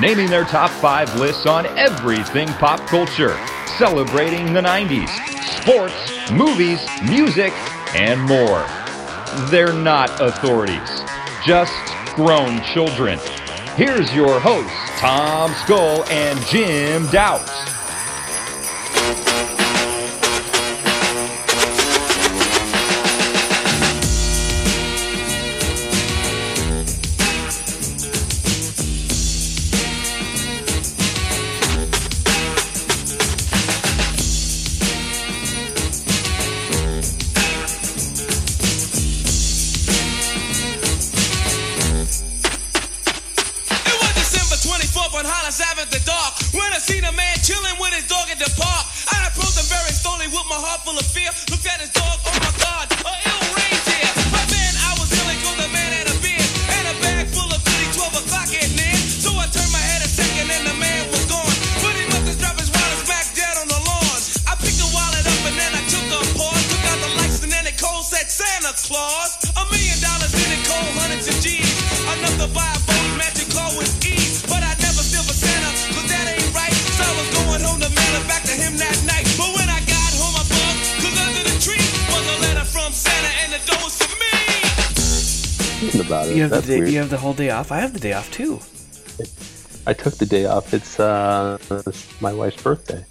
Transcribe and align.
naming 0.00 0.30
their 0.30 0.44
top 0.44 0.70
5 0.70 1.20
lists 1.20 1.44
on 1.44 1.66
everything 1.78 2.48
pop 2.54 2.80
culture, 2.86 3.38
celebrating 3.78 4.52
the 4.54 4.60
90s, 4.60 5.08
sports, 5.60 6.30
movies, 6.30 6.80
music, 7.02 7.52
and 7.94 8.20
more. 8.22 8.64
They're 9.50 9.74
not 9.74 10.08
authorities, 10.20 11.02
just 11.44 11.74
grown 12.14 12.62
children. 12.62 13.18
Here's 13.76 14.12
your 14.14 14.40
hosts, 14.40 14.72
Tom 14.98 15.52
Skull 15.64 16.04
and 16.04 16.40
Jim 16.46 17.06
Doubt. 17.08 17.46
About 86.22 86.30
it. 86.32 86.36
You 86.36 86.42
have 86.42 86.50
That's 86.50 86.66
the 86.66 86.72
day, 86.74 86.78
weird. 86.80 86.90
you 86.92 86.98
have 86.98 87.10
the 87.10 87.16
whole 87.18 87.32
day 87.34 87.50
off. 87.50 87.72
I 87.72 87.78
have 87.80 87.92
the 87.92 88.00
day 88.00 88.12
off 88.12 88.30
too. 88.30 88.60
I 89.86 89.92
took 89.94 90.14
the 90.14 90.26
day 90.26 90.44
off. 90.46 90.72
It's 90.74 91.00
uh, 91.00 91.58
it's 91.86 92.20
my 92.20 92.32
wife's 92.32 92.62
birthday. 92.62 93.04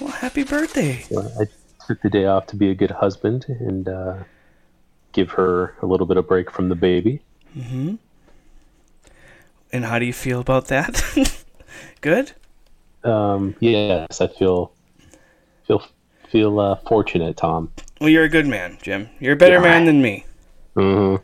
Well, 0.00 0.10
happy 0.10 0.44
birthday! 0.44 1.00
So 1.10 1.20
I 1.40 1.44
took 1.86 2.00
the 2.02 2.08
day 2.10 2.26
off 2.26 2.46
to 2.48 2.56
be 2.56 2.70
a 2.70 2.74
good 2.74 2.90
husband 2.90 3.46
and 3.48 3.88
uh, 3.88 4.16
give 5.12 5.30
her 5.32 5.74
a 5.82 5.86
little 5.86 6.06
bit 6.06 6.16
of 6.16 6.26
break 6.26 6.50
from 6.50 6.68
the 6.68 6.74
baby. 6.76 7.20
And 9.72 9.84
how 9.84 9.98
do 9.98 10.04
you 10.06 10.12
feel 10.12 10.40
about 10.40 10.68
that? 10.68 11.02
Good. 12.00 12.32
Um, 13.04 13.54
yes, 13.60 14.20
I 14.20 14.26
feel 14.28 14.72
feel 15.66 15.82
feel 16.30 16.60
uh, 16.60 16.76
fortunate, 16.86 17.36
Tom. 17.36 17.72
Well, 18.00 18.08
you're 18.10 18.24
a 18.24 18.28
good 18.28 18.46
man, 18.46 18.78
Jim. 18.82 19.08
You're 19.20 19.34
a 19.34 19.36
better 19.36 19.56
Yeah. 19.56 19.60
man 19.62 19.84
than 19.86 20.00
me. 20.02 20.24
hmm 20.74 21.16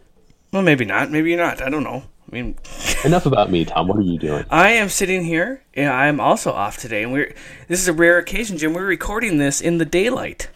Well, 0.52 0.62
maybe 0.62 0.84
not. 0.84 1.10
Maybe 1.10 1.30
you're 1.30 1.38
not. 1.38 1.60
I 1.60 1.68
don't 1.68 1.82
know. 1.82 2.04
I 2.30 2.34
mean, 2.34 2.56
Enough 3.04 3.26
about 3.26 3.50
me, 3.50 3.64
Tom. 3.64 3.88
What 3.88 3.98
are 3.98 4.02
you 4.02 4.18
doing? 4.18 4.44
I 4.50 4.70
am 4.70 4.88
sitting 4.88 5.24
here. 5.24 5.62
Yeah, 5.76 5.92
I 5.92 6.06
am 6.06 6.20
also 6.20 6.52
off 6.52 6.78
today, 6.78 7.02
and 7.02 7.12
we're. 7.12 7.34
This 7.68 7.80
is 7.80 7.88
a 7.88 7.92
rare 7.92 8.18
occasion, 8.18 8.58
Jim. 8.58 8.72
We're 8.72 8.86
recording 8.86 9.38
this 9.38 9.60
in 9.60 9.78
the 9.78 9.84
daylight. 9.84 10.48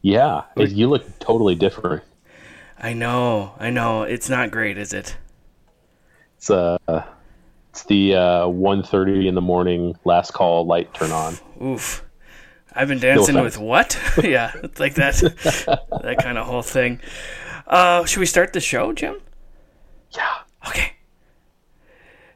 Yeah, 0.00 0.42
you 0.56 0.88
look 0.88 1.18
totally 1.20 1.54
different. 1.54 2.02
I 2.76 2.92
know. 2.92 3.54
I 3.60 3.70
know. 3.70 4.02
It's 4.02 4.28
not 4.28 4.50
great, 4.50 4.76
is 4.76 4.92
it? 4.92 5.16
It's 6.38 6.50
uh, 6.50 6.78
it's 7.70 7.84
the 7.84 8.16
uh, 8.16 8.46
1.30 8.46 9.28
in 9.28 9.36
the 9.36 9.40
morning 9.40 9.96
last 10.04 10.32
call 10.32 10.66
light 10.66 10.92
turn 10.92 11.12
on. 11.12 11.36
Oof. 11.62 12.04
I've 12.74 12.88
been 12.88 12.98
dancing 12.98 13.36
offense. 13.36 13.56
with 13.56 13.64
what? 13.64 13.98
yeah, 14.24 14.52
it's 14.62 14.80
like 14.80 14.94
that. 14.94 15.14
that 15.14 16.16
kind 16.20 16.36
of 16.36 16.46
whole 16.46 16.62
thing. 16.62 17.00
Uh, 17.66 18.04
should 18.04 18.20
we 18.20 18.26
start 18.26 18.52
the 18.52 18.60
show, 18.60 18.92
Jim? 18.92 19.16
Yeah. 20.10 20.38
Okay. 20.68 20.92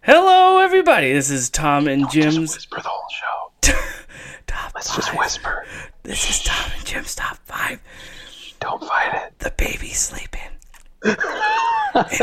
Hello, 0.02 0.58
everybody. 0.60 1.12
This 1.12 1.30
is 1.30 1.50
Tom 1.50 1.88
and 1.88 2.08
Jim's 2.10 2.38
Whisper 2.54 2.76
the 2.76 2.88
whole 2.88 3.08
show. 3.10 3.72
top 4.46 4.72
Let's 4.74 4.88
five. 4.88 4.96
just 4.96 5.18
whisper. 5.18 5.66
This 6.04 6.30
is 6.30 6.44
Tom 6.44 6.70
and 6.76 6.86
Jim's 6.86 7.14
top 7.14 7.38
five. 7.44 7.80
Don't 8.60 8.82
fight 8.84 9.14
it. 9.26 9.38
The 9.40 9.50
baby's 9.50 9.98
sleeping, 9.98 10.40
and 11.02 11.16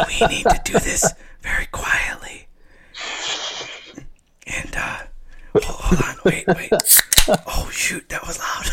we 0.08 0.28
need 0.28 0.44
to 0.46 0.62
do 0.64 0.74
this 0.80 1.14
very 1.41 1.68
quietly. 1.68 2.47
And 4.47 4.75
uh, 4.75 5.00
hold, 5.52 5.64
hold 5.66 6.02
on, 6.02 6.16
wait, 6.25 6.47
wait. 6.47 6.72
Oh 7.47 7.70
shoot, 7.72 8.08
that 8.09 8.25
was 8.25 8.40
loud. 8.40 8.66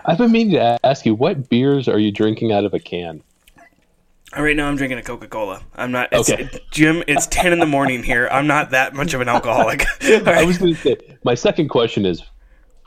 I've 0.04 0.18
been 0.18 0.32
meaning 0.32 0.54
to 0.54 0.78
ask 0.84 1.06
you, 1.06 1.14
what 1.14 1.48
beers 1.48 1.86
are 1.86 1.98
you 1.98 2.10
drinking 2.10 2.50
out 2.52 2.64
of 2.64 2.74
a 2.74 2.80
can? 2.80 3.22
Right 4.36 4.56
now, 4.56 4.68
I'm 4.68 4.76
drinking 4.76 4.98
a 4.98 5.02
Coca 5.02 5.28
Cola. 5.28 5.62
I'm 5.74 5.92
not. 5.92 6.08
It's, 6.12 6.30
Okay. 6.30 6.48
Jim, 6.70 7.02
it's 7.06 7.26
ten 7.26 7.52
in 7.52 7.58
the 7.58 7.66
morning 7.66 8.02
here. 8.02 8.28
I'm 8.30 8.46
not 8.46 8.70
that 8.70 8.94
much 8.94 9.12
of 9.12 9.20
an 9.20 9.28
alcoholic. 9.28 9.84
All 10.02 10.28
I 10.28 10.44
was 10.44 10.58
going 10.58 10.74
to 10.74 10.80
say, 10.80 10.96
my 11.24 11.34
second 11.34 11.68
question 11.68 12.06
is, 12.06 12.22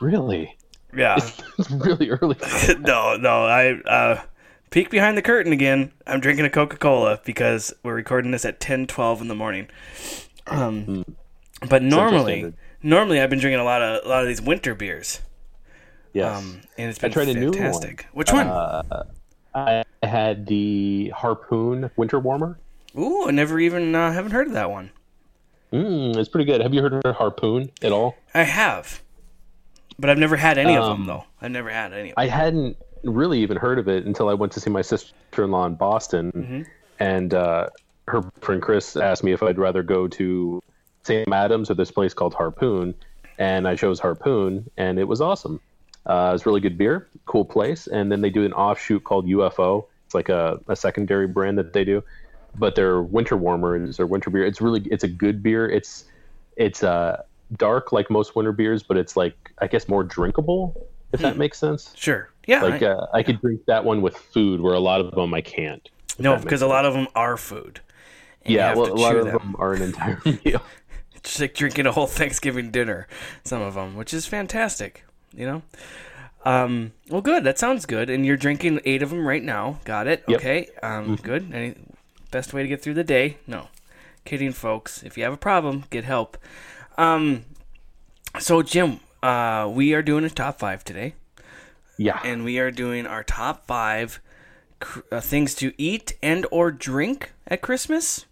really? 0.00 0.56
Yeah. 0.96 1.16
It's 1.58 1.70
really 1.70 2.10
early. 2.10 2.36
no, 2.80 3.16
no. 3.16 3.44
I 3.44 3.72
uh, 3.82 4.22
peek 4.70 4.90
behind 4.90 5.16
the 5.16 5.22
curtain 5.22 5.52
again. 5.52 5.92
I'm 6.06 6.20
drinking 6.20 6.46
a 6.46 6.50
Coca 6.50 6.76
Cola 6.78 7.20
because 7.24 7.72
we're 7.82 7.94
recording 7.94 8.32
this 8.32 8.44
at 8.44 8.58
10, 8.58 8.86
12 8.88 9.20
in 9.22 9.28
the 9.28 9.34
morning. 9.34 9.68
Um, 10.48 11.04
but 11.68 11.82
normally, 11.82 12.54
normally 12.82 13.20
I've 13.20 13.30
been 13.30 13.38
drinking 13.38 13.60
a 13.60 13.64
lot 13.64 13.82
of 13.82 14.04
a 14.04 14.08
lot 14.08 14.22
of 14.22 14.28
these 14.28 14.42
winter 14.42 14.74
beers. 14.74 15.20
Yes. 16.12 16.38
Um, 16.38 16.60
and 16.78 16.90
it's 16.90 16.98
been 16.98 17.12
tried 17.12 17.28
a 17.28 17.34
new 17.34 17.50
one. 17.50 17.96
Which 18.12 18.32
one? 18.32 18.48
I 19.56 19.84
had 20.02 20.46
the 20.46 21.08
Harpoon 21.16 21.90
Winter 21.96 22.18
Warmer. 22.20 22.58
Ooh, 22.96 23.26
I 23.26 23.30
never 23.30 23.58
even 23.58 23.94
uh, 23.94 24.12
haven't 24.12 24.32
heard 24.32 24.46
of 24.48 24.52
that 24.52 24.70
one. 24.70 24.90
Mm, 25.72 26.16
it's 26.16 26.28
pretty 26.28 26.44
good. 26.44 26.60
Have 26.60 26.74
you 26.74 26.82
heard 26.82 26.92
of 26.92 27.16
Harpoon 27.16 27.70
at 27.82 27.90
all? 27.90 28.16
I 28.34 28.42
have, 28.42 29.02
but 29.98 30.10
I've 30.10 30.18
never 30.18 30.36
had 30.36 30.58
any 30.58 30.76
of 30.76 30.84
them 30.84 31.00
Um, 31.02 31.06
though. 31.06 31.24
I've 31.40 31.50
never 31.50 31.70
had 31.70 31.92
any. 31.92 32.10
Of 32.10 32.14
I 32.18 32.26
hadn't 32.26 32.76
really 33.02 33.40
even 33.40 33.56
heard 33.56 33.78
of 33.78 33.88
it 33.88 34.04
until 34.04 34.28
I 34.28 34.34
went 34.34 34.52
to 34.52 34.60
see 34.60 34.70
my 34.70 34.82
sister-in-law 34.82 35.66
in 35.66 35.74
Boston, 35.74 36.32
Mm-hmm. 36.32 36.62
and 37.00 37.34
uh, 37.34 37.68
her 38.08 38.22
friend 38.40 38.60
Chris 38.62 38.94
asked 38.96 39.24
me 39.24 39.32
if 39.32 39.42
I'd 39.42 39.58
rather 39.58 39.82
go 39.82 40.06
to 40.08 40.62
Sam 41.04 41.32
Adams 41.32 41.70
or 41.70 41.74
this 41.74 41.90
place 41.90 42.12
called 42.14 42.34
Harpoon, 42.34 42.94
and 43.38 43.66
I 43.66 43.74
chose 43.74 43.98
Harpoon, 44.00 44.70
and 44.76 44.98
it 44.98 45.04
was 45.08 45.20
awesome. 45.20 45.60
Uh, 46.06 46.28
it 46.30 46.32
was 46.32 46.46
really 46.46 46.60
good 46.60 46.78
beer, 46.78 47.08
cool 47.26 47.44
place, 47.44 47.86
and 47.88 48.10
then 48.12 48.20
they 48.20 48.30
do 48.30 48.44
an 48.44 48.52
offshoot 48.52 49.02
called 49.04 49.26
UFO. 49.26 49.86
It's 50.06 50.14
like 50.14 50.28
a, 50.28 50.60
a 50.68 50.76
secondary 50.76 51.26
brand 51.26 51.58
that 51.58 51.72
they 51.72 51.84
do, 51.84 52.02
but 52.56 52.76
their 52.76 53.02
winter 53.02 53.36
warmer 53.36 53.76
is 53.76 53.96
their 53.96 54.06
winter 54.06 54.30
beer. 54.30 54.44
It's 54.46 54.60
really 54.60 54.82
it's 54.90 55.02
a 55.04 55.08
good 55.08 55.42
beer. 55.42 55.68
It's 55.68 56.04
it's 56.56 56.82
uh, 56.84 57.22
dark 57.56 57.90
like 57.92 58.08
most 58.10 58.36
winter 58.36 58.52
beers, 58.52 58.82
but 58.84 58.96
it's 58.96 59.16
like 59.16 59.34
I 59.58 59.66
guess 59.66 59.88
more 59.88 60.04
drinkable 60.04 60.86
if 61.12 61.20
that 61.20 61.36
makes 61.36 61.58
sense. 61.58 61.92
Sure. 61.96 62.28
Yeah. 62.46 62.62
Like 62.62 62.82
I- 62.82 62.86
uh, 62.86 63.06
I 63.14 63.22
could 63.22 63.40
drink 63.40 63.62
that 63.66 63.84
one 63.84 64.00
with 64.02 64.16
food, 64.16 64.60
where 64.60 64.74
a 64.74 64.80
lot 64.80 65.00
of 65.00 65.12
them 65.12 65.32
I 65.34 65.40
can't. 65.40 65.88
no, 66.18 66.36
because 66.36 66.62
a 66.62 66.66
lot 66.66 66.84
of 66.84 66.94
them 66.94 67.08
are 67.14 67.36
food. 67.36 67.80
Yeah, 68.44 68.74
well, 68.76 68.92
a 68.92 68.94
lot 68.94 69.16
of 69.16 69.24
them. 69.26 69.34
them 69.38 69.56
are 69.58 69.72
an 69.74 69.82
entire 69.82 70.20
meal. 70.44 70.62
Just 71.24 71.40
like 71.40 71.54
drinking 71.54 71.86
a 71.86 71.92
whole 71.92 72.06
Thanksgiving 72.06 72.70
dinner, 72.70 73.08
some 73.42 73.60
of 73.60 73.74
them, 73.74 73.96
which 73.96 74.14
is 74.14 74.26
fantastic. 74.26 75.02
You 75.36 75.46
know. 75.46 75.62
Um, 76.44 76.92
well, 77.08 77.20
good. 77.20 77.44
That 77.44 77.58
sounds 77.58 77.86
good. 77.86 78.08
And 78.08 78.24
you're 78.24 78.36
drinking 78.36 78.80
eight 78.84 79.02
of 79.02 79.10
them 79.10 79.26
right 79.26 79.42
now. 79.42 79.80
Got 79.84 80.06
it. 80.06 80.24
Yep. 80.28 80.40
Okay. 80.40 80.68
Um, 80.82 81.16
good. 81.16 81.52
Any 81.52 81.74
best 82.30 82.52
way 82.54 82.62
to 82.62 82.68
get 82.68 82.80
through 82.82 82.94
the 82.94 83.04
day? 83.04 83.38
No. 83.46 83.68
Kidding, 84.24 84.52
folks. 84.52 85.02
If 85.02 85.16
you 85.18 85.24
have 85.24 85.32
a 85.32 85.36
problem, 85.38 85.84
get 85.90 86.04
help. 86.04 86.38
Um, 86.96 87.44
so 88.38 88.62
Jim, 88.62 89.00
uh, 89.22 89.70
we 89.72 89.92
are 89.94 90.02
doing 90.02 90.24
a 90.24 90.30
top 90.30 90.58
five 90.58 90.84
today, 90.84 91.14
Yeah. 91.98 92.20
and 92.24 92.44
we 92.44 92.58
are 92.58 92.70
doing 92.70 93.06
our 93.06 93.22
top 93.24 93.66
five 93.66 94.20
cr- 94.80 95.00
uh, 95.12 95.20
things 95.20 95.54
to 95.56 95.72
eat 95.78 96.14
and 96.22 96.46
or 96.50 96.70
drink 96.70 97.32
at 97.46 97.60
Christmas. 97.62 98.24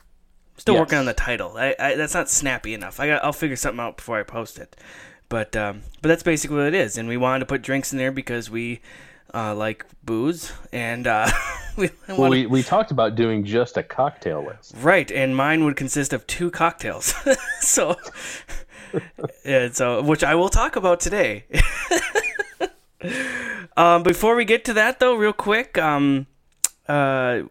Still 0.56 0.74
Yes. 0.74 0.80
working 0.82 0.98
on 0.98 1.04
the 1.06 1.14
title. 1.14 1.56
I, 1.56 1.74
I 1.80 1.94
that's 1.96 2.14
not 2.14 2.30
snappy 2.30 2.74
enough. 2.74 3.00
I 3.00 3.08
got, 3.08 3.24
I'll 3.24 3.32
figure 3.32 3.56
something 3.56 3.80
out 3.80 3.96
before 3.96 4.18
I 4.18 4.22
post 4.22 4.58
it. 4.58 4.76
But 5.28 5.56
um, 5.56 5.82
but 6.02 6.08
that's 6.08 6.22
basically 6.22 6.56
what 6.56 6.66
it 6.66 6.74
is. 6.74 6.98
And 6.98 7.08
we 7.08 7.16
wanted 7.16 7.40
to 7.40 7.46
put 7.46 7.62
drinks 7.62 7.92
in 7.92 7.98
there 7.98 8.12
because 8.12 8.50
we 8.50 8.80
uh, 9.34 9.54
like 9.54 9.84
booze, 10.04 10.52
and 10.72 11.06
uh, 11.06 11.28
we, 11.76 11.90
well, 12.08 12.30
we, 12.30 12.46
we 12.46 12.62
talked 12.62 12.92
about 12.92 13.16
doing 13.16 13.44
just 13.44 13.76
a 13.76 13.82
cocktail 13.82 14.44
list. 14.44 14.74
Right, 14.76 15.10
and 15.10 15.36
mine 15.36 15.64
would 15.64 15.76
consist 15.76 16.12
of 16.12 16.26
two 16.26 16.50
cocktails. 16.50 17.14
so, 17.60 17.96
yeah, 19.44 19.70
so 19.72 20.00
which 20.02 20.22
I 20.22 20.36
will 20.36 20.48
talk 20.48 20.76
about 20.76 21.00
today. 21.00 21.46
um, 23.76 24.04
before 24.04 24.36
we 24.36 24.44
get 24.44 24.64
to 24.66 24.72
that, 24.74 25.00
though, 25.00 25.16
real 25.16 25.32
quick, 25.32 25.76
um, 25.76 26.26
uh, 26.86 27.42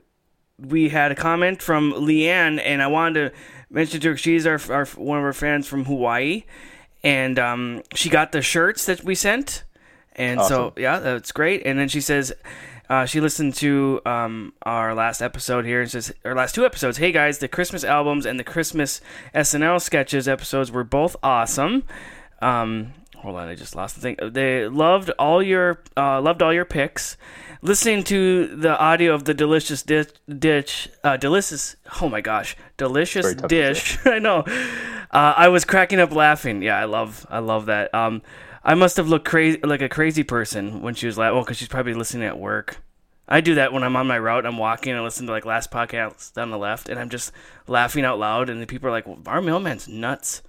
we 0.57 0.89
had 0.89 1.11
a 1.11 1.15
comment 1.15 1.61
from 1.61 1.91
Leanne, 1.91 2.61
and 2.63 2.81
I 2.81 2.87
wanted 2.87 3.31
to 3.31 3.37
mention 3.69 3.99
to 3.99 4.09
her 4.11 4.17
she's 4.17 4.47
our, 4.47 4.59
our 4.69 4.85
one 4.85 5.17
of 5.17 5.23
our 5.25 5.33
fans 5.33 5.67
from 5.67 5.83
Hawaii, 5.85 6.43
and 7.03 7.37
um, 7.39 7.83
she 7.95 8.09
got 8.09 8.31
the 8.31 8.41
shirts 8.41 8.85
that 8.85 9.03
we 9.03 9.15
sent, 9.15 9.63
and 10.15 10.41
so 10.41 10.73
yeah, 10.77 10.99
that's 10.99 11.31
great. 11.31 11.63
And 11.65 11.77
then 11.79 11.87
she 11.89 12.01
says. 12.01 12.33
Uh, 12.89 13.05
she 13.05 13.21
listened 13.21 13.55
to 13.55 14.01
um, 14.05 14.53
our 14.63 14.93
last 14.93 15.21
episode 15.21 15.65
here 15.65 15.81
and 15.81 15.89
says, 15.89 16.13
our 16.25 16.35
last 16.35 16.53
two 16.53 16.65
episodes. 16.65 16.97
Hey 16.97 17.13
guys, 17.13 17.39
the 17.39 17.47
Christmas 17.47 17.85
albums 17.85 18.25
and 18.25 18.37
the 18.37 18.43
Christmas 18.43 18.99
SNL 19.33 19.81
sketches 19.81 20.27
episodes 20.27 20.69
were 20.69 20.83
both 20.83 21.15
awesome. 21.23 21.83
Um, 22.41 22.93
hold 23.15 23.37
on, 23.37 23.47
I 23.47 23.55
just 23.55 23.73
lost 23.73 23.95
the 23.95 24.01
thing. 24.01 24.17
They 24.31 24.67
loved 24.67 25.09
all 25.11 25.41
your 25.41 25.81
uh, 25.95 26.21
loved 26.21 26.41
all 26.43 26.53
your 26.53 26.65
picks. 26.65 27.15
Listening 27.63 28.03
to 28.03 28.47
the 28.57 28.77
audio 28.77 29.13
of 29.13 29.23
the 29.23 29.33
delicious 29.33 29.83
dish, 29.83 30.07
dish 30.27 30.89
uh, 31.01 31.15
delicious. 31.15 31.77
Oh 32.01 32.09
my 32.09 32.19
gosh, 32.19 32.57
delicious 32.75 33.25
Very 33.25 33.35
tough 33.35 33.47
to 33.47 33.55
dish. 33.55 33.97
I 34.05 34.19
know. 34.19 34.39
Uh, 35.09 35.33
I 35.37 35.47
was 35.47 35.63
cracking 35.63 36.01
up 36.01 36.11
laughing. 36.11 36.61
Yeah, 36.61 36.77
I 36.77 36.83
love, 36.83 37.25
I 37.29 37.39
love 37.39 37.67
that. 37.67 37.95
Um, 37.95 38.21
I 38.65 38.73
must 38.73 38.97
have 38.97 39.07
looked 39.07 39.25
crazy, 39.25 39.61
like 39.63 39.81
a 39.81 39.87
crazy 39.87 40.23
person 40.23 40.81
when 40.81 40.93
she 40.93 41.05
was 41.07 41.17
like, 41.17 41.31
well, 41.31 41.43
because 41.43 41.55
she's 41.55 41.69
probably 41.69 41.93
listening 41.93 42.27
at 42.27 42.37
work. 42.37 42.81
I 43.29 43.39
do 43.39 43.55
that 43.55 43.71
when 43.71 43.83
I'm 43.83 43.95
on 43.95 44.07
my 44.07 44.19
route. 44.19 44.45
I'm 44.45 44.57
walking 44.57 44.91
and 44.91 44.99
I 44.99 45.03
listen 45.03 45.25
to 45.27 45.31
like 45.31 45.45
last 45.45 45.71
podcast 45.71 46.37
on 46.37 46.51
the 46.51 46.57
left, 46.57 46.89
and 46.89 46.99
I'm 46.99 47.09
just 47.09 47.31
laughing 47.67 48.03
out 48.03 48.19
loud, 48.19 48.49
and 48.49 48.61
the 48.61 48.67
people 48.67 48.89
are 48.89 48.91
like, 48.91 49.07
well, 49.07 49.19
"Our 49.25 49.41
mailman's 49.41 49.87
nuts." 49.87 50.41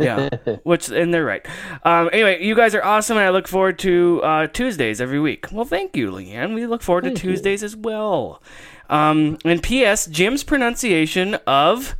Yeah, 0.00 0.28
which 0.64 0.88
and 0.88 1.12
they're 1.12 1.24
right. 1.24 1.46
Um, 1.84 2.08
anyway, 2.12 2.42
you 2.44 2.54
guys 2.54 2.74
are 2.74 2.82
awesome, 2.84 3.16
and 3.16 3.26
I 3.26 3.30
look 3.30 3.46
forward 3.46 3.78
to 3.80 4.20
uh, 4.22 4.46
Tuesdays 4.48 5.00
every 5.00 5.20
week. 5.20 5.46
Well, 5.52 5.64
thank 5.64 5.96
you, 5.96 6.10
Leanne. 6.10 6.54
We 6.54 6.66
look 6.66 6.82
forward 6.82 7.04
to 7.04 7.10
Tuesdays 7.14 7.62
as 7.62 7.76
well. 7.76 8.42
Um, 8.88 9.38
and 9.44 9.62
P.S. 9.62 10.06
Jim's 10.06 10.42
pronunciation 10.42 11.36
of 11.46 11.94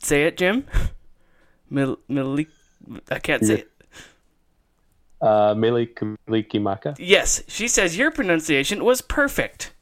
say 0.00 0.24
it, 0.24 0.36
Jim. 0.36 0.66
Mil- 1.68 1.98
Milik- 2.08 2.48
I 3.10 3.18
can't 3.18 3.44
say 3.44 3.54
it. 3.60 3.70
Uh. 5.20 5.54
Yes, 6.98 7.42
she 7.48 7.68
says 7.68 7.96
your 7.96 8.10
pronunciation 8.10 8.84
was 8.84 9.00
perfect, 9.00 9.72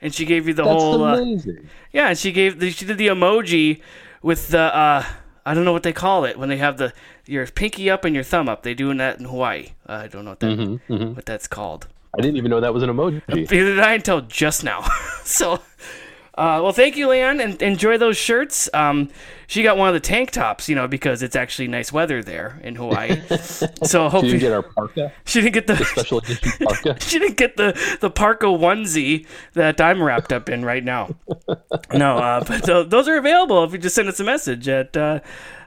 and 0.00 0.14
she 0.14 0.24
gave 0.24 0.46
you 0.48 0.54
the 0.54 0.64
That's 0.64 0.80
whole. 0.80 1.04
Uh, 1.04 1.16
amazing. 1.18 1.68
yeah, 1.92 2.08
and 2.10 2.18
she 2.18 2.32
gave 2.32 2.60
the, 2.60 2.70
she 2.70 2.86
did 2.86 2.96
the 2.96 3.08
emoji 3.08 3.82
with 4.22 4.48
the 4.48 4.74
uh, 4.74 5.04
I 5.48 5.54
don't 5.54 5.64
know 5.64 5.72
what 5.72 5.82
they 5.82 5.94
call 5.94 6.26
it 6.26 6.38
when 6.38 6.50
they 6.50 6.58
have 6.58 6.76
the 6.76 6.92
your 7.24 7.46
pinky 7.46 7.88
up 7.88 8.04
and 8.04 8.14
your 8.14 8.22
thumb 8.22 8.50
up. 8.50 8.64
They 8.64 8.74
doing 8.74 8.98
that 8.98 9.18
in 9.18 9.24
Hawaii. 9.24 9.68
Uh, 9.88 9.92
I 9.92 10.06
don't 10.06 10.26
know 10.26 10.32
what 10.32 10.40
that 10.40 10.58
Mm-hmm, 10.58 11.14
what 11.14 11.24
that's 11.24 11.46
called. 11.46 11.86
I 12.18 12.20
didn't 12.20 12.36
even 12.36 12.50
know 12.50 12.60
that 12.60 12.74
was 12.74 12.82
an 12.82 12.90
emoji. 12.90 13.22
Neither 13.28 13.46
did 13.46 13.78
I 13.78 13.94
until 13.94 14.20
just 14.20 14.62
now. 14.62 14.86
so, 15.24 15.60
uh, 16.38 16.62
well, 16.62 16.72
thank 16.72 16.96
you, 16.96 17.08
Leanne, 17.08 17.42
and 17.42 17.60
enjoy 17.60 17.98
those 17.98 18.16
shirts. 18.16 18.70
Um, 18.72 19.10
she 19.46 19.62
got 19.62 19.76
one 19.76 19.88
of 19.88 19.94
the 19.94 20.00
tank 20.00 20.30
tops, 20.30 20.68
you 20.68 20.74
know, 20.76 20.86
because 20.86 21.22
it's 21.22 21.34
actually 21.36 21.68
nice 21.68 21.92
weather 21.92 22.22
there 22.22 22.60
in 22.62 22.76
Hawaii. 22.76 23.20
so 23.82 24.08
hope 24.08 24.22
Did 24.22 24.28
you 24.28 24.34
you- 24.34 24.40
get 24.40 24.52
our 24.52 24.62
parka? 24.62 25.12
she 25.26 25.40
didn't 25.40 25.54
get 25.54 25.66
the 25.66 25.76
Special 25.84 26.18
edition 26.18 26.50
parka? 26.66 26.96
she 27.00 27.18
didn't 27.18 27.36
get 27.36 27.56
the 27.56 27.78
the 28.00 28.10
parka 28.10 28.46
onesie 28.46 29.26
that 29.54 29.80
I'm 29.80 30.02
wrapped 30.02 30.32
up 30.32 30.48
in 30.48 30.64
right 30.64 30.84
now. 30.84 31.16
No, 31.92 32.18
uh, 32.18 32.44
but 32.44 32.64
th- 32.64 32.88
those 32.88 33.08
are 33.08 33.16
available 33.16 33.64
if 33.64 33.72
you 33.72 33.78
just 33.78 33.94
send 33.96 34.08
us 34.08 34.20
a 34.20 34.24
message 34.24 34.68
at 34.68 34.96
uh, 34.96 35.20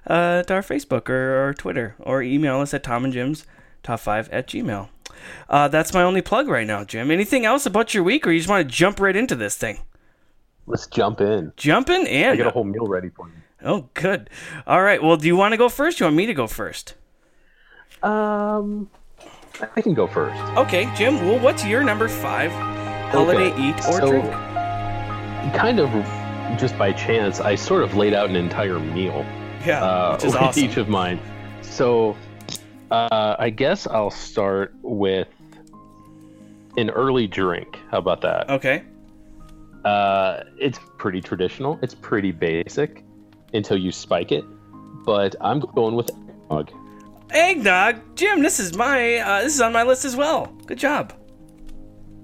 uh, 0.07 0.43
our 0.49 0.61
Facebook 0.61 1.09
or, 1.09 1.49
or 1.49 1.53
Twitter 1.53 1.95
or 1.99 2.21
email 2.23 2.59
us 2.61 2.73
at 2.73 2.83
Tom 2.83 3.03
and 3.03 3.13
Jim's 3.13 3.45
top 3.83 3.99
five 3.99 4.29
at 4.29 4.47
Gmail. 4.47 4.89
Uh, 5.49 5.67
that's 5.67 5.93
my 5.93 6.01
only 6.01 6.21
plug 6.21 6.47
right 6.47 6.65
now, 6.65 6.83
Jim. 6.83 7.11
Anything 7.11 7.45
else 7.45 7.65
about 7.65 7.93
your 7.93 8.03
week, 8.03 8.25
or 8.25 8.31
you 8.31 8.39
just 8.39 8.49
want 8.49 8.67
to 8.67 8.73
jump 8.75 8.99
right 8.99 9.15
into 9.15 9.35
this 9.35 9.55
thing? 9.57 9.79
Let's 10.67 10.87
jump 10.87 11.21
in. 11.21 11.51
Jumping 11.57 12.05
in? 12.05 12.25
I 12.29 12.31
in. 12.31 12.37
got 12.37 12.47
a 12.47 12.51
whole 12.51 12.63
meal 12.63 12.87
ready 12.87 13.09
for 13.09 13.27
you. 13.27 13.33
Oh, 13.63 13.89
good. 13.93 14.29
All 14.65 14.81
right. 14.81 15.01
Well, 15.01 15.17
do 15.17 15.27
you 15.27 15.35
want 15.35 15.53
to 15.53 15.57
go 15.57 15.69
first? 15.69 15.97
Do 15.97 16.03
you 16.03 16.05
want 16.07 16.15
me 16.17 16.25
to 16.27 16.33
go 16.33 16.47
first? 16.47 16.95
Um, 18.03 18.89
I 19.75 19.81
can 19.81 19.93
go 19.93 20.07
first. 20.07 20.39
Okay, 20.57 20.89
Jim. 20.95 21.15
Well, 21.27 21.39
what's 21.39 21.63
your 21.65 21.83
number 21.83 22.07
five 22.07 22.51
holiday 23.11 23.51
Okay, 23.51 23.69
eat 23.69 23.75
or 23.87 23.99
so- 23.99 24.09
drink? 24.09 24.31
Kind 25.55 25.79
of 25.79 25.89
just 26.59 26.77
by 26.77 26.91
chance, 26.91 27.39
I 27.39 27.55
sort 27.55 27.83
of 27.83 27.95
laid 27.95 28.13
out 28.13 28.29
an 28.29 28.35
entire 28.35 28.79
meal. 28.79 29.25
Yeah, 29.65 29.83
uh, 29.83 30.13
which 30.15 30.25
is 30.25 30.33
with 30.33 30.41
awesome. 30.41 30.63
each 30.63 30.77
of 30.77 30.87
mine. 30.89 31.19
So, 31.61 32.15
uh, 32.89 33.35
I 33.37 33.49
guess 33.49 33.85
I'll 33.87 34.09
start 34.11 34.73
with 34.81 35.27
an 36.77 36.89
early 36.89 37.27
drink. 37.27 37.77
How 37.89 37.97
about 37.99 38.21
that? 38.21 38.49
Okay. 38.49 38.83
Uh, 39.85 40.43
it's 40.57 40.79
pretty 40.97 41.21
traditional. 41.21 41.79
It's 41.81 41.95
pretty 41.95 42.31
basic 42.31 43.03
until 43.53 43.77
you 43.77 43.91
spike 43.91 44.31
it. 44.31 44.45
But 45.05 45.35
I'm 45.41 45.59
going 45.59 45.95
with 45.95 46.11
eggnog. 46.11 46.71
Eggnog, 47.31 48.15
Jim. 48.15 48.41
This 48.41 48.59
is 48.59 48.75
my 48.75 49.17
uh, 49.17 49.41
this 49.41 49.55
is 49.55 49.61
on 49.61 49.73
my 49.73 49.83
list 49.83 50.05
as 50.05 50.15
well. 50.15 50.47
Good 50.65 50.77
job. 50.77 51.13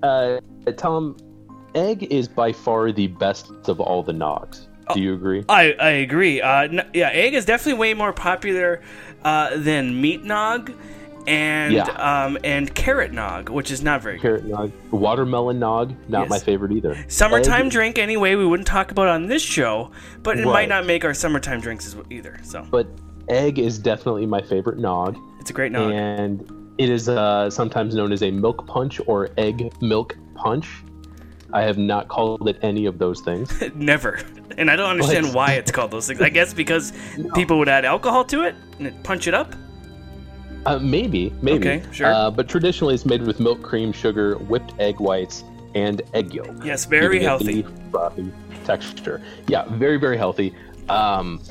Uh, 0.04 0.39
Tom, 0.75 1.18
egg 1.74 2.04
is 2.12 2.27
by 2.27 2.51
far 2.51 2.92
the 2.92 3.07
best 3.07 3.50
of 3.68 3.80
all 3.80 4.03
the 4.03 4.13
nogs. 4.13 4.68
Do 4.94 5.01
you 5.01 5.13
agree? 5.13 5.44
I 5.50 5.74
I 5.74 5.89
agree. 5.89 6.42
Uh, 6.42 6.63
n- 6.63 6.89
yeah, 6.94 7.10
egg 7.10 7.33
is 7.33 7.45
definitely 7.45 7.80
way 7.80 7.94
more 7.94 8.13
popular 8.13 8.81
uh, 9.24 9.57
than 9.57 10.00
meat 10.00 10.24
nog, 10.24 10.72
and 11.27 11.74
Yeah. 11.74 11.84
um 12.24 12.38
and 12.43 12.74
carrot 12.74 13.12
nog, 13.12 13.50
which 13.50 13.69
is 13.69 13.84
not 13.84 14.01
very 14.01 14.15
good. 14.15 14.22
Carrot 14.22 14.46
nog, 14.46 14.72
watermelon 14.91 15.60
nog, 15.60 15.91
not 16.07 16.22
Yes. 16.22 16.29
my 16.29 16.39
favorite 16.39 16.72
either. 16.72 16.98
Summertime 17.07 17.67
Egg- 17.67 17.72
drink 17.72 18.00
anyway. 18.00 18.36
We 18.36 18.46
wouldn't 18.46 18.67
talk 18.67 18.91
about 18.91 19.07
on 19.10 19.27
this 19.27 19.41
show, 19.43 19.91
but 20.24 20.39
it 20.39 20.46
might 20.46 20.69
not 20.69 20.86
make 20.86 21.03
our 21.05 21.13
summertime 21.13 21.60
drinks 21.62 21.86
as 21.86 21.96
either. 22.10 22.39
So 22.43 22.65
but 22.72 22.88
egg 23.29 23.60
is 23.60 23.77
definitely 23.77 24.25
my 24.25 24.41
favorite 24.41 24.79
nog. 24.79 25.17
it's 25.39 25.50
a 25.50 25.53
great 25.53 25.72
nog. 25.72 25.91
and 25.91 26.50
it 26.77 26.89
is 26.89 27.10
uh, 27.10 27.50
sometimes 27.50 27.96
known 27.96 28.12
as 28.12 28.22
a 28.24 28.31
milk 28.31 28.65
punch 28.67 29.01
or 29.07 29.29
egg 29.38 29.72
milk 29.81 30.15
punch. 30.36 30.67
I 31.53 31.62
have 31.63 31.77
not 31.77 32.07
called 32.10 32.48
it 32.50 32.57
any 32.62 32.86
of 32.86 33.00
those 33.00 33.22
things. 33.22 33.51
Never. 33.75 34.19
And 34.57 34.69
I 34.69 34.75
don't 34.75 34.89
understand 34.89 35.27
What? 35.27 35.36
why 35.36 35.51
it's 35.53 35.72
called 35.72 35.91
those 35.91 36.05
things. 36.07 36.19
I 36.22 36.29
guess 36.29 36.53
because 36.53 36.91
people 37.36 37.57
would 37.60 37.69
add 37.69 37.86
alcohol 37.86 38.25
to 38.25 38.43
it 38.43 38.53
and 38.79 39.01
punch 39.03 39.27
it 39.27 39.34
up. 39.34 39.55
Uh, 40.66 40.80
maybe, 40.80 41.34
maybe. 41.42 41.70
Okay, 41.70 41.84
sure. 41.92 42.08
Uh, 42.08 42.32
but 42.32 42.48
traditionally, 42.50 42.94
it's 42.94 43.06
made 43.06 43.22
with 43.22 43.40
milk, 43.40 43.62
cream, 43.62 43.92
sugar, 43.92 44.36
whipped 44.38 44.74
egg 44.80 45.00
whites, 45.00 45.44
and 45.76 46.02
egg 46.14 46.34
yolk. 46.34 46.64
Yes, 46.64 46.86
very 46.86 47.22
healthy. 47.22 47.66
frothy 47.92 48.32
texture. 48.66 49.22
Yeah, 49.48 49.66
very, 49.70 49.98
very 49.98 50.18
healthy. 50.18 50.54
Um, 50.90 51.42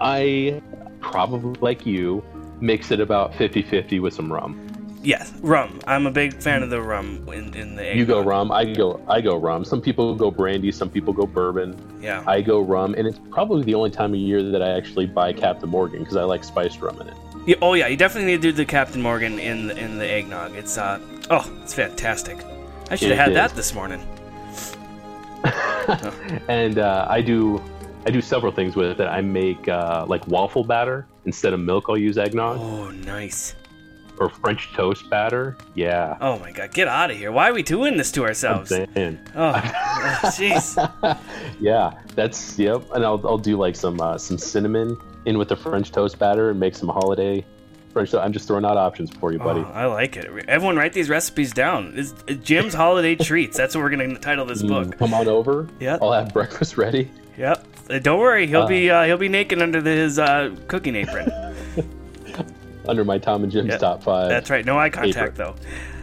I 0.00 0.60
probably, 1.00 1.58
like 1.60 1.86
you, 1.86 2.24
mix 2.60 2.90
it 2.90 3.00
about 3.00 3.32
50-50 3.32 4.00
with 4.00 4.14
some 4.14 4.32
rum. 4.32 4.68
Yes, 5.02 5.32
rum. 5.40 5.80
I'm 5.86 6.06
a 6.06 6.12
big 6.12 6.40
fan 6.40 6.62
of 6.62 6.70
the 6.70 6.80
rum 6.80 7.28
in, 7.28 7.52
in 7.54 7.74
the 7.74 7.84
egg. 7.84 7.98
You 7.98 8.06
go 8.06 8.22
rum, 8.22 8.52
I 8.52 8.64
go, 8.64 9.04
I 9.08 9.20
go 9.20 9.36
rum. 9.36 9.64
Some 9.64 9.80
people 9.80 10.14
go 10.14 10.30
brandy, 10.30 10.70
some 10.70 10.88
people 10.88 11.12
go 11.12 11.26
bourbon. 11.26 11.76
Yeah. 12.00 12.22
I 12.26 12.40
go 12.40 12.60
rum, 12.60 12.94
and 12.94 13.08
it's 13.08 13.18
probably 13.30 13.64
the 13.64 13.74
only 13.74 13.90
time 13.90 14.12
of 14.12 14.20
year 14.20 14.42
that 14.44 14.62
I 14.62 14.70
actually 14.70 15.06
buy 15.06 15.32
Captain 15.32 15.68
Morgan 15.68 16.00
because 16.00 16.16
I 16.16 16.22
like 16.22 16.44
spiced 16.44 16.80
rum 16.80 17.00
in 17.00 17.08
it. 17.08 17.16
Yeah, 17.46 17.56
oh 17.60 17.74
yeah, 17.74 17.88
you 17.88 17.96
definitely 17.96 18.30
need 18.32 18.42
to 18.42 18.48
do 18.48 18.52
the 18.52 18.64
Captain 18.64 19.02
Morgan 19.02 19.38
in 19.38 19.66
the, 19.68 19.76
in 19.76 19.98
the 19.98 20.08
eggnog. 20.08 20.54
It's 20.54 20.78
uh 20.78 21.00
oh, 21.30 21.50
it's 21.62 21.74
fantastic. 21.74 22.38
I 22.90 22.96
should 22.96 23.08
have 23.10 23.18
had 23.18 23.28
is. 23.30 23.34
that 23.34 23.54
this 23.56 23.74
morning. 23.74 24.00
And 26.48 26.78
uh, 26.78 27.06
I 27.10 27.20
do, 27.20 27.60
I 28.06 28.10
do 28.10 28.20
several 28.20 28.52
things 28.52 28.76
with 28.76 29.00
it. 29.00 29.04
I 29.06 29.20
make 29.20 29.66
uh, 29.68 30.04
like 30.08 30.24
waffle 30.28 30.62
batter 30.62 31.06
instead 31.24 31.52
of 31.52 31.58
milk. 31.60 31.86
I'll 31.88 31.98
use 31.98 32.16
eggnog, 32.18 32.58
Oh, 32.60 32.90
nice. 32.90 33.56
or 34.18 34.28
French 34.28 34.72
toast 34.74 35.10
batter. 35.10 35.56
Yeah. 35.74 36.16
Oh 36.20 36.38
my 36.38 36.52
god, 36.52 36.72
get 36.72 36.86
out 36.86 37.10
of 37.10 37.16
here! 37.16 37.32
Why 37.32 37.48
are 37.50 37.52
we 37.54 37.64
doing 37.64 37.96
this 37.96 38.12
to 38.12 38.24
ourselves? 38.24 38.70
Oh, 38.70 38.86
oh, 39.34 39.52
jeez. 40.24 41.18
Yeah, 41.60 41.92
that's 42.14 42.56
yep. 42.58 42.82
And 42.94 43.04
I'll, 43.04 43.20
I'll 43.26 43.38
do 43.38 43.56
like 43.56 43.74
some 43.74 44.00
uh, 44.00 44.18
some 44.18 44.38
cinnamon 44.38 44.96
in 45.26 45.38
with 45.38 45.48
the 45.48 45.56
French 45.56 45.92
toast 45.92 46.18
batter 46.18 46.50
and 46.50 46.58
make 46.60 46.74
some 46.74 46.88
holiday 46.88 47.44
French 47.92 48.10
toast. 48.10 48.24
I'm 48.24 48.32
just 48.32 48.46
throwing 48.48 48.64
out 48.64 48.76
options 48.76 49.10
for 49.10 49.32
you, 49.32 49.38
buddy. 49.38 49.60
Oh, 49.60 49.70
I 49.74 49.86
like 49.86 50.16
it. 50.16 50.26
Everyone, 50.48 50.76
write 50.76 50.92
these 50.92 51.08
recipes 51.08 51.52
down. 51.52 51.92
It's 51.96 52.14
Jim's 52.42 52.74
holiday 52.74 53.14
treats. 53.16 53.56
That's 53.56 53.74
what 53.74 53.82
we're 53.82 53.90
gonna 53.90 54.18
title 54.18 54.44
this 54.46 54.62
Mm, 54.62 54.68
book. 54.68 54.98
Come 54.98 55.14
on 55.14 55.28
over. 55.28 55.68
Yeah. 55.80 55.98
I'll 56.02 56.12
have 56.12 56.32
breakfast 56.32 56.76
ready. 56.76 57.10
Yep. 57.38 57.66
Uh, 57.90 57.98
Don't 57.98 58.20
worry, 58.20 58.46
he'll 58.46 58.66
be 58.66 58.90
uh, 58.90 59.04
he'll 59.04 59.16
be 59.18 59.28
naked 59.28 59.60
under 59.62 59.80
the, 59.80 59.90
his 59.90 60.18
uh, 60.18 60.54
cooking 60.68 60.96
apron. 60.96 61.30
under 62.88 63.04
my 63.04 63.16
Tom 63.18 63.42
and 63.44 63.52
Jim's 63.52 63.68
Yeah, 63.70 63.78
top 63.78 64.02
five. 64.02 64.28
That's 64.28 64.50
right. 64.50 64.64
No 64.64 64.78
eye 64.78 64.90
contact 64.90 65.36
though. 65.36 65.54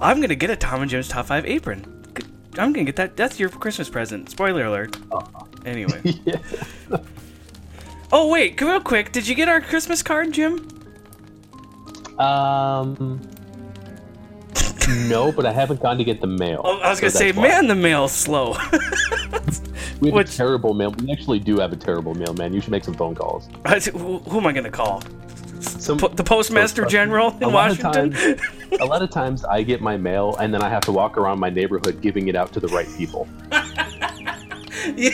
I'm 0.00 0.20
gonna 0.20 0.34
get 0.34 0.50
a 0.50 0.56
Tom 0.56 0.82
and 0.82 0.90
Jim's 0.90 1.08
top 1.08 1.26
five 1.26 1.46
apron. 1.46 1.93
I'm 2.58 2.72
gonna 2.72 2.84
get 2.84 2.96
that. 2.96 3.16
That's 3.16 3.38
your 3.40 3.48
Christmas 3.48 3.88
present. 3.88 4.30
Spoiler 4.30 4.64
alert. 4.66 4.96
Anyway. 5.64 6.00
Yeah. 6.24 6.36
Oh 8.12 8.28
wait, 8.28 8.60
real 8.60 8.80
quick. 8.80 9.10
Did 9.12 9.26
you 9.26 9.34
get 9.34 9.48
our 9.48 9.60
Christmas 9.60 10.02
card, 10.02 10.32
Jim? 10.32 10.68
Um. 12.18 13.20
no, 15.08 15.32
but 15.32 15.46
I 15.46 15.52
haven't 15.52 15.80
gone 15.80 15.98
to 15.98 16.04
get 16.04 16.20
the 16.20 16.26
mail. 16.28 16.60
Oh, 16.64 16.78
I 16.78 16.90
was 16.90 17.00
gonna 17.00 17.10
say, 17.10 17.32
why. 17.32 17.48
man, 17.48 17.66
the 17.66 17.74
mail's 17.74 18.12
slow. 18.12 18.52
we 20.00 20.08
have 20.08 20.14
which- 20.14 20.28
a 20.28 20.36
terrible 20.36 20.74
mail. 20.74 20.92
We 21.02 21.10
actually 21.10 21.40
do 21.40 21.58
have 21.58 21.72
a 21.72 21.76
terrible 21.76 22.14
mailman. 22.14 22.52
You 22.52 22.60
should 22.60 22.70
make 22.70 22.84
some 22.84 22.94
phone 22.94 23.14
calls. 23.16 23.48
who, 23.92 24.18
who 24.18 24.38
am 24.38 24.46
I 24.46 24.52
gonna 24.52 24.70
call? 24.70 25.02
Some, 25.64 25.98
Po- 25.98 26.08
the 26.08 26.24
Postmaster 26.24 26.84
uh, 26.84 26.88
General 26.88 27.28
a 27.30 27.36
in 27.36 27.42
of 27.44 27.52
Washington. 27.52 28.12
times- 28.12 28.40
a 28.80 28.84
lot 28.84 29.02
of 29.02 29.10
times, 29.10 29.44
I 29.44 29.62
get 29.62 29.80
my 29.80 29.96
mail 29.96 30.36
and 30.40 30.52
then 30.52 30.62
I 30.62 30.68
have 30.68 30.82
to 30.82 30.92
walk 30.92 31.16
around 31.16 31.38
my 31.38 31.50
neighborhood 31.50 32.00
giving 32.00 32.28
it 32.28 32.34
out 32.36 32.52
to 32.54 32.60
the 32.60 32.68
right 32.68 32.88
people. 32.96 33.28
you, 34.96 35.10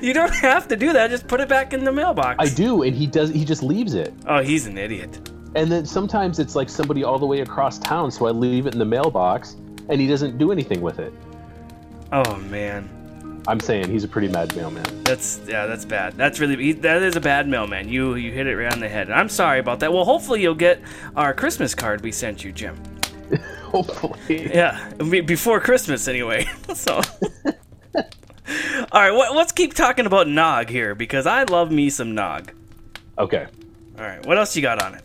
you 0.00 0.12
don't 0.14 0.34
have 0.34 0.66
to 0.68 0.76
do 0.76 0.92
that. 0.92 1.10
Just 1.10 1.26
put 1.28 1.40
it 1.40 1.48
back 1.48 1.72
in 1.72 1.84
the 1.84 1.92
mailbox. 1.92 2.36
I 2.38 2.52
do, 2.54 2.82
and 2.82 2.94
he 2.96 3.06
does. 3.06 3.30
He 3.30 3.44
just 3.44 3.62
leaves 3.62 3.94
it. 3.94 4.14
Oh, 4.26 4.42
he's 4.42 4.66
an 4.66 4.78
idiot. 4.78 5.30
And 5.54 5.70
then 5.70 5.84
sometimes 5.84 6.38
it's 6.38 6.54
like 6.56 6.68
somebody 6.70 7.04
all 7.04 7.18
the 7.18 7.26
way 7.26 7.40
across 7.40 7.78
town, 7.78 8.10
so 8.10 8.26
I 8.26 8.30
leave 8.30 8.66
it 8.66 8.72
in 8.72 8.78
the 8.78 8.86
mailbox, 8.86 9.56
and 9.88 10.00
he 10.00 10.06
doesn't 10.06 10.38
do 10.38 10.50
anything 10.50 10.80
with 10.80 10.98
it. 10.98 11.12
Oh 12.12 12.36
man. 12.36 12.88
I'm 13.48 13.58
saying 13.58 13.90
he's 13.90 14.04
a 14.04 14.08
pretty 14.08 14.28
mad 14.28 14.54
mailman. 14.56 14.84
That's 15.04 15.40
yeah, 15.48 15.66
that's 15.66 15.84
bad. 15.84 16.14
That's 16.14 16.38
really 16.38 16.56
he- 16.56 16.72
that 16.72 17.02
is 17.02 17.16
a 17.16 17.20
bad 17.20 17.48
mailman. 17.48 17.88
You 17.88 18.14
you 18.14 18.30
hit 18.30 18.46
it 18.46 18.56
right 18.56 18.72
on 18.72 18.80
the 18.80 18.88
head. 18.88 19.10
I'm 19.10 19.28
sorry 19.28 19.58
about 19.58 19.80
that. 19.80 19.92
Well, 19.92 20.04
hopefully 20.04 20.40
you'll 20.42 20.54
get 20.54 20.80
our 21.16 21.34
Christmas 21.34 21.74
card 21.74 22.02
we 22.02 22.12
sent 22.12 22.44
you, 22.44 22.52
Jim. 22.52 22.80
Hopefully. 23.64 24.50
Yeah, 24.52 24.90
be- 25.10 25.22
before 25.22 25.58
Christmas 25.58 26.06
anyway. 26.06 26.46
so. 26.74 26.96
All 28.92 29.00
right, 29.00 29.12
what, 29.12 29.34
let's 29.34 29.52
keep 29.52 29.72
talking 29.72 30.04
about 30.04 30.28
Nog 30.28 30.68
here 30.68 30.94
because 30.94 31.26
I 31.26 31.44
love 31.44 31.72
me 31.72 31.88
some 31.88 32.14
Nog. 32.14 32.52
Okay. 33.18 33.46
All 33.98 34.04
right, 34.04 34.24
what 34.26 34.36
else 34.36 34.54
you 34.54 34.60
got 34.60 34.82
on 34.82 34.96
it? 34.96 35.04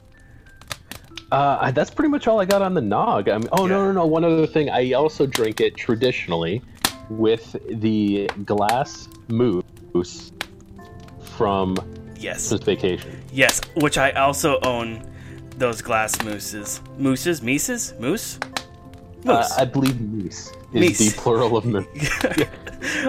Uh, 1.32 1.72
that's 1.72 1.89
pretty 1.89 2.10
much 2.10 2.27
all 2.27 2.39
I 2.39 2.46
got 2.46 2.62
on 2.62 2.74
the 2.74 2.82
nog. 2.82 3.27
I 3.27 3.38
mean, 3.38 3.50
oh 3.51 3.67
no, 3.67 3.86
no, 3.86 3.91
no! 3.91 4.06
One 4.06 4.24
other 4.24 4.48
thing, 4.48 4.70
I 4.70 4.94
also 4.94 5.25
drink 5.25 5.60
it 5.60 5.75
traditionally 5.75 6.62
with 7.10 7.56
the 7.70 8.28
glass 8.46 9.08
moose 9.30 10.32
from 11.36 11.76
Yes, 12.20 12.50
Christmas 12.50 12.64
Vacation. 12.64 13.24
yes, 13.32 13.62
which 13.76 13.98
I 13.98 14.12
also 14.12 14.60
own. 14.62 15.04
Those 15.58 15.82
glass 15.82 16.22
mooses, 16.24 16.82
mooses, 17.00 17.42
mises, 17.42 17.94
moose, 18.00 18.38
moose. 19.24 19.52
Uh, 19.52 19.56
I 19.58 19.66
believe 19.66 20.00
moose 20.00 20.52
is 20.72 21.00
Meese. 21.00 21.16
the 21.16 21.20
plural 21.20 21.58
of 21.58 21.66
moose. 21.66 21.88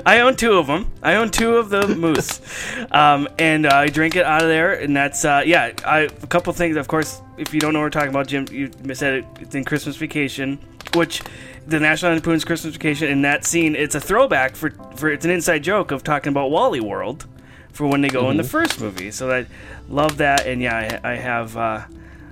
I 0.07 0.21
own 0.21 0.35
two 0.35 0.55
of 0.55 0.67
them. 0.67 0.91
I 1.03 1.17
own 1.17 1.31
two 1.31 1.57
of 1.57 1.69
the 1.69 1.87
moose, 1.89 2.41
um, 2.91 3.29
and 3.39 3.67
uh, 3.67 3.75
I 3.77 3.89
drink 3.89 4.17
it 4.17 4.25
out 4.25 4.41
of 4.41 4.49
there. 4.49 4.73
And 4.73 4.97
that's 4.97 5.27
uh, 5.27 5.43
yeah. 5.45 5.73
I, 5.85 6.01
a 6.01 6.27
couple 6.27 6.51
things, 6.55 6.77
of 6.79 6.89
course. 6.89 7.21
If 7.37 7.53
you 7.53 7.61
don't 7.61 7.75
know 7.75 7.81
what 7.81 7.85
we're 7.85 7.91
talking 7.91 8.09
about, 8.11 8.29
Jim, 8.29 8.47
you 8.51 8.71
said 8.95 9.13
it. 9.15 9.25
It's 9.41 9.55
in 9.55 9.65
Christmas 9.65 9.97
Vacation, 9.97 10.59
which 10.95 11.23
the 11.67 11.79
National 11.79 12.13
Lampoon's 12.13 12.45
Christmas 12.45 12.75
Vacation. 12.75 13.09
In 13.09 13.23
that 13.23 13.45
scene, 13.45 13.77
it's 13.77 13.95
a 13.95 14.01
throwback 14.01 14.57
for 14.57 14.71
for 14.97 15.11
it's 15.11 15.25
an 15.25 15.31
inside 15.31 15.63
joke 15.63 15.91
of 15.91 16.03
talking 16.03 16.31
about 16.31 16.51
Wally 16.51 16.81
World 16.81 17.27
for 17.73 17.87
when 17.87 18.01
they 18.01 18.09
go 18.09 18.31
in 18.31 18.37
the 18.37 18.45
first 18.45 18.81
movie. 18.81 19.11
So 19.11 19.31
I 19.31 19.47
love 19.89 20.17
that, 20.19 20.47
and 20.47 20.61
yeah, 20.63 21.01
I, 21.05 21.13
I 21.13 21.17
have. 21.17 21.57
Uh, 21.57 21.83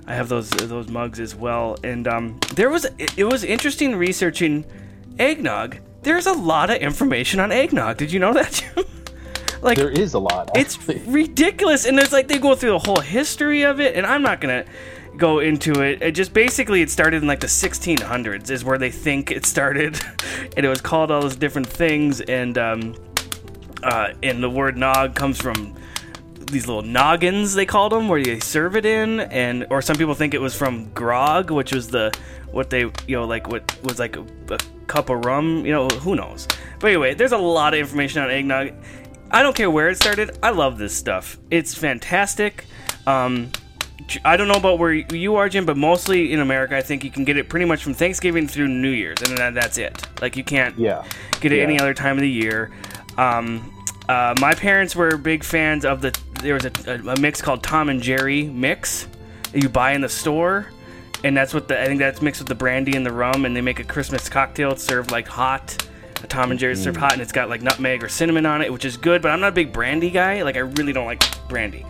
I 0.09 0.13
have 0.15 0.29
those 0.29 0.49
those 0.49 0.87
mugs 0.87 1.19
as 1.19 1.35
well, 1.35 1.77
and 1.83 2.07
um, 2.07 2.39
there 2.55 2.69
was 2.69 2.85
it, 2.97 3.17
it 3.17 3.25
was 3.25 3.43
interesting 3.43 3.95
researching 3.97 4.65
eggnog. 5.19 5.79
There's 6.03 6.25
a 6.27 6.31
lot 6.31 6.69
of 6.69 6.77
information 6.77 7.41
on 7.41 7.51
eggnog. 7.51 7.97
Did 7.97 8.13
you 8.13 8.19
know 8.19 8.33
that? 8.33 8.63
Like 9.59 9.79
There 9.79 9.89
is 9.89 10.13
a 10.13 10.19
lot. 10.19 10.51
it's 10.55 10.77
ridiculous, 11.07 11.85
and 11.85 11.97
it's 11.97 12.11
like 12.13 12.27
they 12.27 12.37
go 12.37 12.53
through 12.53 12.73
the 12.73 12.79
whole 12.79 12.99
history 12.99 13.63
of 13.63 13.79
it, 13.79 13.95
and 13.95 14.05
I'm 14.05 14.21
not 14.21 14.39
gonna 14.39 14.65
go 15.17 15.39
into 15.39 15.81
it. 15.81 16.01
It 16.01 16.11
just 16.11 16.33
basically 16.33 16.81
it 16.81 16.89
started 16.89 17.21
in 17.21 17.27
like 17.27 17.39
the 17.39 17.47
1600s 17.47 18.49
is 18.49 18.63
where 18.63 18.77
they 18.77 18.91
think 18.91 19.31
it 19.31 19.45
started, 19.45 19.99
and 20.55 20.65
it 20.65 20.69
was 20.69 20.81
called 20.81 21.11
all 21.11 21.21
those 21.21 21.35
different 21.35 21.67
things, 21.67 22.21
and 22.21 22.57
um, 22.57 22.95
uh, 23.83 24.13
and 24.23 24.41
the 24.41 24.49
word 24.49 24.77
nog 24.77 25.15
comes 25.15 25.41
from 25.41 25.75
these 26.51 26.67
little 26.67 26.81
noggins 26.81 27.53
they 27.53 27.65
called 27.65 27.91
them 27.91 28.07
where 28.07 28.19
you 28.19 28.39
serve 28.39 28.75
it 28.75 28.85
in 28.85 29.19
and 29.19 29.67
or 29.69 29.81
some 29.81 29.97
people 29.97 30.13
think 30.13 30.33
it 30.33 30.39
was 30.39 30.55
from 30.55 30.89
grog 30.93 31.51
which 31.51 31.73
was 31.73 31.89
the 31.89 32.17
what 32.51 32.69
they 32.69 32.81
you 33.05 33.17
know 33.17 33.25
like 33.25 33.49
what 33.49 33.77
was 33.83 33.99
like 33.99 34.15
a, 34.15 34.25
a 34.51 34.57
cup 34.87 35.09
of 35.09 35.25
rum 35.25 35.65
you 35.65 35.73
know 35.73 35.87
who 35.87 36.15
knows? 36.15 36.47
But 36.79 36.87
anyway 36.87 37.13
there's 37.13 37.33
a 37.33 37.37
lot 37.37 37.73
of 37.73 37.79
information 37.79 38.21
on 38.21 38.29
eggnog. 38.29 38.71
I 39.29 39.43
don't 39.43 39.55
care 39.55 39.69
where 39.69 39.89
it 39.89 39.97
started 39.97 40.37
i 40.41 40.51
love 40.51 40.77
this 40.77 40.95
stuff. 40.95 41.37
It's 41.51 41.75
fantastic. 41.75 42.65
Um 43.05 43.51
I 44.23 44.37
don't 44.37 44.47
know 44.47 44.53
about 44.55 44.79
where 44.79 44.93
you 44.93 45.35
are, 45.35 45.49
Jim, 45.49 45.65
but 45.65 45.75
mostly 45.77 46.31
in 46.31 46.39
America, 46.39 46.77
I 46.77 46.81
think 46.81 47.03
you 47.03 47.11
can 47.11 47.25
get 47.25 47.37
it 47.37 47.49
pretty 47.49 47.65
much 47.65 47.83
from 47.83 47.93
Thanksgiving 47.93 48.47
through 48.47 48.67
New 48.69 48.89
Year's, 48.91 49.17
and 49.21 49.37
then 49.37 49.53
that's 49.53 49.77
it. 49.77 50.01
Like 50.21 50.37
you 50.37 50.43
can't 50.43 50.77
Yeah. 50.79 51.03
get 51.41 51.51
it 51.51 51.57
Yeah. 51.57 51.63
any 51.63 51.79
other 51.79 51.93
time 51.93 52.15
of 52.17 52.21
the 52.21 52.29
year. 52.29 52.71
Um, 53.17 53.73
uh, 54.07 54.33
my 54.39 54.53
parents 54.53 54.95
were 54.95 55.17
big 55.17 55.43
fans 55.43 55.83
of 55.85 56.01
the. 56.01 56.17
There 56.41 56.53
was 56.53 56.65
a, 56.65 56.71
a, 56.87 57.13
a 57.13 57.19
mix 57.19 57.41
called 57.41 57.63
Tom 57.63 57.89
and 57.89 58.01
Jerry 58.01 58.43
mix 58.43 59.07
that 59.51 59.61
you 59.63 59.69
buy 59.69 59.91
in 59.93 60.01
the 60.01 60.09
store, 60.09 60.67
and 61.23 61.35
that's 61.35 61.53
what 61.53 61.67
the 61.67 61.81
I 61.81 61.85
think 61.87 61.99
that's 61.99 62.21
mixed 62.21 62.39
with 62.39 62.47
the 62.47 62.55
brandy 62.55 62.95
and 62.95 63.05
the 63.05 63.11
rum, 63.11 63.43
and 63.43 63.55
they 63.55 63.61
make 63.61 63.79
a 63.79 63.83
Christmas 63.83 64.29
cocktail. 64.29 64.71
It's 64.71 64.83
served 64.83 65.11
like 65.11 65.27
hot. 65.27 65.85
A 66.23 66.27
Tom 66.27 66.49
and 66.51 66.59
Jerry's 66.59 66.81
served 66.81 66.97
hot, 66.97 67.13
and 67.13 67.21
it's 67.21 67.31
got 67.31 67.49
like 67.49 67.61
nutmeg 67.61 68.03
or 68.03 68.09
cinnamon 68.09 68.45
on 68.45 68.61
it, 68.61 68.71
which 68.71 68.85
is 68.85 68.97
good. 68.97 69.21
But 69.21 69.31
I'm 69.31 69.39
not 69.41 69.49
a 69.49 69.51
big 69.51 69.73
brandy 69.73 70.09
guy. 70.09 70.41
Like 70.43 70.55
I 70.55 70.59
really 70.61 70.93
don't 70.93 71.05
like 71.05 71.21
brandy. 71.49 71.85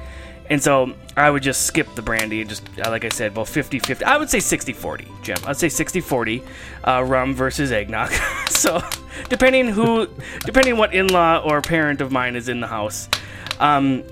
And 0.50 0.62
so 0.62 0.94
I 1.16 1.30
would 1.30 1.44
just 1.44 1.64
skip 1.64 1.94
the 1.96 2.02
brandy 2.02 2.42
and 2.42 2.50
just, 2.50 2.64
uh, 2.80 2.90
like 2.90 3.04
I 3.04 3.10
said, 3.10 3.36
well, 3.36 3.46
50 3.46 3.80
50. 3.80 4.06
I 4.06 4.18
would 4.18 4.30
say 4.30 4.40
60 4.40 4.74
40, 4.74 5.08
Jim. 5.22 5.38
I'd 5.46 5.58
say 5.58 5.70
60 5.70 6.00
40 6.02 6.44
uh, 6.86 7.04
rum 7.04 7.34
versus 7.36 7.72
eggnog. 7.72 8.12
so 8.50 8.82
depending 9.30 9.68
who, 9.68 10.08
depending 10.46 10.78
what 10.78 10.94
in 10.94 11.08
law 11.08 11.40
or 11.40 11.62
parent 11.62 12.02
of 12.02 12.12
mine 12.12 12.36
is 12.36 12.48
in 12.50 12.62
the 12.62 12.68
house. 12.68 13.10
Um, 13.60 14.04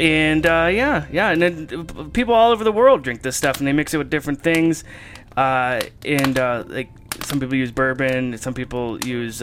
and 0.00 0.46
uh, 0.46 0.68
yeah, 0.72 1.06
yeah. 1.12 1.30
And 1.30 1.42
then 1.42 1.86
uh, 1.96 2.04
people 2.04 2.34
all 2.34 2.50
over 2.50 2.64
the 2.64 2.72
world 2.72 3.02
drink 3.02 3.22
this 3.22 3.36
stuff 3.36 3.58
and 3.58 3.66
they 3.66 3.72
mix 3.72 3.94
it 3.94 3.98
with 3.98 4.10
different 4.10 4.42
things. 4.42 4.84
Uh, 5.36 5.80
and 6.04 6.38
uh, 6.38 6.64
like 6.66 6.90
some 7.22 7.38
people 7.38 7.54
use 7.54 7.70
bourbon, 7.70 8.36
some 8.38 8.54
people 8.54 8.98
use. 9.04 9.42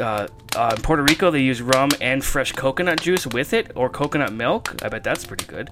Uh, 0.00 0.28
uh, 0.56 0.74
in 0.76 0.82
Puerto 0.82 1.02
Rico, 1.02 1.30
they 1.30 1.40
use 1.40 1.60
rum 1.62 1.90
and 2.00 2.24
fresh 2.24 2.52
coconut 2.52 3.00
juice 3.00 3.26
with 3.26 3.52
it, 3.52 3.72
or 3.74 3.88
coconut 3.88 4.32
milk. 4.32 4.82
I 4.82 4.88
bet 4.88 5.04
that's 5.04 5.24
pretty 5.24 5.46
good. 5.46 5.70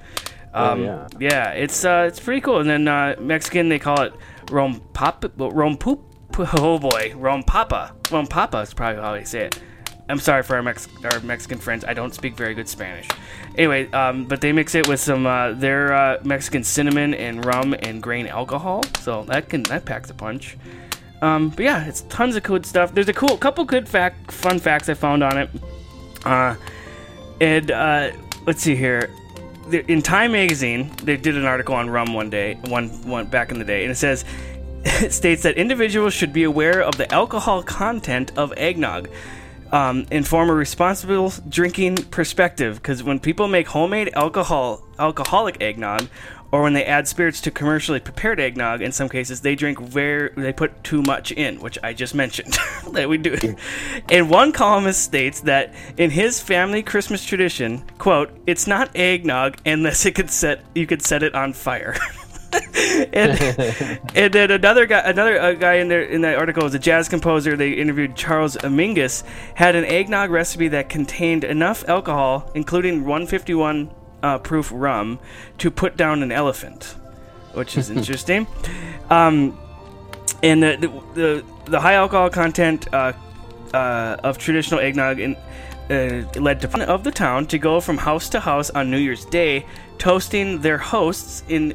Um, 0.54 0.82
yeah. 0.82 1.08
yeah, 1.18 1.50
it's 1.50 1.84
uh, 1.84 2.04
it's 2.06 2.20
pretty 2.20 2.40
cool. 2.40 2.58
And 2.60 2.68
then 2.68 2.88
uh, 2.88 3.16
Mexican, 3.18 3.68
they 3.68 3.78
call 3.78 4.00
it 4.02 4.12
rom 4.50 4.80
pop, 4.92 5.24
rom 5.36 5.76
poop. 5.76 6.00
Oh 6.38 6.78
boy, 6.78 7.12
rom 7.14 7.42
papa. 7.42 7.94
Rom 8.10 8.26
papa 8.26 8.58
is 8.58 8.72
probably 8.72 9.02
how 9.02 9.12
they 9.12 9.24
say 9.24 9.44
it. 9.46 9.60
I'm 10.08 10.18
sorry 10.18 10.42
for 10.42 10.56
our, 10.56 10.62
Mex- 10.62 10.88
our 11.04 11.20
Mexican 11.20 11.58
friends. 11.58 11.84
I 11.84 11.94
don't 11.94 12.14
speak 12.14 12.36
very 12.36 12.54
good 12.54 12.68
Spanish. 12.68 13.08
Anyway, 13.56 13.90
um, 13.92 14.24
but 14.24 14.40
they 14.40 14.52
mix 14.52 14.74
it 14.74 14.88
with 14.88 15.00
some 15.00 15.26
uh, 15.26 15.52
their 15.52 15.92
uh, 15.92 16.20
Mexican 16.24 16.64
cinnamon 16.64 17.14
and 17.14 17.44
rum 17.44 17.74
and 17.80 18.02
grain 18.02 18.26
alcohol. 18.26 18.82
So 19.00 19.24
that 19.24 19.48
can 19.48 19.62
that 19.64 19.84
packs 19.84 20.10
a 20.10 20.14
punch. 20.14 20.56
Um, 21.22 21.50
but 21.50 21.60
yeah, 21.64 21.84
it's 21.86 22.02
tons 22.02 22.36
of 22.36 22.42
good 22.42 22.66
stuff. 22.66 22.92
There's 22.92 23.08
a 23.08 23.14
cool 23.14 23.38
couple 23.38 23.64
good 23.64 23.88
fact, 23.88 24.30
fun 24.32 24.58
facts 24.58 24.88
I 24.88 24.94
found 24.94 25.22
on 25.22 25.38
it. 25.38 25.50
Uh, 26.24 26.56
and 27.40 27.70
uh, 27.70 28.10
let's 28.46 28.60
see 28.60 28.74
here. 28.74 29.08
In 29.70 30.02
Time 30.02 30.32
magazine, 30.32 30.90
they 31.04 31.16
did 31.16 31.36
an 31.36 31.44
article 31.46 31.74
on 31.76 31.88
rum 31.88 32.12
one 32.12 32.28
day, 32.28 32.54
one 32.66 32.88
one 33.08 33.26
back 33.26 33.52
in 33.52 33.58
the 33.58 33.64
day, 33.64 33.84
and 33.84 33.92
it 33.92 33.94
says 33.94 34.24
it 34.84 35.12
states 35.12 35.42
that 35.44 35.56
individuals 35.56 36.12
should 36.12 36.32
be 36.32 36.42
aware 36.42 36.82
of 36.82 36.96
the 36.96 37.10
alcohol 37.14 37.62
content 37.62 38.32
of 38.36 38.52
eggnog. 38.56 39.08
um, 39.72 40.06
and 40.10 40.26
form 40.28 40.50
a 40.50 40.54
responsible 40.54 41.32
drinking 41.48 41.96
perspective. 41.96 42.76
Because 42.76 43.02
when 43.02 43.18
people 43.18 43.48
make 43.48 43.66
homemade 43.68 44.10
alcohol 44.14 44.84
alcoholic 44.98 45.62
eggnog, 45.62 46.08
or 46.52 46.62
when 46.62 46.75
they 46.75 46.85
add 46.85 47.09
spirits 47.09 47.40
to 47.40 47.50
commercially 47.50 47.99
prepared 47.99 48.38
eggnog, 48.38 48.82
in 48.82 48.92
some 48.92 49.09
cases 49.09 49.40
they 49.40 49.54
drink 49.54 49.80
very 49.80 50.30
they 50.37 50.52
put 50.52 50.85
too 50.85 51.02
much 51.02 51.32
in, 51.32 51.59
which 51.61 51.78
I 51.82 51.94
just 51.94 52.14
mentioned 52.14 52.52
that 52.92 53.09
we 53.09 53.16
do. 53.16 53.56
And 54.11 54.30
one 54.30 54.52
columnist 54.52 55.02
states 55.02 55.40
that 55.40 55.75
in 55.97 56.11
his 56.11 56.40
family 56.40 56.82
Christmas 56.82 57.25
tradition, 57.25 57.82
quote, 57.99 58.30
"It's 58.47 58.66
not 58.66 58.94
eggnog 58.94 59.56
unless 59.64 60.04
it 60.06 60.14
could 60.14 60.30
set 60.30 60.62
you 60.75 60.87
could 60.87 61.02
set 61.02 61.23
it 61.23 61.35
on 61.35 61.54
fire." 61.54 61.97
and, 63.12 63.40
and 64.14 64.35
then 64.35 64.50
another 64.50 64.85
guy, 64.85 65.00
another 65.00 65.40
uh, 65.40 65.52
guy 65.54 65.75
in 65.75 65.88
there 65.88 66.02
in 66.02 66.21
that 66.21 66.37
article 66.37 66.62
was 66.62 66.75
a 66.75 66.78
jazz 66.78 67.09
composer. 67.09 67.56
They 67.56 67.73
interviewed 67.73 68.14
Charles 68.14 68.56
Mingus, 68.59 69.25
had 69.54 69.75
an 69.75 69.85
eggnog 69.85 70.30
recipe 70.30 70.68
that 70.68 70.90
contained 70.90 71.44
enough 71.44 71.88
alcohol, 71.88 72.50
including 72.54 73.04
151 73.04 73.90
uh, 74.22 74.38
proof 74.38 74.70
rum, 74.74 75.18
to 75.58 75.70
put 75.70 75.96
down 75.96 76.22
an 76.22 76.32
elephant, 76.32 76.96
which 77.54 77.76
is 77.76 77.90
interesting. 77.98 78.46
Um, 79.10 79.58
and 80.42 80.62
the, 80.62 80.76
the 80.80 80.88
the 81.14 81.44
the 81.66 81.80
high 81.80 81.94
alcohol 81.94 82.30
content 82.30 82.92
uh, 82.92 83.12
uh, 83.72 84.16
of 84.22 84.38
traditional 84.38 84.80
eggnog 84.80 85.20
in, 85.20 85.36
uh, 85.90 86.24
led 86.40 86.60
to 86.60 86.88
of 86.88 87.04
the 87.04 87.10
town 87.10 87.46
to 87.46 87.58
go 87.58 87.80
from 87.80 87.98
house 87.98 88.28
to 88.30 88.40
house 88.40 88.70
on 88.70 88.90
New 88.90 88.98
Year's 88.98 89.24
Day, 89.24 89.66
toasting 89.98 90.60
their 90.60 90.78
hosts 90.78 91.42
in 91.48 91.74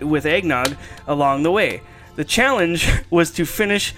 with 0.00 0.26
eggnog 0.26 0.76
along 1.06 1.42
the 1.42 1.50
way. 1.50 1.82
The 2.16 2.24
challenge 2.24 2.88
was 3.10 3.30
to 3.32 3.44
finish 3.44 3.94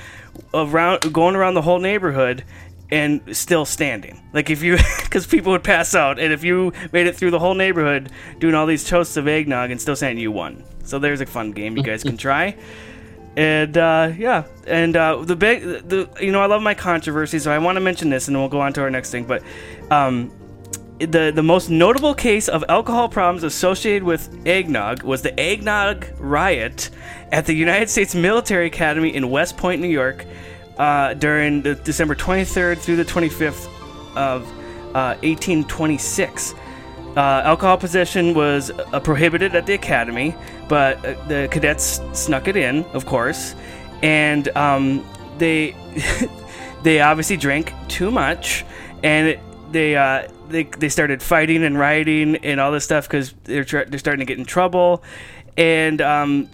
around 0.53 1.13
going 1.13 1.37
around 1.37 1.55
the 1.55 1.63
whole 1.63 1.79
neighborhood 1.79 2.45
and 2.93 3.37
still 3.37 3.65
standing. 3.65 4.21
Like 4.33 4.51
if 4.51 4.63
you, 4.63 4.77
because 5.03 5.27
people 5.27 5.53
would 5.53 5.65
pass 5.65 5.95
out, 5.95 6.19
and 6.19 6.33
if 6.33 6.45
you 6.45 6.73
made 6.93 7.07
it 7.07 7.17
through 7.17 7.31
the 7.31 7.39
whole 7.39 7.55
neighborhood 7.55 8.11
doing 8.39 8.55
all 8.55 8.67
these 8.67 8.85
toasts 8.85 9.17
of 9.17 9.29
eggnog 9.29 9.71
and 9.71 9.81
still 9.81 9.97
standing, 9.97 10.23
you 10.23 10.33
won. 10.33 10.65
So 10.85 10.99
there's 10.99 11.21
a 11.21 11.27
fun 11.27 11.53
game 11.53 11.77
you 11.77 11.83
guys 11.83 12.03
can 12.03 12.17
try. 12.17 12.57
And 13.37 13.77
uh, 13.79 14.13
yeah, 14.17 14.45
and 14.67 14.97
uh, 14.97 15.23
the 15.23 15.37
big, 15.37 15.63
the 15.63 16.11
you 16.21 16.33
know, 16.33 16.41
I 16.41 16.47
love 16.47 16.63
my 16.63 16.75
controversy, 16.75 17.39
so 17.39 17.53
I 17.53 17.59
want 17.59 17.77
to 17.77 17.81
mention 17.81 18.11
this, 18.11 18.27
and 18.29 18.37
we'll 18.37 18.49
go 18.49 18.61
on 18.61 18.73
to 18.73 18.81
our 18.81 18.91
next 18.91 19.11
thing. 19.11 19.25
But 19.25 19.45
um, 19.91 20.33
the 20.99 21.33
the 21.35 21.43
most 21.43 21.71
notable 21.71 22.15
case 22.15 22.49
of 22.49 22.65
alcohol 22.69 23.09
problems 23.09 23.45
associated 23.45 24.03
with 24.03 24.47
eggnog 24.47 25.05
was 25.05 25.23
the 25.23 25.39
eggnog 25.39 26.07
riot 26.19 26.91
at 27.31 27.47
the 27.47 27.55
United 27.55 27.89
States 27.89 28.15
Military 28.15 28.67
Academy 28.67 29.15
in 29.15 29.31
West 29.31 29.57
Point, 29.57 29.81
New 29.81 29.89
York, 29.89 30.27
uh, 30.81 31.13
during 31.13 31.61
the 31.61 31.75
December 31.75 32.15
23rd 32.15 32.79
through 32.79 32.97
the 32.97 33.05
25th 33.05 33.67
of 34.17 34.49
uh, 34.95 35.15
1826. 35.21 36.55
Uh, 37.17 37.21
alcohol 37.45 37.77
possession 37.77 38.33
was 38.33 38.71
uh, 38.71 38.99
prohibited 39.01 39.55
at 39.55 39.67
the 39.67 39.75
academy, 39.75 40.35
but 40.69 40.97
uh, 41.05 41.23
the 41.29 41.49
cadets 41.51 42.01
snuck 42.15 42.49
it 42.49 42.57
in, 42.57 42.83
of 42.95 43.05
course, 43.05 43.55
and 44.03 44.49
um, 44.57 45.05
they 45.37 45.77
they 46.83 47.01
obviously 47.01 47.37
drank 47.37 47.75
too 47.89 48.11
much, 48.11 48.65
and 49.03 49.29
it, 49.29 49.41
they 49.73 49.97
uh, 49.97 50.29
they 50.49 50.63
they 50.63 50.89
started 50.89 51.23
fighting 51.23 51.63
and 51.63 51.79
rioting 51.79 52.37
and 52.37 52.59
all 52.59 52.73
this 52.73 52.85
stuff 52.85 53.07
because 53.07 53.35
they're 53.45 53.65
they're 53.65 53.99
starting 53.99 54.21
to 54.21 54.25
get 54.25 54.39
in 54.39 54.47
trouble, 54.47 55.03
and 55.59 56.01
um, 56.01 56.49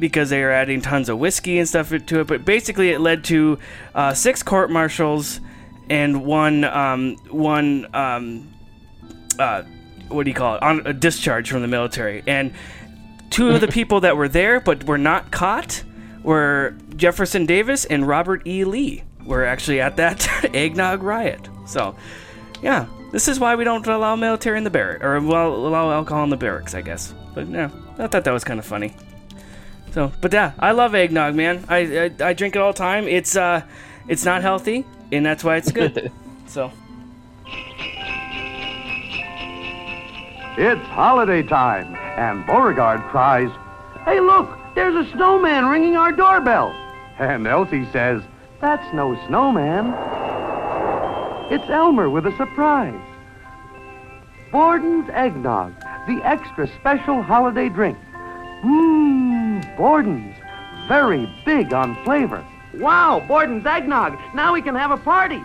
because 0.00 0.30
they 0.30 0.42
are 0.42 0.50
adding 0.50 0.80
tons 0.80 1.08
of 1.08 1.18
whiskey 1.18 1.58
and 1.58 1.68
stuff 1.68 1.90
to 1.90 2.20
it. 2.20 2.26
But 2.26 2.44
basically, 2.44 2.90
it 2.90 3.00
led 3.00 3.22
to 3.24 3.58
uh, 3.94 4.14
six 4.14 4.42
court 4.42 4.70
martials 4.70 5.40
and 5.88 6.24
one 6.24 6.64
um, 6.64 7.16
one 7.28 7.86
um, 7.94 8.52
uh, 9.38 9.62
what 10.08 10.24
do 10.24 10.30
you 10.30 10.34
call 10.34 10.56
it 10.56 10.62
on 10.62 10.86
a 10.86 10.92
discharge 10.92 11.50
from 11.50 11.62
the 11.62 11.68
military 11.68 12.22
and 12.26 12.52
two 13.30 13.50
of 13.50 13.60
the 13.60 13.68
people 13.78 14.00
that 14.00 14.16
were 14.16 14.28
there 14.28 14.60
but 14.60 14.84
were 14.84 14.98
not 14.98 15.30
caught 15.30 15.84
were 16.22 16.76
Jefferson 16.96 17.46
Davis 17.46 17.84
and 17.84 18.06
Robert 18.06 18.46
E. 18.46 18.64
Lee 18.64 19.04
were 19.24 19.44
actually 19.44 19.80
at 19.80 19.96
that 19.96 20.28
eggnog 20.54 21.02
riot. 21.02 21.48
So, 21.66 21.96
yeah, 22.62 22.86
this 23.12 23.28
is 23.28 23.40
why 23.40 23.54
we 23.54 23.64
don't 23.64 23.86
allow 23.86 24.16
military 24.16 24.58
in 24.58 24.64
the 24.64 24.70
barracks, 24.70 25.04
or 25.04 25.20
well 25.20 25.54
allow 25.54 25.90
alcohol 25.92 26.24
in 26.24 26.30
the 26.30 26.36
barracks, 26.36 26.74
I 26.74 26.82
guess. 26.82 27.14
But 27.34 27.48
yeah, 27.48 27.70
I 27.98 28.06
thought 28.06 28.24
that 28.24 28.32
was 28.32 28.44
kind 28.44 28.58
of 28.58 28.66
funny. 28.66 28.94
So, 29.92 30.12
but 30.20 30.32
yeah, 30.32 30.52
I 30.58 30.72
love 30.72 30.94
eggnog, 30.94 31.34
man. 31.34 31.64
I, 31.68 31.78
I 31.78 32.28
I 32.28 32.32
drink 32.32 32.54
it 32.56 32.62
all 32.62 32.72
the 32.72 32.78
time. 32.78 33.08
It's 33.08 33.36
uh, 33.36 33.62
it's 34.08 34.24
not 34.24 34.42
healthy, 34.42 34.84
and 35.10 35.26
that's 35.26 35.42
why 35.42 35.56
it's 35.56 35.72
good. 35.72 36.12
so. 36.46 36.72
It's 40.56 40.84
holiday 40.88 41.42
time, 41.42 41.94
and 41.94 42.44
Beauregard 42.44 43.00
cries, 43.10 43.50
Hey, 44.04 44.20
look, 44.20 44.50
there's 44.74 44.94
a 44.94 45.10
snowman 45.12 45.66
ringing 45.66 45.96
our 45.96 46.12
doorbell. 46.12 46.70
And 47.18 47.46
Elsie 47.46 47.86
says, 47.92 48.22
That's 48.60 48.92
no 48.92 49.14
snowman. 49.26 49.94
It's 51.50 51.68
Elmer 51.70 52.10
with 52.10 52.26
a 52.26 52.36
surprise. 52.36 53.00
Borden's 54.52 55.08
Eggnog, 55.10 55.72
the 56.06 56.20
extra 56.24 56.66
special 56.78 57.22
holiday 57.22 57.68
drink. 57.68 57.96
Mmm, 58.62 59.39
Borden's, 59.76 60.36
very 60.88 61.28
big 61.44 61.72
on 61.72 62.02
flavor. 62.04 62.44
Wow, 62.74 63.24
Borden's 63.26 63.66
Eggnog, 63.66 64.18
now 64.34 64.52
we 64.52 64.62
can 64.62 64.74
have 64.74 64.90
a 64.90 64.96
party. 64.96 65.42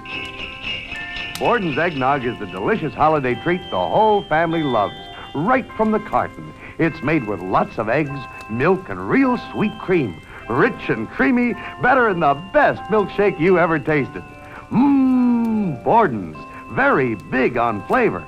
Borden's 1.39 1.77
Eggnog 1.77 2.25
is 2.25 2.37
the 2.39 2.45
delicious 2.45 2.93
holiday 2.93 3.35
treat 3.43 3.61
the 3.69 3.77
whole 3.77 4.23
family 4.23 4.63
loves, 4.63 4.95
right 5.33 5.69
from 5.75 5.91
the 5.91 5.99
carton. 5.99 6.53
It's 6.77 7.01
made 7.01 7.27
with 7.27 7.41
lots 7.41 7.77
of 7.77 7.89
eggs, 7.89 8.19
milk, 8.49 8.89
and 8.89 9.09
real 9.09 9.37
sweet 9.51 9.77
cream. 9.79 10.21
Rich 10.49 10.89
and 10.89 11.09
creamy, 11.09 11.53
better 11.81 12.09
than 12.09 12.19
the 12.19 12.35
best 12.53 12.81
milkshake 12.91 13.39
you 13.39 13.57
ever 13.57 13.79
tasted. 13.79 14.23
Mmm, 14.69 15.83
Borden's, 15.83 16.37
very 16.71 17.15
big 17.15 17.57
on 17.57 17.85
flavor. 17.87 18.23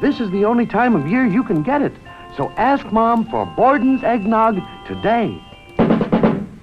This 0.00 0.20
is 0.20 0.30
the 0.30 0.44
only 0.44 0.66
time 0.66 0.94
of 0.94 1.06
year 1.06 1.26
you 1.26 1.42
can 1.42 1.62
get 1.62 1.82
it. 1.82 1.92
So 2.36 2.50
ask 2.56 2.84
Mom 2.92 3.24
for 3.30 3.46
Borden's 3.46 4.04
Eggnog 4.04 4.60
today. 4.86 5.42
So 5.78 5.84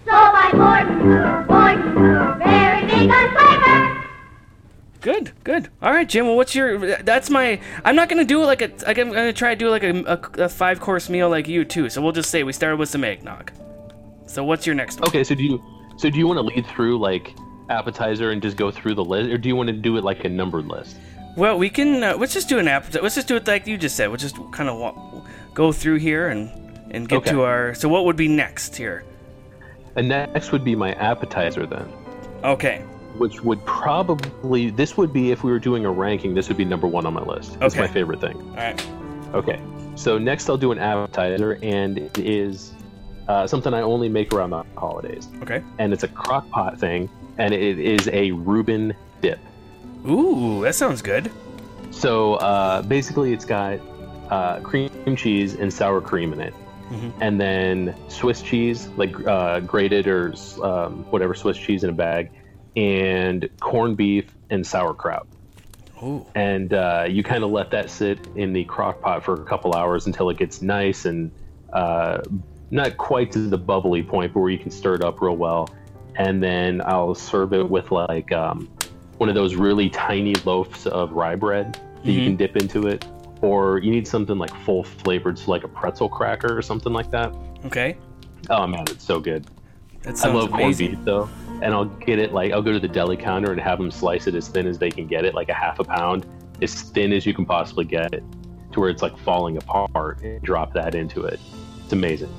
by 0.06 0.50
Gordon, 0.52 1.48
Gordon, 1.48 2.38
very 2.38 2.86
big 2.86 3.10
on 3.10 3.36
flavor. 3.36 4.08
Good, 5.02 5.32
good. 5.44 5.70
All 5.82 5.92
right, 5.92 6.08
Jim. 6.08 6.28
Well, 6.28 6.36
what's 6.36 6.54
your? 6.54 7.02
That's 7.02 7.30
my. 7.32 7.60
I'm 7.84 7.96
not 7.96 8.08
gonna 8.08 8.24
do 8.24 8.44
like 8.44 8.62
a. 8.62 8.72
Like 8.86 9.00
I'm 9.00 9.10
gonna 9.10 9.34
try 9.34 9.56
to 9.56 9.60
do 9.60 9.70
like 9.70 9.84
a, 9.84 9.98
a, 10.04 10.44
a 10.44 10.50
five 10.50 10.80
course 10.80 11.10
meal 11.10 11.30
like 11.30 11.48
you 11.48 11.66
too. 11.66 11.90
So 11.90 12.02
we'll 12.02 12.12
just 12.12 12.30
say 12.30 12.44
we 12.44 12.54
started 12.54 12.78
with 12.78 12.90
some 12.90 13.04
eggnog. 13.04 13.52
So 14.28 14.44
what's 14.44 14.68
your 14.68 14.76
next 14.76 15.00
one? 15.00 15.10
Okay, 15.10 15.24
so 15.24 15.34
do 15.34 15.44
you 15.44 15.64
so 15.98 16.10
do 16.10 16.20
you 16.20 16.28
want 16.28 16.38
to 16.38 16.44
lead 16.44 16.68
through 16.68 17.00
like 17.00 17.36
appetizer 17.70 18.30
and 18.30 18.42
just 18.42 18.58
go 18.58 18.70
through 18.70 18.94
the 18.94 19.04
list, 19.04 19.32
or 19.32 19.38
do 19.40 19.50
you 19.50 19.56
want 19.56 19.68
to 19.68 19.74
do 19.74 19.98
it 19.98 20.04
like 20.04 20.24
a 20.24 20.30
numbered 20.30 20.68
list? 20.68 20.98
Well, 21.36 21.58
we 21.58 21.70
can. 21.70 22.04
Uh, 22.04 22.16
let's 22.16 22.34
just 22.34 22.48
do 22.48 22.60
an 22.60 22.68
appetizer. 22.68 23.02
Let's 23.02 23.16
just 23.16 23.28
do 23.28 23.36
it 23.36 23.48
like 23.48 23.66
you 23.66 23.78
just 23.78 23.96
said. 23.96 24.08
We'll 24.08 24.18
just 24.18 24.38
kind 24.52 24.70
of 24.70 24.78
wa- 24.78 25.24
go 25.54 25.72
through 25.72 25.98
here 26.00 26.30
and 26.30 26.50
and 26.92 27.10
get 27.10 27.18
Okay. 27.18 27.32
to 27.32 27.42
our. 27.42 27.74
So 27.74 27.90
what 27.90 28.06
would 28.06 28.16
be 28.16 28.28
next 28.28 28.76
here? 28.76 29.04
And 29.96 30.08
next 30.10 30.52
would 30.52 30.64
be 30.64 30.76
my 30.76 30.94
appetizer 30.94 31.66
then, 31.66 31.88
Okay. 32.44 32.80
which 33.18 33.44
would 33.44 33.64
probably 33.66 34.70
this 34.72 34.98
would 34.98 35.12
be 35.14 35.32
if 35.32 35.44
we 35.44 35.52
were 35.52 35.60
doing 35.60 35.86
a 35.86 35.92
ranking. 35.92 36.34
This 36.36 36.48
would 36.50 36.58
be 36.58 36.66
number 36.66 36.88
one 36.88 37.06
on 37.06 37.14
my 37.14 37.24
list. 37.24 37.58
It's 37.62 37.76
my 37.76 37.88
favorite 37.88 38.22
thing. 38.22 38.36
All 38.38 38.56
right. 38.56 38.88
Okay, 39.34 39.60
so 39.96 40.18
next 40.20 40.50
I'll 40.50 40.58
do 40.58 40.72
an 40.72 40.78
appetizer, 40.80 41.58
and 41.64 41.98
it 41.98 42.18
is 42.20 42.74
uh, 43.28 43.48
something 43.48 43.74
I 43.74 43.82
only 43.82 44.10
make 44.10 44.32
around 44.34 44.52
the 44.52 44.64
holidays, 44.78 45.28
Okay. 45.42 45.64
and 45.80 45.92
it's 45.94 46.04
a 46.04 46.08
crock 46.10 46.48
pot 46.52 46.80
thing, 46.80 47.10
and 47.40 47.52
it 47.54 47.80
is 47.80 48.08
a 48.10 48.32
Reuben 48.32 48.94
dip. 49.22 49.40
Ooh, 50.08 50.62
that 50.64 50.76
sounds 50.76 51.02
good. 51.02 51.32
So 51.90 52.36
uh, 52.36 52.82
basically, 52.84 53.34
it's 53.34 53.46
got 53.46 53.80
uh, 54.30 54.60
cream 54.62 54.90
cheese 55.16 55.56
and 55.56 55.72
sour 55.72 56.02
cream 56.02 56.34
in 56.34 56.42
it, 56.42 56.54
Mhm. 56.92 57.12
and 57.22 57.40
then 57.42 57.96
Swiss 58.08 58.42
cheese, 58.42 58.90
like 58.98 59.16
uh, 59.28 59.60
grated 59.62 60.08
or 60.08 60.34
um, 60.64 61.06
whatever 61.10 61.34
Swiss 61.34 61.58
cheese 61.58 61.84
in 61.84 61.90
a 61.90 61.94
bag, 61.94 62.32
and 62.76 63.48
corned 63.60 63.98
beef 63.98 64.26
and 64.50 64.66
sauerkraut. 64.66 65.28
Ooh. 66.02 66.26
And 66.36 66.74
uh, 66.74 67.06
you 67.08 67.24
kind 67.24 67.44
of 67.44 67.52
let 67.52 67.72
that 67.72 67.90
sit 67.90 68.20
in 68.36 68.52
the 68.54 68.66
crock 68.66 69.02
pot 69.02 69.24
for 69.24 69.34
a 69.36 69.46
couple 69.46 69.74
hours 69.74 70.06
until 70.06 70.30
it 70.30 70.38
gets 70.38 70.62
nice 70.62 71.06
and 71.06 71.32
uh, 71.72 72.22
not 72.72 72.98
quite 72.98 73.32
to 73.32 73.40
the 73.40 73.58
bubbly 73.58 74.04
point, 74.04 74.34
but 74.34 74.42
where 74.42 74.50
you 74.50 74.58
can 74.60 74.72
stir 74.72 74.96
it 74.96 75.04
up 75.04 75.22
real 75.22 75.38
well. 75.38 75.70
And 76.16 76.44
then 76.44 76.82
I'll 76.86 77.16
serve 77.16 77.54
it 77.54 77.70
with 77.70 77.92
like 77.92 78.32
um, 78.32 78.70
one 79.18 79.30
of 79.30 79.36
those 79.36 79.56
really 79.56 79.90
tiny 79.90 80.36
loaves 80.46 80.86
of 80.88 81.14
rye 81.14 81.36
bread 81.36 81.80
that 82.04 82.12
you 82.12 82.22
Mhm. 82.22 82.26
can 82.26 82.36
dip 82.36 82.58
into 82.58 82.88
it. 82.88 83.06
Or 83.44 83.80
you 83.80 83.92
need 83.92 84.08
something 84.08 84.38
like 84.38 84.56
full 84.64 84.86
flavored, 84.86 85.38
so 85.38 85.52
like 85.52 85.66
a 85.66 85.68
pretzel 85.68 86.08
cracker 86.08 86.58
or 86.58 86.62
something 86.62 86.94
like 86.94 87.12
that. 87.12 87.36
Okay. 87.66 87.98
Oh 88.50 88.66
man, 88.66 88.86
it's 88.88 89.04
so 89.04 89.20
good. 89.20 89.46
That 90.04 90.14
I 90.14 90.16
sounds 90.16 90.36
love 90.36 90.52
corned 90.52 90.78
beef 90.78 90.98
though, 91.04 91.30
and 91.62 91.74
I'll 91.74 91.86
get 91.86 92.20
it 92.20 92.32
like 92.32 92.54
I'll 92.54 92.62
go 92.62 92.72
to 92.72 92.80
the 92.80 92.88
deli 92.88 93.18
counter 93.18 93.52
and 93.52 93.60
have 93.60 93.80
them 93.80 93.92
slice 93.92 94.28
it 94.28 94.36
as 94.36 94.48
thin 94.48 94.66
as 94.66 94.80
they 94.80 94.90
can 94.90 95.08
get 95.08 95.26
it, 95.26 95.34
like 95.34 95.50
a 95.50 95.54
half 95.54 95.80
a 95.80 95.84
pound, 95.84 96.26
as 96.62 96.74
thin 96.74 97.12
as 97.12 97.26
you 97.26 97.34
can 97.34 97.46
possibly 97.46 97.84
get 97.84 98.14
it, 98.14 98.24
to 98.72 98.80
where 98.80 98.90
it's 98.90 99.02
like 99.02 99.18
falling 99.20 99.58
apart. 99.58 100.22
And 100.22 100.42
drop 100.42 100.74
that 100.74 100.96
into 100.96 101.26
it. 101.26 101.40
It's 101.84 101.92
amazing. 101.92 102.30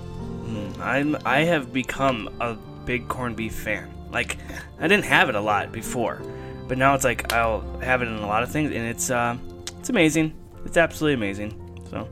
Mm, 0.46 0.78
I'm 0.80 1.16
I 1.26 1.40
have 1.40 1.70
become 1.70 2.34
a 2.40 2.54
big 2.86 3.08
corned 3.08 3.36
beef 3.36 3.54
fan. 3.54 3.92
Like 4.10 4.38
I 4.80 4.88
didn't 4.88 5.04
have 5.04 5.28
it 5.28 5.34
a 5.34 5.40
lot 5.40 5.70
before, 5.70 6.22
but 6.66 6.78
now 6.78 6.94
it's 6.94 7.04
like 7.04 7.30
I'll 7.30 7.60
have 7.80 8.00
it 8.00 8.08
in 8.08 8.14
a 8.14 8.26
lot 8.26 8.42
of 8.42 8.50
things, 8.50 8.70
and 8.70 8.86
it's 8.86 9.10
uh, 9.10 9.36
it's 9.78 9.90
amazing. 9.90 10.34
It's 10.64 10.76
absolutely 10.76 11.14
amazing. 11.14 11.60
So 11.90 12.08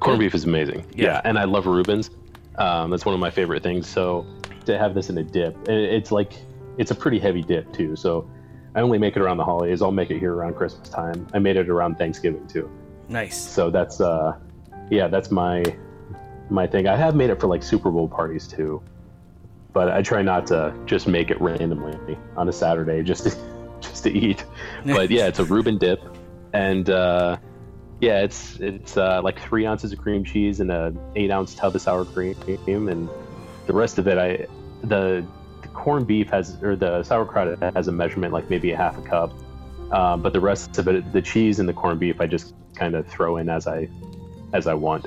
Corned 0.00 0.20
beef 0.20 0.34
is 0.34 0.44
amazing. 0.44 0.84
Yeah. 0.94 1.04
Yeah, 1.04 1.20
and 1.24 1.38
I 1.38 1.44
love 1.44 1.66
Reubens. 1.66 2.10
Um, 2.56 2.90
that's 2.90 3.04
one 3.04 3.14
of 3.14 3.20
my 3.20 3.30
favorite 3.30 3.62
things. 3.62 3.86
So 3.86 4.26
to 4.66 4.78
have 4.78 4.94
this 4.94 5.10
in 5.10 5.18
a 5.18 5.22
dip, 5.22 5.56
it's 5.68 6.12
like 6.12 6.32
it's 6.76 6.90
a 6.90 6.94
pretty 6.94 7.18
heavy 7.18 7.42
dip 7.42 7.72
too. 7.72 7.96
So 7.96 8.28
I 8.74 8.80
only 8.80 8.98
make 8.98 9.16
it 9.16 9.22
around 9.22 9.38
the 9.38 9.44
holidays. 9.44 9.82
I'll 9.82 9.90
make 9.90 10.10
it 10.10 10.18
here 10.18 10.34
around 10.34 10.54
Christmas 10.54 10.88
time. 10.88 11.26
I 11.34 11.38
made 11.38 11.56
it 11.56 11.68
around 11.68 11.96
Thanksgiving 11.98 12.46
too. 12.46 12.70
nice. 13.08 13.36
So 13.40 13.70
that's 13.70 14.00
uh, 14.00 14.36
yeah, 14.90 15.08
that's 15.08 15.30
my 15.30 15.64
my 16.50 16.66
thing. 16.66 16.86
I 16.86 16.96
have 16.96 17.14
made 17.14 17.30
it 17.30 17.40
for 17.40 17.46
like 17.46 17.62
Super 17.62 17.90
Bowl 17.90 18.08
parties 18.08 18.46
too, 18.46 18.82
but 19.72 19.88
I 19.90 20.02
try 20.02 20.22
not 20.22 20.46
to 20.48 20.74
just 20.86 21.06
make 21.08 21.30
it 21.30 21.40
randomly 21.40 22.16
on 22.36 22.48
a 22.48 22.52
Saturday 22.52 23.02
just 23.02 23.24
to, 23.24 23.36
just 23.80 24.04
to 24.04 24.10
eat. 24.10 24.44
But 24.86 25.10
yeah, 25.10 25.26
it's 25.26 25.38
a 25.38 25.44
Reuben 25.44 25.78
dip, 25.78 26.00
and 26.52 26.88
uh, 26.88 27.36
yeah, 28.00 28.22
it's 28.22 28.58
it's 28.60 28.96
uh, 28.96 29.20
like 29.22 29.40
three 29.40 29.66
ounces 29.66 29.92
of 29.92 29.98
cream 29.98 30.24
cheese 30.24 30.60
and 30.60 30.70
a 30.70 30.94
eight 31.16 31.30
ounce 31.30 31.54
tub 31.54 31.74
of 31.74 31.82
sour 31.82 32.04
cream, 32.04 32.88
and 32.88 33.08
the 33.66 33.72
rest 33.72 33.98
of 33.98 34.06
it, 34.06 34.18
I 34.18 34.46
the, 34.86 35.24
the 35.62 35.68
corned 35.68 36.06
beef 36.06 36.30
has 36.30 36.62
or 36.62 36.76
the 36.76 37.02
sauerkraut 37.02 37.58
has 37.74 37.88
a 37.88 37.92
measurement 37.92 38.32
like 38.32 38.48
maybe 38.50 38.70
a 38.70 38.76
half 38.76 38.96
a 38.98 39.02
cup, 39.02 39.32
uh, 39.90 40.16
but 40.16 40.32
the 40.32 40.40
rest 40.40 40.78
of 40.78 40.86
it, 40.86 41.12
the 41.12 41.22
cheese 41.22 41.58
and 41.58 41.68
the 41.68 41.72
corned 41.72 41.98
beef, 41.98 42.20
I 42.20 42.26
just 42.26 42.54
kind 42.74 42.94
of 42.94 43.06
throw 43.08 43.36
in 43.36 43.48
as 43.48 43.66
I 43.66 43.88
as 44.52 44.66
I 44.66 44.74
want, 44.74 45.06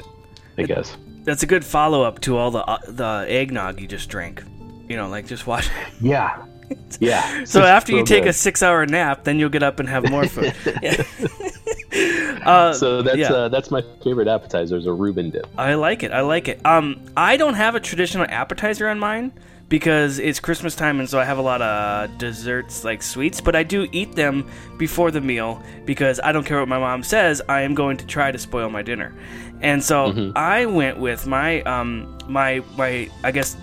I 0.58 0.64
guess. 0.64 0.98
That's 1.24 1.44
a 1.44 1.48
good 1.48 1.64
follow 1.64 2.04
up 2.04 2.20
to 2.22 2.38
all 2.38 2.52
the 2.52 2.66
uh, 2.66 2.80
the 2.88 3.26
eggnog 3.30 3.80
you 3.80 3.88
just 3.88 4.10
drank. 4.10 4.44
You 4.90 4.98
know, 4.98 5.08
like 5.08 5.28
just 5.28 5.48
watch. 5.48 5.70
Yeah, 6.02 6.46
yeah. 7.00 7.46
So 7.46 7.64
after 7.64 7.94
you 7.94 8.04
take 8.04 8.24
good. 8.24 8.32
a 8.32 8.34
six 8.34 8.62
hour 8.62 8.86
nap, 8.86 9.24
then 9.24 9.40
you'll 9.40 9.50
get 9.50 9.64
up 9.64 9.80
and 9.80 9.88
have 9.88 10.10
more 10.10 10.28
food. 10.28 10.54
Yeah. 10.82 11.04
uh, 12.46 12.74
so 12.74 13.02
that's 13.02 13.18
yeah. 13.18 13.34
uh, 13.34 13.50
that's 13.50 13.70
my 13.70 13.84
favorite 14.04 14.28
appetizer 14.28 14.78
is 14.78 14.86
a 14.86 14.94
Reuben 14.94 15.30
dip. 15.30 15.48
I 15.58 15.74
like 15.74 16.04
it. 16.04 16.12
I 16.12 16.22
like 16.22 16.48
it. 16.48 16.66
Um, 16.66 17.02
I 17.18 17.36
don't 17.38 17.56
have 17.56 17.76
a 17.76 17.80
traditional 17.80 18.26
appetizer 18.30 18.88
on 18.88 18.98
mine 18.98 19.34
because 19.68 20.20
it's 20.20 20.40
Christmas 20.40 20.76
time, 20.76 21.00
and 21.00 21.10
so 21.10 21.20
I 21.20 21.26
have 21.26 21.38
a 21.38 21.42
lot 21.42 21.62
of 21.62 22.18
desserts 22.18 22.84
like 22.84 23.04
sweets. 23.04 23.42
But 23.42 23.56
I 23.56 23.64
do 23.64 23.88
eat 23.92 24.14
them 24.14 24.50
before 24.78 25.12
the 25.12 25.22
meal 25.22 25.62
because 25.86 26.20
I 26.24 26.32
don't 26.32 26.46
care 26.46 26.60
what 26.60 26.70
my 26.70 26.80
mom 26.80 27.04
says. 27.04 27.42
I 27.50 27.62
am 27.62 27.74
going 27.74 27.98
to 27.98 28.06
try 28.06 28.32
to 28.32 28.38
spoil 28.38 28.70
my 28.70 28.82
dinner, 28.82 29.14
and 29.62 29.84
so 29.84 30.32
I 30.36 30.66
went 30.66 30.98
with 30.98 31.28
my 31.28 31.62
um 31.64 32.18
my 32.28 32.64
my 32.78 33.10
I 33.24 33.32
guess 33.32 33.58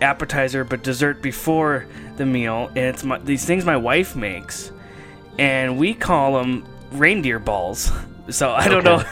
appetizer 0.00 0.62
but 0.62 0.82
dessert 0.82 1.20
before 1.20 1.86
the 2.16 2.26
meal, 2.26 2.68
and 2.68 2.78
it's 2.78 3.02
my, 3.02 3.18
these 3.18 3.44
things 3.44 3.64
my 3.64 3.76
wife 3.76 4.14
makes, 4.14 4.70
and 5.38 5.78
we 5.78 5.94
call 5.94 6.34
them 6.34 6.64
reindeer 6.98 7.38
balls. 7.38 7.92
So 8.28 8.50
I 8.50 8.66
don't 8.66 8.84
Okay. 8.84 9.04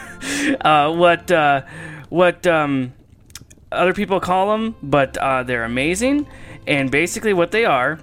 know 0.51 0.55
uh, 0.69 0.93
what 0.93 1.31
uh, 1.31 1.61
what 2.09 2.45
um, 2.45 2.91
other 3.71 3.93
people 3.93 4.19
call 4.19 4.51
them, 4.51 4.75
but 4.83 5.15
uh, 5.15 5.43
they're 5.43 5.63
amazing. 5.63 6.27
And 6.67 6.91
basically, 6.91 7.31
what 7.31 7.51
they 7.51 7.63
are. 7.63 7.97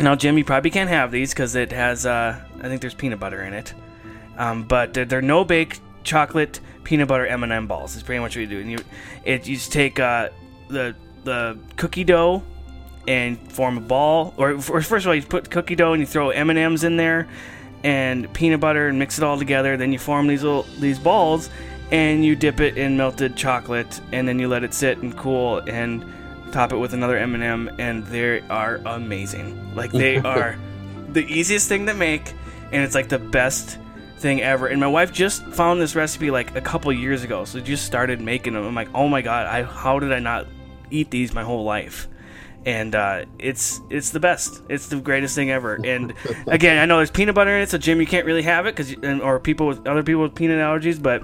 Now, 0.00 0.16
Jim, 0.16 0.36
you 0.36 0.44
probably 0.44 0.70
can't 0.72 0.90
have 0.90 1.12
these 1.12 1.30
because 1.30 1.54
it 1.54 1.70
has. 1.70 2.06
Uh, 2.06 2.40
I 2.58 2.62
think 2.68 2.80
there's 2.80 2.92
peanut 2.92 3.20
butter 3.20 3.44
in 3.44 3.52
it. 3.52 3.72
Um, 4.36 4.64
but 4.64 4.94
they're, 4.94 5.04
they're 5.04 5.22
no 5.22 5.44
bake 5.44 5.78
chocolate 6.02 6.58
peanut 6.82 7.06
butter 7.06 7.24
M&M 7.26 7.68
balls. 7.68 7.94
It's 7.94 8.02
pretty 8.02 8.18
much 8.18 8.34
what 8.34 8.40
you 8.40 8.48
do. 8.48 8.58
And 8.58 8.68
you, 8.68 8.78
it 9.24 9.46
you 9.46 9.54
just 9.54 9.72
take 9.72 10.00
uh, 10.00 10.30
the 10.66 10.96
the 11.22 11.56
cookie 11.76 12.02
dough 12.02 12.42
and 13.06 13.38
form 13.52 13.78
a 13.78 13.80
ball. 13.80 14.34
Or, 14.36 14.54
or 14.54 14.82
first 14.82 15.04
of 15.04 15.06
all, 15.06 15.14
you 15.14 15.22
put 15.22 15.50
cookie 15.50 15.76
dough 15.76 15.92
and 15.92 16.00
you 16.00 16.06
throw 16.06 16.30
M 16.30 16.50
and 16.50 16.58
M's 16.58 16.82
in 16.82 16.96
there 16.96 17.28
and 17.84 18.32
peanut 18.32 18.60
butter 18.60 18.88
and 18.88 18.98
mix 18.98 19.18
it 19.18 19.24
all 19.24 19.38
together. 19.38 19.76
Then 19.76 19.92
you 19.92 19.98
form 19.98 20.26
these 20.26 20.42
little 20.42 20.64
these 20.78 20.98
balls 20.98 21.50
and 21.90 22.24
you 22.24 22.34
dip 22.34 22.60
it 22.60 22.78
in 22.78 22.96
melted 22.96 23.36
chocolate 23.36 24.00
and 24.12 24.26
then 24.26 24.38
you 24.38 24.48
let 24.48 24.64
it 24.64 24.72
sit 24.72 24.98
and 24.98 25.16
cool 25.16 25.58
and 25.68 26.04
top 26.52 26.72
it 26.72 26.76
with 26.76 26.94
another 26.94 27.16
M&M 27.18 27.70
and 27.78 28.04
they 28.06 28.40
are 28.48 28.76
amazing. 28.86 29.74
Like 29.74 29.92
they 29.92 30.16
are 30.24 30.58
the 31.10 31.24
easiest 31.24 31.68
thing 31.68 31.86
to 31.86 31.94
make 31.94 32.32
and 32.72 32.82
it's 32.82 32.94
like 32.94 33.08
the 33.08 33.18
best 33.18 33.78
thing 34.18 34.40
ever. 34.40 34.68
And 34.68 34.80
my 34.80 34.86
wife 34.86 35.12
just 35.12 35.44
found 35.48 35.80
this 35.80 35.94
recipe 35.94 36.30
like 36.30 36.54
a 36.56 36.60
couple 36.60 36.92
years 36.92 37.24
ago, 37.24 37.44
so 37.44 37.60
just 37.60 37.84
started 37.84 38.20
making 38.20 38.54
them. 38.54 38.64
I'm 38.64 38.74
like, 38.74 38.88
oh 38.94 39.08
my 39.08 39.20
god, 39.20 39.46
I 39.46 39.62
how 39.62 39.98
did 39.98 40.12
I 40.12 40.20
not 40.20 40.46
eat 40.90 41.10
these 41.10 41.34
my 41.34 41.42
whole 41.42 41.64
life? 41.64 42.08
And 42.64 42.94
uh, 42.94 43.24
it's 43.38 43.80
it's 43.90 44.10
the 44.10 44.20
best. 44.20 44.62
It's 44.68 44.88
the 44.88 45.00
greatest 45.00 45.34
thing 45.34 45.50
ever. 45.50 45.80
And 45.84 46.14
again, 46.46 46.78
I 46.78 46.86
know 46.86 46.98
there's 46.98 47.10
peanut 47.10 47.34
butter 47.34 47.56
in 47.56 47.62
it, 47.62 47.70
so 47.70 47.78
Jim, 47.78 48.00
you 48.00 48.06
can't 48.06 48.24
really 48.26 48.42
have 48.42 48.66
it 48.66 48.76
because 48.76 48.94
or 49.20 49.40
people 49.40 49.66
with 49.66 49.86
other 49.86 50.02
people 50.02 50.22
with 50.22 50.34
peanut 50.34 50.58
allergies. 50.58 51.02
But 51.02 51.22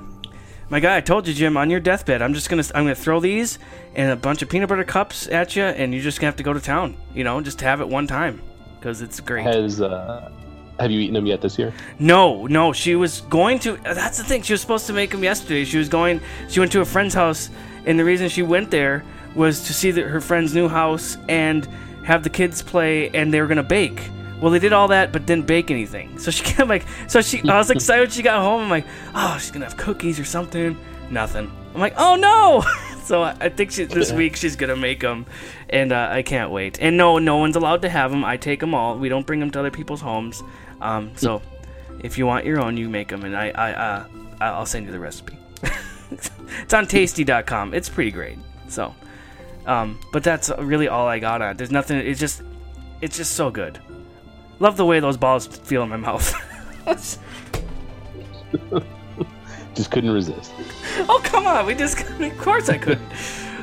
my 0.70 0.80
guy, 0.80 0.96
I 0.96 1.00
told 1.00 1.26
you, 1.26 1.34
Jim, 1.34 1.56
on 1.56 1.70
your 1.70 1.80
deathbed, 1.80 2.22
I'm 2.22 2.34
just 2.34 2.50
gonna 2.50 2.64
I'm 2.74 2.84
gonna 2.84 2.94
throw 2.94 3.20
these 3.20 3.58
and 3.94 4.10
a 4.10 4.16
bunch 4.16 4.42
of 4.42 4.48
peanut 4.48 4.68
butter 4.68 4.84
cups 4.84 5.28
at 5.28 5.56
you, 5.56 5.62
and 5.62 5.94
you're 5.94 6.02
just 6.02 6.20
gonna 6.20 6.28
have 6.28 6.36
to 6.36 6.42
go 6.42 6.52
to 6.52 6.60
town. 6.60 6.96
You 7.14 7.24
know, 7.24 7.40
just 7.40 7.60
have 7.60 7.80
it 7.80 7.88
one 7.88 8.06
time 8.06 8.42
because 8.78 9.00
it's 9.00 9.20
great. 9.20 9.44
Has 9.44 9.80
uh, 9.80 10.30
have 10.78 10.90
you 10.90 11.00
eaten 11.00 11.14
them 11.14 11.26
yet 11.26 11.40
this 11.40 11.58
year? 11.58 11.72
No, 11.98 12.46
no, 12.46 12.72
she 12.72 12.94
was 12.94 13.22
going 13.22 13.58
to. 13.60 13.76
That's 13.78 14.18
the 14.18 14.24
thing. 14.24 14.42
She 14.42 14.52
was 14.52 14.60
supposed 14.60 14.86
to 14.86 14.92
make 14.92 15.10
them 15.10 15.22
yesterday. 15.22 15.64
She 15.64 15.78
was 15.78 15.88
going. 15.88 16.20
She 16.48 16.60
went 16.60 16.72
to 16.72 16.80
a 16.80 16.84
friend's 16.84 17.14
house, 17.14 17.50
and 17.86 17.98
the 17.98 18.04
reason 18.04 18.28
she 18.28 18.42
went 18.42 18.70
there 18.70 19.04
was 19.38 19.62
to 19.68 19.72
see 19.72 19.92
her 19.92 20.20
friend's 20.20 20.54
new 20.54 20.68
house 20.68 21.16
and 21.28 21.66
have 22.04 22.24
the 22.24 22.30
kids 22.30 22.60
play, 22.60 23.08
and 23.10 23.32
they 23.32 23.40
were 23.40 23.46
gonna 23.46 23.62
bake. 23.62 24.02
Well, 24.40 24.50
they 24.50 24.58
did 24.58 24.72
all 24.72 24.88
that, 24.88 25.12
but 25.12 25.26
didn't 25.26 25.46
bake 25.46 25.70
anything. 25.70 26.18
So 26.18 26.30
she 26.30 26.44
kept 26.52 26.68
like, 26.68 26.84
so 27.06 27.22
she. 27.22 27.40
I 27.48 27.56
was 27.56 27.70
excited 27.70 28.02
when 28.02 28.10
she 28.10 28.22
got 28.22 28.42
home. 28.42 28.64
I'm 28.64 28.70
like, 28.70 28.86
oh, 29.14 29.38
she's 29.40 29.50
gonna 29.50 29.64
have 29.64 29.76
cookies 29.76 30.18
or 30.18 30.24
something. 30.24 30.76
Nothing. 31.10 31.50
I'm 31.74 31.80
like, 31.80 31.94
oh 31.96 32.16
no. 32.16 32.64
so 33.04 33.22
I, 33.22 33.36
I 33.40 33.48
think 33.48 33.70
she, 33.70 33.84
this 33.84 34.12
week 34.12 34.36
she's 34.36 34.56
gonna 34.56 34.76
make 34.76 35.00
them, 35.00 35.24
and 35.70 35.92
uh, 35.92 36.08
I 36.10 36.22
can't 36.22 36.50
wait. 36.50 36.78
And 36.80 36.96
no, 36.96 37.18
no 37.18 37.36
one's 37.36 37.56
allowed 37.56 37.82
to 37.82 37.88
have 37.88 38.10
them. 38.10 38.24
I 38.24 38.36
take 38.36 38.60
them 38.60 38.74
all. 38.74 38.98
We 38.98 39.08
don't 39.08 39.26
bring 39.26 39.40
them 39.40 39.50
to 39.52 39.60
other 39.60 39.70
people's 39.70 40.00
homes. 40.00 40.42
Um, 40.80 41.12
so 41.16 41.42
if 42.00 42.18
you 42.18 42.26
want 42.26 42.44
your 42.44 42.60
own, 42.60 42.76
you 42.76 42.88
make 42.88 43.08
them, 43.08 43.24
and 43.24 43.36
I, 43.36 43.50
I, 43.50 43.72
uh, 43.72 44.06
I'll 44.40 44.66
send 44.66 44.86
you 44.86 44.92
the 44.92 45.00
recipe. 45.00 45.36
it's 46.10 46.74
on 46.74 46.86
Tasty.com. 46.86 47.74
It's 47.74 47.88
pretty 47.88 48.10
great. 48.10 48.38
So, 48.68 48.94
um, 49.68 50.00
but 50.12 50.24
that's 50.24 50.50
really 50.58 50.88
all 50.88 51.06
I 51.06 51.20
got 51.20 51.42
on. 51.42 51.56
There's 51.56 51.70
nothing. 51.70 51.98
It's 51.98 52.18
just, 52.18 52.42
it's 53.00 53.16
just 53.16 53.32
so 53.32 53.50
good. 53.50 53.78
Love 54.58 54.76
the 54.76 54.84
way 54.84 54.98
those 54.98 55.16
balls 55.16 55.46
feel 55.46 55.84
in 55.84 55.88
my 55.88 55.96
mouth. 55.96 56.34
Just 59.78 59.92
couldn't 59.92 60.10
resist. 60.10 60.52
oh 61.08 61.20
come 61.22 61.46
on, 61.46 61.64
we 61.64 61.72
just. 61.72 62.00
Of 62.00 62.36
course 62.38 62.68
I 62.68 62.78
could. 62.78 62.98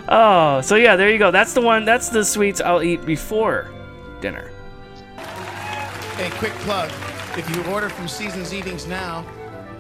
Oh, 0.08 0.62
so 0.62 0.78
yeah, 0.78 0.96
there 0.96 1.10
you 1.10 1.20
go. 1.20 1.30
That's 1.30 1.54
the 1.54 1.60
one. 1.60 1.84
That's 1.84 2.08
the 2.08 2.24
sweets 2.24 2.62
I'll 2.62 2.82
eat 2.82 3.06
before 3.06 3.70
dinner. 4.22 4.50
Hey, 6.16 6.30
quick 6.38 6.54
plug. 6.60 6.90
If 7.38 7.54
you 7.54 7.62
order 7.66 7.90
from 7.90 8.08
Seasons 8.08 8.54
Eatings 8.54 8.88
now, 8.88 9.26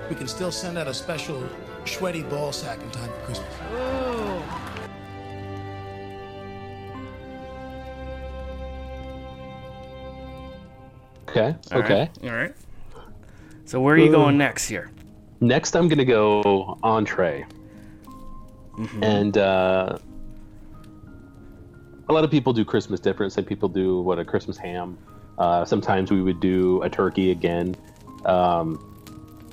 we 0.09 0.15
can 0.17 0.27
still 0.27 0.51
send 0.51 0.77
out 0.77 0.89
a 0.89 0.93
special 0.93 1.47
sweaty 1.85 2.23
ball 2.23 2.51
sack 2.51 2.81
in 2.81 2.91
time 2.91 3.09
for 3.09 3.25
Christmas. 3.27 4.14
Okay. 11.35 11.55
All 11.73 11.79
okay. 11.79 12.09
right, 12.21 12.31
All 12.31 12.35
right. 12.37 12.53
So 13.65 13.81
where 13.81 13.95
are 13.95 13.97
you 13.97 14.11
going 14.11 14.37
next 14.37 14.69
here? 14.69 14.89
Next, 15.41 15.75
I'm 15.75 15.87
gonna 15.89 16.05
go 16.05 16.77
entree, 16.83 17.45
Mm-hmm. 18.77 19.03
and 19.03 19.37
uh, 19.37 19.97
a 22.09 22.13
lot 22.13 22.23
of 22.23 22.31
people 22.31 22.53
do 22.53 22.63
Christmas 22.65 22.99
different. 22.99 23.33
Some 23.33 23.43
people 23.45 23.69
do 23.69 24.01
what 24.01 24.19
a 24.19 24.25
Christmas 24.25 24.57
ham. 24.57 24.97
Uh, 25.37 25.65
sometimes 25.65 26.11
we 26.11 26.21
would 26.21 26.39
do 26.39 26.81
a 26.83 26.89
turkey 26.89 27.31
again. 27.31 27.75
Um, 28.25 28.79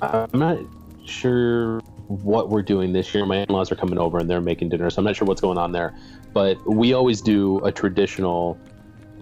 I'm 0.01 0.39
not 0.39 0.59
sure 1.05 1.79
what 2.07 2.49
we're 2.49 2.61
doing 2.61 2.91
this 2.93 3.13
year. 3.13 3.25
My 3.25 3.37
in-laws 3.37 3.71
are 3.71 3.75
coming 3.75 3.97
over 3.97 4.17
and 4.19 4.29
they're 4.29 4.41
making 4.41 4.69
dinner, 4.69 4.89
so 4.89 4.99
I'm 4.99 5.05
not 5.05 5.15
sure 5.15 5.25
what's 5.25 5.41
going 5.41 5.57
on 5.57 5.71
there. 5.71 5.93
But 6.33 6.57
we 6.69 6.93
always 6.93 7.21
do 7.21 7.59
a 7.59 7.71
traditional, 7.71 8.57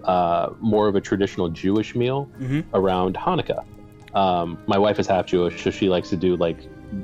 uh, 0.04 0.50
more 0.60 0.88
of 0.88 0.94
a 0.96 1.00
traditional 1.00 1.48
Jewish 1.48 1.94
meal 1.94 2.28
Mhm. 2.40 2.64
around 2.74 3.14
Hanukkah. 3.16 3.64
Um, 4.14 4.58
my 4.66 4.78
wife 4.78 4.98
is 4.98 5.06
half 5.06 5.26
Jewish, 5.26 5.62
so 5.62 5.70
she 5.70 5.88
likes 5.88 6.10
to 6.10 6.16
do 6.16 6.36
like 6.36 6.58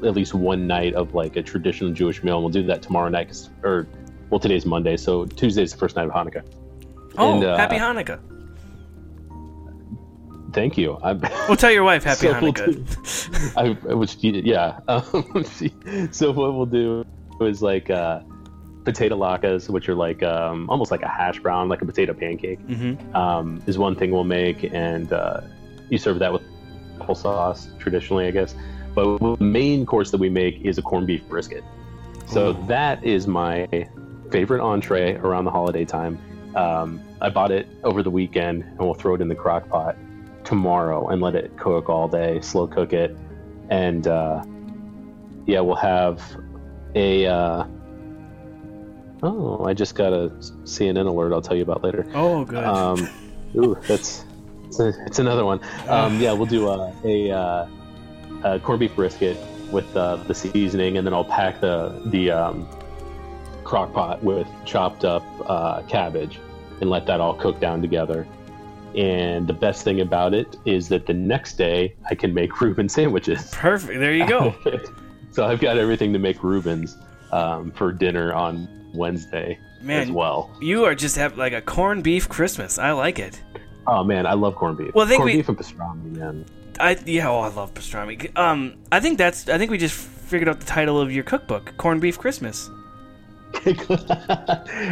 at 0.05 0.15
least 0.15 0.35
one 0.35 0.67
night 0.67 0.95
of 0.95 1.15
like 1.15 1.37
a 1.37 1.43
traditional 1.43 1.91
Jewish 1.93 2.23
meal. 2.23 2.35
And 2.37 2.45
we'll 2.45 2.53
do 2.53 2.63
that 2.65 2.83
tomorrow 2.83 3.09
night, 3.09 3.29
'cause- 3.29 3.49
or 3.65 3.87
well, 4.31 4.39
today's 4.39 4.67
Monday, 4.67 4.97
so 4.99 5.25
Tuesday's 5.25 5.73
the 5.73 5.79
first 5.79 5.97
night 5.97 6.07
of 6.07 6.13
Hanukkah. 6.13 6.43
Oh, 7.17 7.35
And, 7.37 7.45
uh, 7.45 7.57
happy 7.57 7.77
Hanukkah. 7.77 8.19
Thank 10.53 10.79
you. 10.79 10.99
I'm, 11.03 11.21
We'll 11.49 11.57
tell 11.57 11.71
your 11.71 11.85
wife 11.85 12.05
Happy 12.05 12.27
So 12.27 12.41
we'll 12.41 12.53
Hanukkah. 12.53 13.53
I, 13.57 13.91
I 13.91 13.95
was 13.95 14.17
yeah. 14.23 14.81
Um, 14.89 16.09
so 16.13 16.31
what 16.33 16.55
we'll 16.55 16.67
do 16.67 17.05
is 17.41 17.63
like 17.63 17.91
uh, 17.91 18.21
potato 18.89 19.17
latkes, 19.19 19.69
which 19.69 19.87
are 19.91 19.95
like 19.95 20.23
um, 20.23 20.69
almost 20.71 20.91
like 20.91 21.03
a 21.03 21.09
hash 21.09 21.39
brown, 21.41 21.69
like 21.69 21.83
a 21.83 21.85
potato 21.85 22.15
pancake. 22.15 22.59
Mhm. 22.67 23.15
Um, 23.15 23.63
is 23.67 23.77
one 23.77 23.95
thing 23.95 24.11
we'll 24.11 24.25
make, 24.25 24.65
and 24.73 25.13
uh, 25.13 25.43
you 25.91 25.99
serve 25.99 26.19
that 26.21 26.33
with 26.33 26.43
applesauce 26.99 27.79
traditionally, 27.79 28.27
I 28.27 28.31
guess. 28.31 28.55
But 28.95 29.19
the 29.19 29.37
main 29.45 29.85
course 29.85 30.11
that 30.11 30.19
we 30.19 30.31
make 30.31 30.63
is 30.63 30.79
a 30.79 30.83
corned 30.83 31.07
beef 31.07 31.23
brisket. 31.29 31.63
So 32.27 32.51
Ooh. 32.51 32.67
that 32.67 33.05
is 33.05 33.27
my 33.27 33.69
favorite 34.31 34.63
entree 34.63 35.17
around 35.17 35.45
the 35.45 35.51
holiday 35.51 35.85
time. 35.85 36.19
Um, 36.57 37.01
I 37.21 37.29
bought 37.29 37.51
it 37.51 37.69
over 37.85 38.03
the 38.03 38.11
weekend, 38.11 38.63
and 38.63 38.79
we'll 38.79 38.95
throw 38.95 39.15
it 39.15 39.21
in 39.21 39.29
the 39.29 39.35
crock 39.35 39.69
pot 39.69 39.97
tomorrow 40.45 41.09
and 41.09 41.21
let 41.21 41.35
it 41.35 41.57
cook 41.59 41.91
all 41.91 42.09
day, 42.09 42.41
slow 42.41 42.67
cook 42.67 42.95
it, 42.95 43.15
and 43.69 44.07
uh, 44.07 44.43
yeah, 45.45 45.61
we'll 45.61 45.77
have 45.77 46.23
a. 46.95 47.27
Uh, 47.27 47.65
oh, 49.23 49.65
I 49.65 49.75
just 49.75 49.95
got 49.95 50.13
a 50.13 50.31
CNN 50.65 51.07
alert. 51.07 51.33
I'll 51.33 51.43
tell 51.43 51.57
you 51.57 51.63
about 51.63 51.83
later. 51.83 52.07
Oh, 52.15 52.45
good. 52.45 52.65
Um, 52.65 53.09
ooh, 53.57 53.77
that's 53.87 54.25
it's, 54.67 54.81
a, 54.81 54.93
it's 55.07 55.19
another 55.19 55.45
one. 55.45 55.61
Um, 55.89 56.21
yeah, 56.21 56.33
we'll 56.33 56.47
do 56.47 56.69
a, 56.69 56.93
a, 57.05 57.31
uh, 57.31 57.69
a 58.45 58.61
corned 58.61 58.81
beef 58.81 58.95
brisket 58.95 59.37
with 59.71 59.97
uh, 59.97 60.17
the 60.17 60.35
seasoning, 60.35 60.99
and 60.99 61.07
then 61.07 61.15
I'll 61.15 61.25
pack 61.25 61.61
the 61.61 62.01
the 62.07 62.31
um, 62.31 62.69
crock 63.65 63.93
pot 63.93 64.23
with 64.23 64.49
chopped 64.65 65.05
up 65.05 65.25
uh, 65.49 65.83
cabbage 65.83 66.39
and 66.81 66.89
let 66.89 67.07
that 67.07 67.21
all 67.21 67.35
cook 67.35 67.61
down 67.61 67.83
together. 67.83 68.27
And 68.95 69.47
the 69.47 69.53
best 69.53 69.85
thing 69.85 70.01
about 70.01 70.33
it 70.33 70.57
is 70.65 70.89
that 70.89 71.07
the 71.07 71.13
next 71.13 71.55
day 71.55 71.95
I 72.09 72.15
can 72.15 72.33
make 72.33 72.61
Reuben 72.61 72.89
sandwiches. 72.89 73.51
Perfect. 73.53 74.01
There 74.01 74.15
you 74.15 74.27
go. 74.27 74.55
so 75.31 75.45
I've 75.45 75.61
got 75.61 75.77
everything 75.77 76.13
to 76.15 76.19
make 76.19 76.43
Reubens 76.43 76.97
um, 77.31 77.71
for 77.73 77.93
dinner 77.93 78.33
on 78.33 78.78
Wednesday 78.95 79.59
Man, 79.83 80.03
as 80.03 80.11
well. 80.11 80.51
You 80.61 80.85
are 80.85 80.95
just 80.95 81.17
have 81.17 81.37
like 81.39 81.53
a 81.53 81.61
corned 81.61 82.05
beef 82.05 82.29
Christmas. 82.29 82.79
I 82.79 82.93
like 82.93 83.19
it. 83.19 83.41
Oh 83.87 84.03
man, 84.05 84.27
I 84.27 84.35
love 84.35 84.55
corned 84.57 84.79
beef. 84.79 84.95
Well, 84.95 85.07
I 85.07 85.09
think 85.09 85.19
corned 85.21 85.33
we- 85.33 85.37
beef 85.39 85.49
and 85.49 85.59
pastrami, 85.59 86.17
man. 86.17 86.45
I 86.81 86.97
yeah, 87.07 87.29
oh, 87.29 87.41
I 87.41 87.49
love 87.49 87.75
pastrami. 87.75 88.37
Um, 88.39 88.75
I 88.93 89.01
think 89.01 89.19
that's. 89.19 89.49
I 89.49 89.59
think 89.59 89.71
we 89.71 89.79
just 89.79 89.95
figured 89.95 90.49
out 90.49 90.61
the 90.61 90.67
title 90.67 91.01
of 91.01 91.11
your 91.11 91.25
cookbook, 91.25 91.77
corned 91.77 92.01
beef 92.01 92.19
Christmas. 92.19 92.71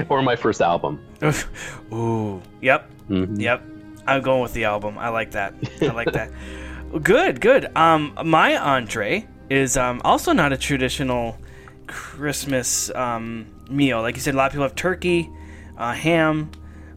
or 0.09 0.23
my 0.23 0.37
first 0.37 0.61
album. 0.61 1.01
Ooh, 1.93 2.41
yep, 2.61 2.91
Mhm. 3.09 3.41
yep. 3.41 3.63
I'm 4.07 4.23
going 4.23 4.41
with 4.43 4.53
the 4.55 4.65
album. 4.65 4.99
I 4.99 5.09
like 5.11 5.33
that. 5.33 5.55
I 5.83 5.87
like 5.87 6.13
that. 6.13 6.31
good, 7.03 7.41
good. 7.41 7.75
Um, 7.77 8.17
my 8.25 8.57
entree 8.57 9.27
is 9.51 9.77
um 9.77 10.01
also 10.05 10.33
not 10.33 10.53
a 10.53 10.57
traditional 10.57 11.37
Christmas 11.87 12.91
um 12.95 13.47
meal. 13.71 14.03
Like 14.03 14.17
you 14.17 14.21
said, 14.21 14.35
a 14.35 14.37
lot 14.37 14.47
of 14.47 14.53
people 14.53 14.65
have 14.65 14.75
turkey, 14.75 15.31
uh, 15.77 15.93
ham, 15.93 16.51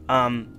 um, 0.08 0.56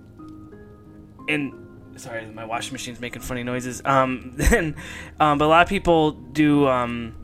and 1.28 1.52
sorry, 1.96 2.26
my 2.26 2.44
washing 2.44 2.72
machine's 2.72 3.00
making 3.00 3.22
funny 3.22 3.42
noises. 3.42 3.82
Um, 3.84 4.32
then, 4.36 4.76
um, 5.18 5.38
but 5.38 5.44
a 5.44 5.48
lot 5.48 5.62
of 5.62 5.68
people 5.68 6.12
do 6.12 6.66
um 6.66 7.14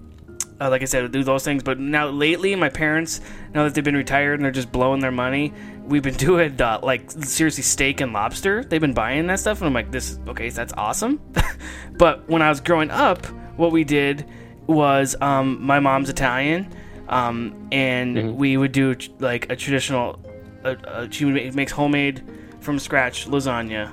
uh, 0.61 0.71
like 0.71 0.83
I 0.83 0.87
said, 0.87 1.11
do 1.13 1.23
those 1.23 1.45
things. 1.45 1.63
But 1.63 1.79
now 1.79 2.09
lately, 2.09 2.55
my 2.57 2.69
parents, 2.69 3.21
now 3.55 3.65
that 3.65 3.75
they've 3.75 3.85
been 3.85 3.97
retired 3.97 4.35
and 4.35 4.45
they're 4.45 4.53
just 4.53 4.73
blowing 4.73 5.01
their 5.01 5.11
money, 5.11 5.53
we've 5.85 6.03
been 6.03 6.15
doing 6.17 6.61
uh, 6.61 6.81
like 6.83 7.11
seriously 7.11 7.63
steak 7.63 8.01
and 8.01 8.13
lobster. 8.13 8.65
They've 8.65 8.81
been 8.81 8.95
buying 8.95 9.27
that 9.27 9.41
stuff, 9.41 9.59
and 9.59 9.69
I'm 9.69 9.75
like, 9.75 9.91
this 9.91 10.19
okay, 10.29 10.49
that's 10.51 10.73
awesome. 10.75 11.21
but 11.93 12.29
when 12.29 12.43
I 12.43 12.49
was 12.49 12.61
growing 12.61 12.91
up, 12.91 13.27
what 13.57 13.73
we 13.73 13.85
did 13.85 14.27
was 14.67 15.15
um, 15.21 15.63
my 15.63 15.81
mom's 15.81 16.09
Italian, 16.09 16.73
um, 17.09 17.69
and 17.73 18.37
we 18.37 18.57
would 18.57 18.73
do 18.73 18.95
like 19.19 19.51
a 19.51 19.57
traditional. 19.57 20.21
Uh, 20.65 20.75
uh, 20.87 21.07
she 21.11 21.25
makes 21.25 21.73
homemade 21.73 22.23
from 22.61 22.79
scratch 22.79 23.27
lasagna 23.29 23.93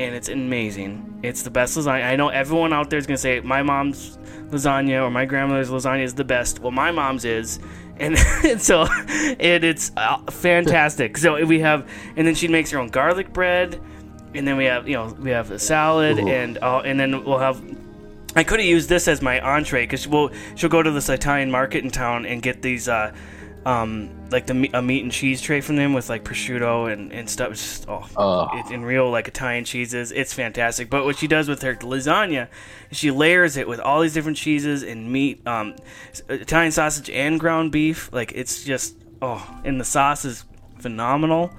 and 0.00 0.14
it's 0.14 0.28
amazing. 0.28 1.20
It's 1.22 1.42
the 1.42 1.50
best 1.50 1.76
lasagna. 1.76 2.04
I 2.04 2.16
know 2.16 2.28
everyone 2.28 2.72
out 2.72 2.90
there 2.90 2.98
is 2.98 3.06
gonna 3.06 3.18
say 3.18 3.40
my 3.40 3.62
mom's 3.62 4.18
lasagna 4.48 5.02
or 5.04 5.10
my 5.10 5.26
grandmother's 5.26 5.70
lasagna 5.70 6.02
is 6.02 6.14
the 6.14 6.24
best. 6.24 6.60
Well, 6.60 6.70
my 6.70 6.90
mom's 6.90 7.24
is, 7.24 7.60
and, 7.98 8.18
so 8.58 8.84
and 8.84 9.64
it's 9.64 9.92
uh, 9.96 10.18
fantastic. 10.30 11.18
so 11.18 11.44
we 11.44 11.60
have, 11.60 11.88
and 12.16 12.26
then 12.26 12.34
she 12.34 12.48
makes 12.48 12.70
her 12.70 12.78
own 12.78 12.88
garlic 12.88 13.32
bread, 13.32 13.80
and 14.34 14.46
then 14.46 14.56
we 14.56 14.64
have 14.64 14.88
you 14.88 14.94
know 14.94 15.14
we 15.20 15.30
have 15.30 15.50
a 15.50 15.58
salad, 15.58 16.18
Ooh. 16.18 16.28
and 16.28 16.58
uh, 16.58 16.80
and 16.80 16.98
then 16.98 17.24
we'll 17.24 17.38
have. 17.38 17.60
I 18.36 18.44
could 18.44 18.60
have 18.60 18.68
used 18.68 18.88
this 18.88 19.08
as 19.08 19.20
my 19.20 19.40
entree 19.40 19.84
because 19.84 20.06
we'll, 20.06 20.30
she'll 20.54 20.70
go 20.70 20.82
to 20.82 20.90
this 20.90 21.08
Italian 21.08 21.50
market 21.50 21.84
in 21.84 21.90
town 21.90 22.26
and 22.26 22.42
get 22.42 22.62
these. 22.62 22.88
Uh, 22.88 23.12
um, 23.64 24.10
like 24.30 24.46
the 24.46 24.70
a 24.72 24.80
meat 24.80 25.02
and 25.02 25.12
cheese 25.12 25.40
tray 25.40 25.60
from 25.60 25.76
them 25.76 25.92
with 25.92 26.08
like 26.08 26.24
prosciutto 26.24 26.90
and, 26.90 27.12
and 27.12 27.28
stuff. 27.28 27.52
It's 27.52 27.62
just, 27.62 27.88
oh, 27.88 28.48
it's 28.54 28.70
in 28.70 28.84
real 28.84 29.10
like 29.10 29.28
Italian 29.28 29.64
cheeses. 29.64 30.12
It's 30.12 30.32
fantastic. 30.32 30.88
But 30.88 31.04
what 31.04 31.18
she 31.18 31.26
does 31.26 31.48
with 31.48 31.62
her 31.62 31.74
lasagna, 31.76 32.48
she 32.90 33.10
layers 33.10 33.56
it 33.56 33.68
with 33.68 33.80
all 33.80 34.00
these 34.00 34.14
different 34.14 34.38
cheeses 34.38 34.82
and 34.82 35.12
meat, 35.12 35.46
um, 35.46 35.76
Italian 36.28 36.72
sausage 36.72 37.10
and 37.10 37.38
ground 37.38 37.72
beef. 37.72 38.10
Like 38.12 38.32
it's 38.34 38.64
just 38.64 38.96
oh, 39.20 39.46
and 39.64 39.78
the 39.78 39.84
sauce 39.84 40.24
is 40.24 40.44
phenomenal. 40.78 41.50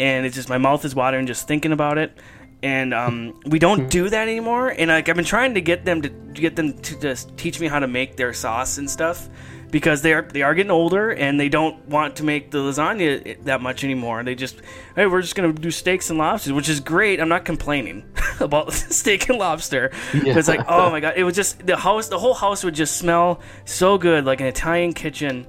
And 0.00 0.26
it's 0.26 0.36
just 0.36 0.48
my 0.48 0.58
mouth 0.58 0.84
is 0.84 0.94
watering 0.94 1.26
just 1.26 1.48
thinking 1.48 1.72
about 1.72 1.98
it. 1.98 2.16
And 2.62 2.92
um, 2.92 3.38
we 3.46 3.58
don't 3.58 3.88
do 3.88 4.08
that 4.08 4.28
anymore. 4.28 4.68
And 4.68 4.88
like 4.88 5.08
I've 5.08 5.16
been 5.16 5.24
trying 5.24 5.54
to 5.54 5.60
get 5.60 5.84
them 5.84 6.02
to 6.02 6.08
get 6.08 6.56
them 6.56 6.72
to 6.72 7.00
just 7.00 7.36
teach 7.36 7.60
me 7.60 7.68
how 7.68 7.78
to 7.78 7.86
make 7.86 8.16
their 8.16 8.32
sauce 8.32 8.78
and 8.78 8.90
stuff 8.90 9.28
because 9.70 10.02
they 10.02 10.12
are 10.12 10.22
they 10.22 10.42
are 10.42 10.54
getting 10.54 10.70
older 10.70 11.10
and 11.10 11.38
they 11.38 11.48
don't 11.48 11.86
want 11.88 12.16
to 12.16 12.24
make 12.24 12.50
the 12.50 12.58
lasagna 12.58 13.42
that 13.44 13.60
much 13.60 13.84
anymore. 13.84 14.22
They 14.22 14.34
just 14.34 14.60
hey, 14.96 15.06
we're 15.06 15.22
just 15.22 15.34
gonna 15.34 15.52
do 15.52 15.70
steaks 15.70 16.10
and 16.10 16.18
lobsters, 16.18 16.52
which 16.52 16.68
is 16.68 16.80
great. 16.80 17.20
I'm 17.20 17.28
not 17.28 17.44
complaining 17.44 18.04
about 18.40 18.72
steak 18.72 19.28
and 19.28 19.38
lobster. 19.38 19.90
It's 20.12 20.48
like 20.48 20.60
oh 20.68 20.90
my 20.90 21.00
god, 21.00 21.14
it 21.16 21.24
was 21.24 21.34
just 21.34 21.66
the 21.66 21.76
house, 21.76 22.08
the 22.08 22.18
whole 22.18 22.34
house 22.34 22.64
would 22.64 22.74
just 22.74 22.96
smell 22.96 23.40
so 23.64 23.98
good, 23.98 24.24
like 24.24 24.40
an 24.40 24.46
Italian 24.46 24.92
kitchen, 24.92 25.46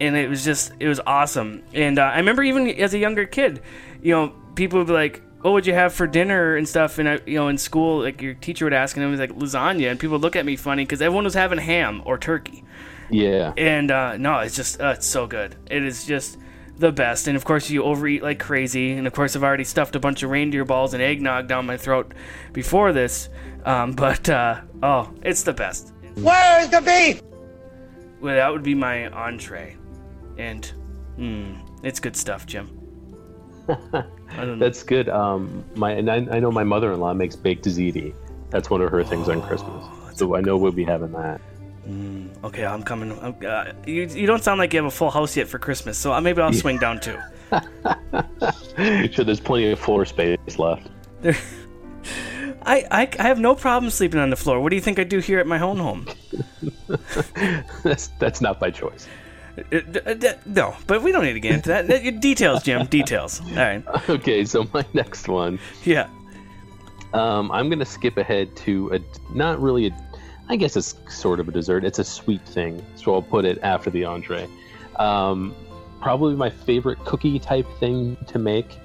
and 0.00 0.16
it 0.16 0.28
was 0.28 0.44
just 0.44 0.72
it 0.80 0.88
was 0.88 1.00
awesome. 1.06 1.62
And 1.72 1.98
uh, 1.98 2.02
I 2.02 2.16
remember 2.18 2.42
even 2.42 2.68
as 2.68 2.94
a 2.94 2.98
younger 2.98 3.26
kid, 3.26 3.62
you 4.02 4.12
know, 4.12 4.34
people 4.54 4.78
would 4.80 4.88
be 4.88 4.92
like. 4.92 5.22
What 5.42 5.52
would 5.52 5.66
you 5.66 5.74
have 5.74 5.92
for 5.92 6.06
dinner 6.06 6.56
and 6.56 6.68
stuff? 6.68 6.98
And 6.98 7.08
I, 7.08 7.18
you 7.26 7.34
know, 7.34 7.48
in 7.48 7.58
school, 7.58 8.02
like 8.02 8.22
your 8.22 8.34
teacher 8.34 8.64
would 8.64 8.72
ask, 8.72 8.96
and 8.96 9.04
it 9.04 9.08
was 9.08 9.20
like 9.20 9.32
lasagna, 9.32 9.90
and 9.90 9.98
people 9.98 10.14
would 10.14 10.22
look 10.22 10.36
at 10.36 10.46
me 10.46 10.56
funny 10.56 10.84
because 10.84 11.02
everyone 11.02 11.24
was 11.24 11.34
having 11.34 11.58
ham 11.58 12.02
or 12.04 12.16
turkey. 12.16 12.64
Yeah. 13.10 13.52
And 13.56 13.90
uh, 13.90 14.16
no, 14.16 14.38
it's 14.38 14.56
just 14.56 14.80
uh, 14.80 14.94
it's 14.96 15.06
so 15.06 15.26
good. 15.26 15.56
It 15.70 15.82
is 15.82 16.06
just 16.06 16.38
the 16.78 16.92
best. 16.92 17.28
And 17.28 17.36
of 17.36 17.44
course, 17.44 17.70
you 17.70 17.82
overeat 17.84 18.22
like 18.22 18.38
crazy. 18.38 18.92
And 18.92 19.06
of 19.06 19.12
course, 19.12 19.36
I've 19.36 19.44
already 19.44 19.64
stuffed 19.64 19.96
a 19.96 20.00
bunch 20.00 20.22
of 20.22 20.30
reindeer 20.30 20.64
balls 20.64 20.94
and 20.94 21.02
eggnog 21.02 21.48
down 21.48 21.66
my 21.66 21.76
throat 21.76 22.14
before 22.52 22.92
this. 22.92 23.28
Um, 23.64 23.92
but 23.96 24.28
uh, 24.28 24.60
oh, 24.82 25.12
it's 25.22 25.42
the 25.42 25.52
best. 25.52 25.92
Where's 26.16 26.68
the 26.68 26.80
beef? 26.80 27.22
Well, 28.20 28.36
that 28.36 28.52
would 28.52 28.62
be 28.62 28.74
my 28.74 29.08
entree, 29.08 29.76
and 30.38 30.70
mm, 31.18 31.58
it's 31.82 31.98
good 31.98 32.14
stuff, 32.14 32.46
Jim. 32.46 32.78
I 34.32 34.44
don't 34.44 34.58
know. 34.58 34.64
That's 34.64 34.82
good. 34.82 35.08
Um, 35.08 35.64
my 35.74 35.92
and 35.92 36.10
I, 36.10 36.16
I 36.16 36.40
know 36.40 36.50
my 36.50 36.64
mother-in-law 36.64 37.14
makes 37.14 37.36
baked 37.36 37.64
ziti. 37.64 38.14
That's 38.50 38.70
one 38.70 38.82
of 38.82 38.90
her 38.90 39.02
things 39.04 39.28
on 39.28 39.42
Christmas. 39.42 39.84
So 40.14 40.36
I 40.36 40.40
know 40.40 40.56
we'll 40.56 40.72
be 40.72 40.84
having 40.84 41.12
that. 41.12 41.40
Okay, 42.44 42.64
I'm 42.64 42.82
coming. 42.82 43.12
Uh, 43.12 43.72
you, 43.86 44.02
you 44.02 44.26
don't 44.26 44.42
sound 44.42 44.58
like 44.58 44.72
you 44.72 44.78
have 44.78 44.86
a 44.86 44.94
full 44.94 45.10
house 45.10 45.36
yet 45.36 45.48
for 45.48 45.58
Christmas, 45.58 45.98
so 45.98 46.18
maybe 46.20 46.40
I'll 46.40 46.52
swing 46.52 46.78
down 46.78 47.00
too. 47.00 47.18
sure, 49.12 49.24
there's 49.24 49.40
plenty 49.40 49.70
of 49.70 49.78
floor 49.78 50.04
space 50.04 50.58
left. 50.58 50.88
There, 51.20 51.36
I, 52.62 52.86
I 52.90 53.08
I 53.18 53.22
have 53.22 53.40
no 53.40 53.54
problem 53.54 53.90
sleeping 53.90 54.20
on 54.20 54.30
the 54.30 54.36
floor. 54.36 54.60
What 54.60 54.70
do 54.70 54.76
you 54.76 54.82
think 54.82 54.98
I 54.98 55.04
do 55.04 55.18
here 55.18 55.38
at 55.40 55.46
my 55.46 55.60
own 55.60 55.78
home? 55.78 56.06
that's 57.82 58.08
that's 58.18 58.40
not 58.40 58.60
by 58.60 58.70
choice. 58.70 59.06
Uh, 59.58 59.80
uh, 60.06 60.32
no, 60.46 60.74
but 60.86 61.02
we 61.02 61.12
don't 61.12 61.24
need 61.24 61.34
to 61.34 61.40
get 61.40 61.52
into 61.52 61.68
that. 61.68 62.20
Details, 62.20 62.62
Jim. 62.62 62.86
Details. 62.90 63.40
All 63.40 63.56
right. 63.56 63.84
Okay, 64.08 64.44
so 64.44 64.66
my 64.72 64.84
next 64.92 65.28
one. 65.28 65.58
Yeah. 65.84 66.08
Um, 67.12 67.50
I'm 67.52 67.68
gonna 67.68 67.84
skip 67.84 68.16
ahead 68.16 68.54
to 68.56 68.94
a 68.94 69.34
not 69.36 69.60
really 69.60 69.88
a, 69.88 70.08
I 70.48 70.56
guess 70.56 70.76
it's 70.76 70.94
sort 71.14 71.40
of 71.40 71.48
a 71.48 71.52
dessert. 71.52 71.84
It's 71.84 71.98
a 71.98 72.04
sweet 72.04 72.40
thing, 72.42 72.82
so 72.96 73.12
I'll 73.14 73.22
put 73.22 73.44
it 73.44 73.58
after 73.62 73.90
the 73.90 74.04
entree. 74.04 74.48
Um, 74.96 75.54
probably 76.00 76.34
my 76.34 76.48
favorite 76.48 76.98
cookie 77.04 77.38
type 77.38 77.66
thing 77.78 78.16
to 78.28 78.38
make, 78.38 78.78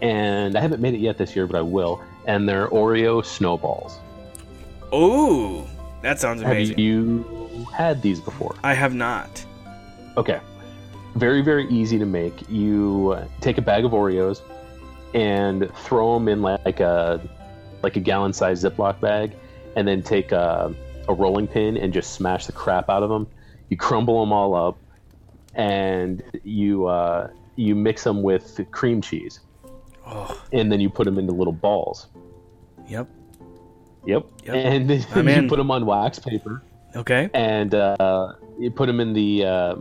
and 0.00 0.56
I 0.56 0.60
haven't 0.62 0.80
made 0.80 0.94
it 0.94 1.00
yet 1.00 1.18
this 1.18 1.36
year, 1.36 1.46
but 1.46 1.56
I 1.56 1.62
will. 1.62 2.02
And 2.26 2.48
they're 2.48 2.68
Oreo 2.68 3.22
snowballs. 3.22 3.98
Ooh, 4.94 5.66
that 6.00 6.18
sounds 6.18 6.40
amazing. 6.40 6.74
Have 6.74 6.78
you 6.78 7.66
had 7.74 8.00
these 8.00 8.20
before? 8.20 8.54
I 8.64 8.72
have 8.72 8.94
not. 8.94 9.44
Okay. 10.16 10.40
Very, 11.14 11.42
very 11.42 11.68
easy 11.68 11.98
to 11.98 12.06
make. 12.06 12.48
You 12.48 13.18
take 13.40 13.58
a 13.58 13.62
bag 13.62 13.84
of 13.84 13.92
Oreos 13.92 14.40
and 15.14 15.70
throw 15.76 16.14
them 16.14 16.28
in 16.28 16.40
like 16.42 16.80
a 16.80 17.20
like 17.82 17.96
a 17.96 18.00
gallon-sized 18.00 18.64
Ziploc 18.64 19.00
bag, 19.00 19.32
and 19.76 19.86
then 19.86 20.02
take 20.02 20.32
a, 20.32 20.72
a 21.08 21.12
rolling 21.14 21.46
pin 21.48 21.76
and 21.76 21.92
just 21.92 22.12
smash 22.12 22.46
the 22.46 22.52
crap 22.52 22.88
out 22.88 23.02
of 23.02 23.10
them. 23.10 23.26
You 23.68 23.76
crumble 23.76 24.20
them 24.20 24.32
all 24.32 24.54
up, 24.54 24.78
and 25.54 26.22
you 26.44 26.86
uh, 26.86 27.28
you 27.56 27.74
mix 27.74 28.04
them 28.04 28.22
with 28.22 28.60
cream 28.70 29.02
cheese, 29.02 29.40
Oh, 30.06 30.42
and 30.52 30.70
then 30.72 30.80
you 30.80 30.88
put 30.88 31.04
them 31.04 31.18
into 31.18 31.32
little 31.32 31.52
balls. 31.52 32.06
yep. 32.88 33.08
Yep. 34.06 34.26
Yep. 34.46 34.54
And 34.54 34.90
I'm 35.14 35.28
you 35.28 35.34
in. 35.34 35.48
put 35.48 35.56
them 35.58 35.70
on 35.70 35.84
wax 35.86 36.18
paper, 36.18 36.62
Okay. 36.96 37.28
and 37.34 37.74
uh, 37.74 38.32
you 38.58 38.70
put 38.70 38.86
them 38.86 38.98
in 39.00 39.12
the 39.12 39.44
uh, 39.44 39.74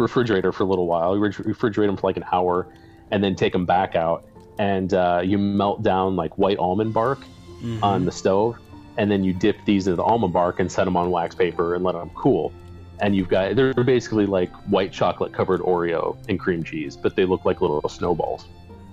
refrigerator 0.00 0.52
for 0.52 0.64
a 0.64 0.66
little 0.66 0.86
while. 0.86 1.14
You 1.16 1.22
refrigerate 1.22 1.86
them 1.86 1.96
for 1.96 2.06
like 2.08 2.16
an 2.16 2.24
hour, 2.32 2.66
and 3.10 3.22
then 3.22 3.34
take 3.34 3.52
them 3.52 3.66
back 3.66 3.94
out, 3.96 4.24
and 4.58 4.92
uh, 4.94 5.20
you 5.24 5.38
melt 5.38 5.82
down 5.82 6.16
like 6.16 6.36
white 6.38 6.58
almond 6.58 6.92
bark 6.94 7.20
Mhm. 7.62 7.82
on 7.82 8.04
the 8.04 8.12
stove, 8.12 8.56
and 8.96 9.10
then 9.10 9.22
you 9.22 9.32
dip 9.32 9.56
these 9.66 9.86
in 9.86 9.96
the 9.96 10.02
almond 10.02 10.32
bark 10.32 10.60
and 10.60 10.70
set 10.72 10.84
them 10.86 10.96
on 10.96 11.10
wax 11.10 11.34
paper 11.34 11.74
and 11.74 11.84
let 11.84 11.92
them 11.92 12.10
cool. 12.14 12.52
And 13.00 13.14
you've 13.16 13.28
got 13.28 13.54
they're 13.56 13.72
basically 13.74 14.26
like 14.26 14.50
white 14.68 14.92
chocolate 14.92 15.32
covered 15.32 15.60
Oreo 15.60 16.16
and 16.28 16.38
cream 16.38 16.62
cheese, 16.64 16.96
but 16.96 17.16
they 17.16 17.24
look 17.24 17.44
like 17.44 17.60
little 17.60 17.86
snowballs. 17.88 18.46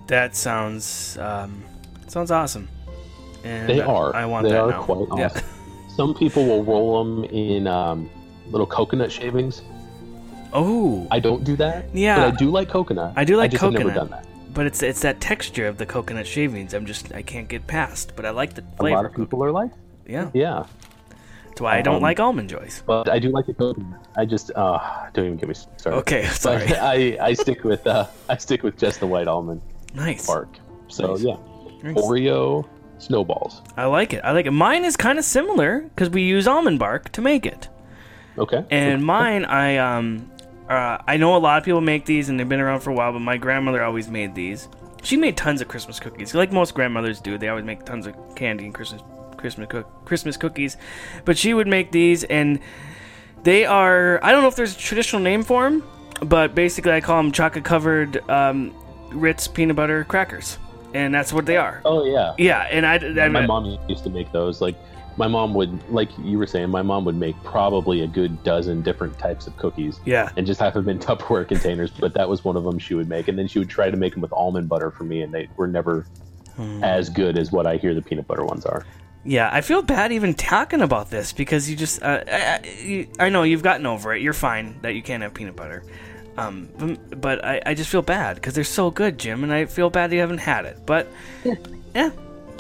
That 0.08 0.36
sounds 0.36 1.18
um, 1.20 1.64
sounds 2.08 2.32
awesome. 2.32 2.68
And 3.44 3.70
They 3.70 3.82
I- 3.82 3.86
are. 3.86 4.16
I 4.16 4.26
want 4.26 4.44
they 4.46 4.52
that 4.52 4.62
are 4.62 4.72
now. 4.72 4.84
quite 4.84 5.08
awesome. 5.12 5.18
Yeah. 5.20 5.42
Some 5.96 6.14
people 6.14 6.46
will 6.46 6.64
roll 6.64 7.04
them 7.04 7.24
in 7.26 7.68
um, 7.68 8.10
little 8.50 8.68
coconut 8.68 9.12
shavings. 9.12 9.62
Oh. 10.54 11.08
I 11.12 11.20
don't 11.20 11.44
do 11.44 11.56
that. 11.58 11.86
Yeah. 11.94 12.18
But 12.18 12.34
I 12.34 12.38
do 12.38 12.50
like 12.52 12.70
coconut. 12.70 13.14
I 13.16 13.24
do 13.24 13.36
like 13.38 13.50
I 13.50 13.52
just 13.52 13.62
coconut. 13.62 13.82
have 13.82 13.88
never 13.96 14.00
done 14.00 14.10
that. 14.12 14.54
But 14.54 14.66
it's 14.66 14.82
it's 14.82 15.02
that 15.02 15.20
texture 15.22 15.68
of 15.68 15.78
the 15.78 15.86
coconut 15.86 16.26
shavings. 16.26 16.74
I'm 16.74 16.86
just 16.86 17.14
I 17.14 17.22
can't 17.22 17.48
get 17.48 17.68
past. 17.68 18.14
But 18.16 18.26
I 18.26 18.32
like 18.32 18.54
the 18.56 18.64
flavor. 18.78 18.96
A 18.96 19.02
lot 19.02 19.06
of 19.06 19.14
people 19.16 19.44
are 19.44 19.52
like. 19.52 19.72
Yeah. 20.08 20.32
Yeah. 20.34 20.66
That's 21.50 21.62
why 21.62 21.78
I 21.78 21.82
don't 21.82 21.96
Um, 21.98 22.02
like 22.02 22.20
almond 22.20 22.50
joys. 22.50 22.84
But 22.86 23.10
I 23.10 23.20
do 23.20 23.30
like 23.30 23.46
the 23.48 23.54
coconut. 23.54 24.00
I 24.16 24.26
just 24.26 24.52
uh, 24.56 24.80
don't 25.14 25.26
even 25.26 25.38
get 25.38 25.50
me 25.50 25.56
started. 25.56 25.98
Okay, 26.00 26.24
But 26.24 26.36
sorry. 26.36 26.66
I, 26.76 27.18
I 27.20 27.34
stick 27.34 27.64
with 27.64 27.86
uh, 27.88 28.06
I 28.30 28.38
stick 28.38 28.64
with 28.64 28.78
just 28.78 29.00
the 29.00 29.08
white 29.08 29.28
almond 29.28 29.62
Nice. 29.96 30.28
bark. 30.28 30.50
So 30.88 31.14
Nice. 31.14 31.24
yeah, 31.24 31.38
Nice. 31.84 31.96
Oreo 31.96 32.68
snowballs. 33.00 33.62
I 33.76 33.86
like 33.86 34.14
it. 34.14 34.22
I 34.24 34.32
like 34.32 34.46
it. 34.46 34.52
Mine 34.52 34.86
is 34.86 34.96
kind 34.98 35.18
of 35.20 35.26
similar 35.26 35.82
because 35.82 36.10
we 36.10 36.22
use 36.24 36.48
almond 36.48 36.80
bark 36.80 37.12
to 37.14 37.22
make 37.22 37.46
it. 37.46 37.70
Okay. 38.38 38.64
And 38.70 39.04
mine, 39.04 39.44
I 39.46 39.78
um, 39.78 40.30
uh, 40.70 40.98
I 41.08 41.18
know 41.18 41.36
a 41.36 41.40
lot 41.40 41.58
of 41.58 41.64
people 41.64 41.82
make 41.82 42.06
these 42.06 42.30
and 42.30 42.40
they've 42.40 42.48
been 42.48 42.60
around 42.60 42.82
for 42.82 42.90
a 42.90 42.94
while, 42.94 43.14
but 43.14 43.20
my 43.20 43.38
grandmother 43.38 43.84
always 43.84 44.08
made 44.10 44.36
these. 44.36 44.68
She 45.04 45.16
made 45.16 45.38
tons 45.38 45.62
of 45.62 45.68
Christmas 45.68 46.00
cookies, 46.00 46.34
like 46.36 46.52
most 46.52 46.74
grandmothers 46.74 47.22
do. 47.22 47.38
They 47.38 47.48
always 47.48 47.66
make 47.66 47.86
tons 47.86 48.08
of 48.08 48.16
candy 48.36 48.66
and 48.66 48.74
Christmas 48.74 49.02
Christmas 49.38 49.70
cook 49.70 50.06
Christmas 50.06 50.36
cookies, 50.36 50.78
but 51.24 51.38
she 51.38 51.54
would 51.54 51.68
make 51.68 51.92
these, 51.92 52.24
and 52.26 52.60
they 53.44 53.66
are 53.66 54.20
I 54.24 54.32
don't 54.32 54.42
know 54.42 54.48
if 54.48 54.56
there's 54.56 54.76
a 54.76 54.80
traditional 54.80 55.22
name 55.22 55.44
for 55.44 55.64
them, 55.64 55.84
but 56.22 56.56
basically 56.56 56.92
I 56.92 57.02
call 57.02 57.22
them 57.22 57.32
chocolate 57.32 57.64
covered 57.64 58.28
um, 58.30 58.74
Ritz 59.12 59.48
peanut 59.48 59.76
butter 59.76 60.04
crackers, 60.04 60.58
and 60.94 61.14
that's 61.14 61.32
what 61.32 61.46
they 61.46 61.58
are. 61.58 61.82
Oh 61.86 62.04
yeah. 62.04 62.34
Yeah, 62.38 62.62
and 62.70 62.86
I, 62.86 62.96
I 63.24 63.30
my 63.30 63.46
mom 63.46 63.78
used 63.88 64.04
to 64.04 64.10
make 64.10 64.32
those. 64.32 64.60
Like 64.60 64.76
my 65.18 65.28
mom 65.28 65.54
would, 65.56 65.90
like 65.92 66.10
you 66.20 66.38
were 66.38 66.48
saying, 66.48 66.70
my 66.70 66.82
mom 66.82 67.04
would 67.06 67.16
make 67.16 67.36
probably 67.44 68.02
a 68.04 68.08
good 68.08 68.44
dozen 68.44 68.82
different 68.82 69.18
types 69.18 69.48
of 69.48 69.58
cookies. 69.58 70.00
Yeah. 70.06 70.30
And 70.38 70.46
just 70.48 70.60
have 70.60 70.74
them 70.76 70.88
in 70.90 71.00
Tupperware 71.08 71.48
containers. 71.48 71.92
But 71.92 72.14
that 72.14 72.30
was 72.30 72.44
one 72.44 72.56
of 72.56 72.64
them 72.64 72.78
she 72.80 72.94
would 72.94 73.10
make, 73.10 73.28
and 73.28 73.38
then 73.38 73.48
she 73.48 73.60
would 73.60 73.70
try 73.70 73.90
to 73.90 73.98
make 73.98 74.14
them 74.14 74.22
with 74.22 74.32
almond 74.34 74.70
butter 74.70 74.92
for 74.92 75.04
me, 75.04 75.22
and 75.24 75.34
they 75.34 75.50
were 75.58 75.68
never 75.68 76.06
Hmm. 76.56 76.84
as 76.84 77.08
good 77.10 77.38
as 77.38 77.52
what 77.52 77.68
I 77.68 77.78
hear 77.78 77.94
the 77.94 78.02
peanut 78.02 78.26
butter 78.28 78.44
ones 78.44 78.66
are. 78.66 78.84
Yeah, 79.24 79.48
I 79.54 79.62
feel 79.62 79.84
bad 79.84 80.12
even 80.12 80.34
talking 80.34 80.82
about 80.82 81.12
this 81.12 81.32
because 81.32 81.70
you 81.70 81.76
just, 81.76 82.02
uh, 82.02 82.24
I, 82.28 82.32
I, 82.64 82.68
you- 82.82 83.08
I 83.20 83.30
know 83.30 83.44
you've 83.44 83.62
gotten 83.62 83.86
over 83.86 84.16
it. 84.16 84.24
You're 84.24 84.34
fine 84.34 84.80
that 84.82 84.96
you 84.96 85.04
can't 85.04 85.22
have 85.22 85.36
peanut 85.36 85.56
butter. 85.56 85.84
Um, 86.36 86.68
but, 86.80 87.22
but 87.22 87.46
I, 87.46 87.62
I 87.66 87.74
just 87.76 87.92
feel 87.92 88.02
bad 88.02 88.36
because 88.38 88.56
they're 88.56 88.64
so 88.64 88.90
good, 88.90 89.20
Jim, 89.20 89.44
and 89.44 89.54
I 89.54 89.66
feel 89.66 89.92
bad 89.92 90.12
you 90.12 90.20
haven't 90.20 90.40
had 90.40 90.66
it. 90.66 90.80
But, 90.86 91.08
yeah. 91.94 92.10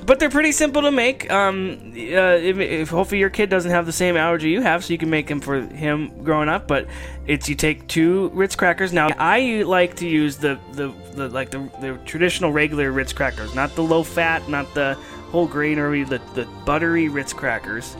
But 0.07 0.19
they're 0.19 0.29
pretty 0.29 0.53
simple 0.53 0.83
to 0.83 0.91
make. 0.91 1.29
Um, 1.29 1.91
uh, 1.93 2.39
if, 2.39 2.57
if 2.59 2.89
hopefully 2.89 3.19
your 3.19 3.29
kid 3.29 3.49
doesn't 3.49 3.71
have 3.71 3.85
the 3.85 3.91
same 3.91 4.15
allergy 4.15 4.49
you 4.49 4.61
have, 4.61 4.85
so 4.85 4.93
you 4.93 4.97
can 4.97 5.09
make 5.09 5.27
them 5.27 5.41
for 5.41 5.59
him 5.61 6.23
growing 6.23 6.47
up. 6.47 6.65
But 6.65 6.87
it's 7.27 7.49
you 7.49 7.55
take 7.55 7.85
two 7.87 8.29
Ritz 8.29 8.55
crackers. 8.55 8.93
Now 8.93 9.09
I 9.17 9.63
like 9.63 9.97
to 9.97 10.07
use 10.07 10.37
the 10.37 10.57
the, 10.71 10.93
the 11.11 11.27
like 11.27 11.49
the, 11.49 11.69
the 11.81 11.99
traditional 12.05 12.53
regular 12.53 12.89
Ritz 12.89 13.11
crackers, 13.11 13.53
not 13.53 13.75
the 13.75 13.83
low 13.83 14.01
fat, 14.01 14.47
not 14.47 14.73
the 14.73 14.93
whole 15.29 15.45
grain 15.45 15.77
or 15.77 15.91
the 16.05 16.21
the 16.35 16.47
buttery 16.63 17.09
Ritz 17.09 17.33
crackers. 17.33 17.97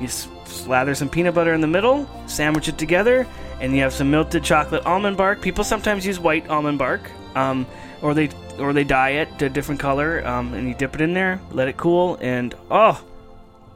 You 0.00 0.06
slather 0.06 0.94
some 0.94 1.08
peanut 1.08 1.34
butter 1.34 1.54
in 1.54 1.60
the 1.60 1.66
middle, 1.66 2.08
sandwich 2.26 2.68
it 2.68 2.78
together, 2.78 3.26
and 3.60 3.74
you 3.74 3.82
have 3.82 3.92
some 3.92 4.12
melted 4.12 4.44
chocolate 4.44 4.86
almond 4.86 5.16
bark. 5.16 5.42
People 5.42 5.64
sometimes 5.64 6.06
use 6.06 6.20
white 6.20 6.48
almond 6.48 6.78
bark, 6.78 7.10
um, 7.34 7.66
or 8.02 8.14
they 8.14 8.28
or 8.58 8.72
they 8.72 8.84
dye 8.84 9.10
it 9.10 9.38
to 9.38 9.46
a 9.46 9.48
different 9.48 9.80
color, 9.80 10.26
um, 10.26 10.52
and 10.54 10.68
you 10.68 10.74
dip 10.74 10.94
it 10.94 11.00
in 11.00 11.14
there, 11.14 11.40
let 11.52 11.68
it 11.68 11.76
cool, 11.76 12.18
and 12.20 12.54
oh, 12.70 13.02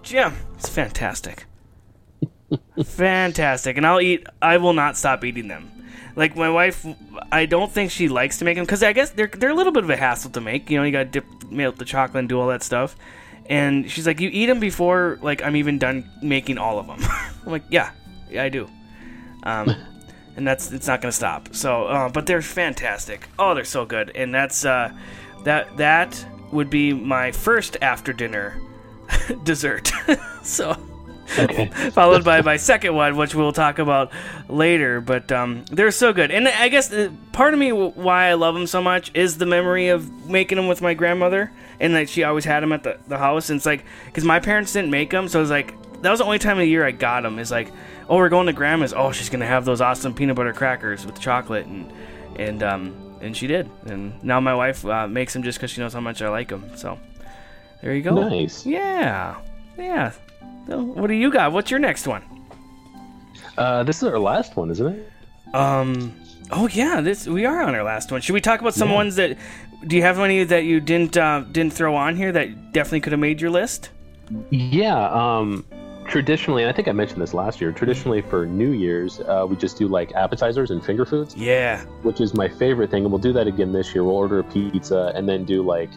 Jim, 0.02 0.34
it's 0.56 0.68
fantastic, 0.68 1.46
fantastic. 2.84 3.76
And 3.76 3.86
I'll 3.86 4.00
eat. 4.00 4.26
I 4.42 4.58
will 4.58 4.74
not 4.74 4.96
stop 4.96 5.24
eating 5.24 5.48
them. 5.48 5.70
Like 6.16 6.36
my 6.36 6.50
wife, 6.50 6.86
I 7.30 7.46
don't 7.46 7.70
think 7.70 7.90
she 7.90 8.08
likes 8.08 8.38
to 8.38 8.44
make 8.44 8.56
them 8.56 8.64
because 8.64 8.82
I 8.82 8.92
guess 8.92 9.10
they're 9.10 9.28
they're 9.28 9.50
a 9.50 9.54
little 9.54 9.72
bit 9.72 9.84
of 9.84 9.90
a 9.90 9.96
hassle 9.96 10.30
to 10.32 10.40
make. 10.40 10.70
You 10.70 10.78
know, 10.78 10.84
you 10.84 10.92
got 10.92 11.12
to 11.12 11.20
dip 11.20 11.50
melt 11.50 11.76
the 11.76 11.84
chocolate 11.84 12.20
and 12.20 12.28
do 12.28 12.40
all 12.40 12.48
that 12.48 12.62
stuff. 12.62 12.96
And 13.48 13.88
she's 13.90 14.06
like, 14.06 14.20
"You 14.20 14.28
eat 14.32 14.46
them 14.46 14.58
before 14.58 15.18
like 15.22 15.42
I'm 15.42 15.56
even 15.56 15.78
done 15.78 16.10
making 16.22 16.58
all 16.58 16.78
of 16.78 16.86
them." 16.86 16.98
I'm 17.44 17.52
like, 17.52 17.64
"Yeah, 17.70 17.90
yeah, 18.30 18.42
I 18.42 18.48
do." 18.48 18.68
Um, 19.44 19.74
and 20.36 20.46
that's 20.46 20.70
it's 20.70 20.86
not 20.86 21.00
gonna 21.00 21.12
stop. 21.12 21.54
So, 21.54 21.84
uh, 21.84 22.08
but 22.08 22.26
they're 22.26 22.42
fantastic. 22.42 23.28
Oh, 23.38 23.54
they're 23.54 23.64
so 23.64 23.84
good. 23.84 24.12
And 24.14 24.34
that's 24.34 24.64
uh, 24.64 24.92
that 25.44 25.76
that 25.78 26.26
would 26.52 26.70
be 26.70 26.92
my 26.92 27.32
first 27.32 27.76
after 27.80 28.12
dinner 28.12 28.60
dessert. 29.44 29.90
so. 30.42 30.76
Followed 31.90 32.24
by 32.24 32.40
my 32.42 32.56
second 32.56 32.94
one, 32.94 33.16
which 33.16 33.34
we'll 33.34 33.52
talk 33.52 33.80
about 33.80 34.12
later. 34.48 35.00
But 35.00 35.32
um, 35.32 35.64
they're 35.72 35.90
so 35.90 36.12
good, 36.12 36.30
and 36.30 36.46
I 36.46 36.68
guess 36.68 36.92
uh, 36.92 37.10
part 37.32 37.52
of 37.52 37.58
me 37.58 37.72
why 37.72 38.26
I 38.28 38.34
love 38.34 38.54
them 38.54 38.68
so 38.68 38.80
much 38.80 39.10
is 39.12 39.36
the 39.36 39.44
memory 39.44 39.88
of 39.88 40.30
making 40.30 40.54
them 40.54 40.68
with 40.68 40.82
my 40.82 40.94
grandmother, 40.94 41.50
and 41.80 41.94
like 41.94 42.08
she 42.08 42.22
always 42.22 42.44
had 42.44 42.62
them 42.62 42.72
at 42.72 42.84
the, 42.84 42.98
the 43.08 43.18
house. 43.18 43.50
And 43.50 43.56
it's 43.56 43.66
like 43.66 43.84
because 44.06 44.22
my 44.22 44.38
parents 44.38 44.72
didn't 44.72 44.92
make 44.92 45.10
them, 45.10 45.26
so 45.26 45.40
it's 45.40 45.50
like 45.50 45.74
that 46.02 46.10
was 46.10 46.20
the 46.20 46.24
only 46.24 46.38
time 46.38 46.58
of 46.58 46.62
the 46.62 46.68
year 46.68 46.86
I 46.86 46.92
got 46.92 47.22
them. 47.24 47.40
Is 47.40 47.50
like, 47.50 47.72
oh, 48.08 48.16
we're 48.16 48.28
going 48.28 48.46
to 48.46 48.52
grandma's. 48.52 48.92
Oh, 48.94 49.12
she's 49.12 49.28
gonna 49.28 49.46
have 49.46 49.64
those 49.64 49.80
awesome 49.80 50.14
peanut 50.14 50.36
butter 50.36 50.52
crackers 50.52 51.04
with 51.06 51.20
chocolate, 51.20 51.66
and 51.66 51.92
and 52.38 52.62
um 52.62 53.18
and 53.20 53.36
she 53.36 53.46
did. 53.46 53.68
And 53.86 54.22
now 54.22 54.40
my 54.40 54.54
wife 54.54 54.84
uh, 54.84 55.06
makes 55.08 55.32
them 55.32 55.42
just 55.42 55.58
because 55.58 55.70
she 55.70 55.80
knows 55.80 55.92
how 55.94 56.00
much 56.00 56.22
I 56.22 56.28
like 56.28 56.48
them. 56.48 56.76
So 56.76 56.98
there 57.82 57.94
you 57.94 58.02
go. 58.02 58.14
Nice. 58.28 58.66
Yeah, 58.66 59.36
yeah. 59.78 60.12
So, 60.66 60.82
what 60.82 61.06
do 61.06 61.14
you 61.14 61.30
got? 61.30 61.52
What's 61.52 61.70
your 61.70 61.80
next 61.80 62.06
one? 62.06 62.22
Uh, 63.56 63.82
this 63.84 63.98
is 63.98 64.04
our 64.08 64.18
last 64.18 64.56
one, 64.56 64.70
isn't 64.70 64.86
it? 64.86 65.10
Um. 65.54 66.14
Oh 66.50 66.68
yeah, 66.68 67.00
this 67.00 67.26
we 67.26 67.44
are 67.44 67.62
on 67.62 67.74
our 67.74 67.82
last 67.82 68.12
one. 68.12 68.20
Should 68.20 68.34
we 68.34 68.40
talk 68.40 68.60
about 68.60 68.74
some 68.74 68.88
Yeah. 68.90 68.94
ones 68.94 69.16
that? 69.16 69.38
Do 69.86 69.94
you 69.96 70.02
have 70.02 70.18
any 70.18 70.42
that 70.44 70.64
you 70.64 70.80
didn't 70.80 71.16
uh, 71.16 71.40
didn't 71.52 71.72
throw 71.72 71.94
on 71.94 72.16
here 72.16 72.32
that 72.32 72.72
definitely 72.72 73.00
could 73.00 73.12
have 73.12 73.20
made 73.20 73.40
your 73.40 73.50
list? 73.50 73.90
Yeah. 74.50 75.08
Um, 75.10 75.64
traditionally, 76.08 76.62
and 76.62 76.70
I 76.70 76.72
think 76.72 76.88
I 76.88 76.92
mentioned 76.92 77.20
this 77.20 77.34
last 77.34 77.60
year. 77.60 77.72
Traditionally, 77.72 78.22
for 78.22 78.46
New 78.46 78.72
Year's, 78.72 79.20
uh, 79.20 79.46
we 79.48 79.56
just 79.56 79.76
do 79.78 79.88
like 79.88 80.12
appetizers 80.12 80.70
and 80.70 80.84
finger 80.84 81.04
foods. 81.04 81.34
Yeah. 81.36 81.82
Which 82.02 82.20
is 82.20 82.34
my 82.34 82.48
favorite 82.48 82.90
thing, 82.90 83.04
and 83.04 83.12
we'll 83.12 83.20
do 83.20 83.32
that 83.32 83.46
again 83.46 83.72
this 83.72 83.94
year. 83.94 84.04
We'll 84.04 84.16
order 84.16 84.38
a 84.38 84.44
pizza 84.44 85.12
and 85.14 85.28
then 85.28 85.44
do 85.44 85.62
like, 85.62 85.90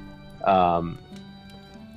um, 0.45 0.97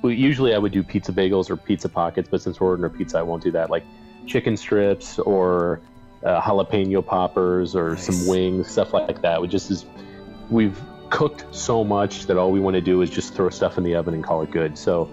well, 0.01 0.11
usually 0.11 0.53
I 0.53 0.57
would 0.57 0.71
do 0.71 0.83
pizza 0.83 1.11
bagels 1.11 1.49
or 1.49 1.57
pizza 1.57 1.89
pockets, 1.89 2.27
but 2.29 2.41
since 2.41 2.59
we're 2.59 2.67
ordering 2.67 2.93
a 2.93 2.97
pizza, 2.97 3.17
I 3.17 3.21
won't 3.21 3.43
do 3.43 3.51
that. 3.51 3.69
Like 3.69 3.83
chicken 4.25 4.57
strips 4.57 5.19
or 5.19 5.81
uh, 6.23 6.41
jalapeno 6.41 7.05
poppers 7.05 7.75
or 7.75 7.97
some 7.97 8.27
wings, 8.27 8.69
stuff 8.69 8.93
like 8.93 9.21
that. 9.21 9.41
We 9.41 9.47
just 9.47 9.71
is 9.71 9.85
we've 10.49 10.79
cooked 11.09 11.45
so 11.55 11.83
much 11.83 12.25
that 12.25 12.37
all 12.37 12.51
we 12.51 12.59
want 12.59 12.73
to 12.75 12.81
do 12.81 13.01
is 13.01 13.09
just 13.09 13.33
throw 13.33 13.49
stuff 13.49 13.77
in 13.77 13.83
the 13.83 13.95
oven 13.95 14.13
and 14.13 14.23
call 14.23 14.41
it 14.41 14.51
good. 14.51 14.77
So, 14.77 15.09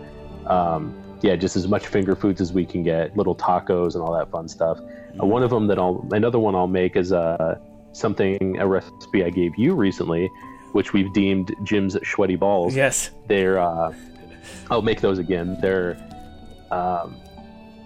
um, 0.47 1.00
yeah, 1.23 1.37
just 1.37 1.57
as 1.57 1.69
much 1.69 1.87
finger 1.87 2.17
foods 2.17 2.41
as 2.41 2.53
we 2.53 2.65
can 2.65 2.83
get, 2.83 3.17
little 3.17 3.35
tacos 3.35 3.95
and 3.95 4.03
all 4.03 4.13
that 4.13 4.31
fun 4.31 4.49
stuff. 4.49 4.79
Uh, 5.21 5.27
one 5.27 5.43
of 5.43 5.51
them 5.51 5.67
that 5.67 5.79
I'll, 5.79 6.07
another 6.13 6.39
one 6.39 6.55
I'll 6.55 6.67
make 6.67 6.97
is 6.97 7.13
uh, 7.13 7.59
something, 7.93 8.59
a 8.59 8.67
recipe 8.67 9.25
I 9.25 9.31
gave 9.31 9.59
you 9.59 9.75
recently, 9.75 10.31
which 10.73 10.93
we've 10.93 11.13
deemed 11.13 11.55
Jim's 11.65 11.97
sweaty 12.09 12.37
balls. 12.37 12.75
Yes. 12.75 13.11
They're, 13.27 13.59
uh, 13.59 13.93
I'll 14.71 14.83
make 14.83 15.01
those 15.01 15.19
again. 15.19 15.59
They're, 15.61 15.99
um, 16.71 17.17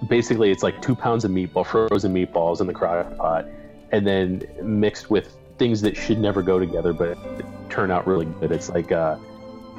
basically 0.09 0.51
it's 0.51 0.63
like 0.63 0.81
two 0.83 0.95
pounds 0.95 1.25
of 1.25 1.31
meatball, 1.31 1.67
frozen 1.67 2.13
meatballs 2.13 2.61
in 2.61 2.67
the 2.67 2.75
crock 2.75 3.17
pot, 3.17 3.47
and 3.91 4.07
then 4.07 4.43
mixed 4.63 5.11
with 5.11 5.37
things 5.59 5.81
that 5.81 5.97
should 5.97 6.19
never 6.19 6.43
go 6.43 6.59
together, 6.59 6.93
but 6.93 7.17
turn 7.71 7.91
out 7.91 8.07
really 8.07 8.27
good. 8.27 8.53
It's 8.53 8.69
like, 8.69 8.93
uh, 8.93 9.17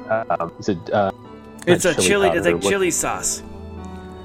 uh, 0.08 0.48
is 0.58 0.68
it 0.68 0.90
uh, 0.92 1.12
It's 1.66 1.84
a 1.84 1.94
chili. 1.94 2.28
powder, 2.28 2.38
It's 2.38 2.46
like 2.46 2.54
what- 2.62 2.64
chili 2.70 2.90
sauce. 2.90 3.42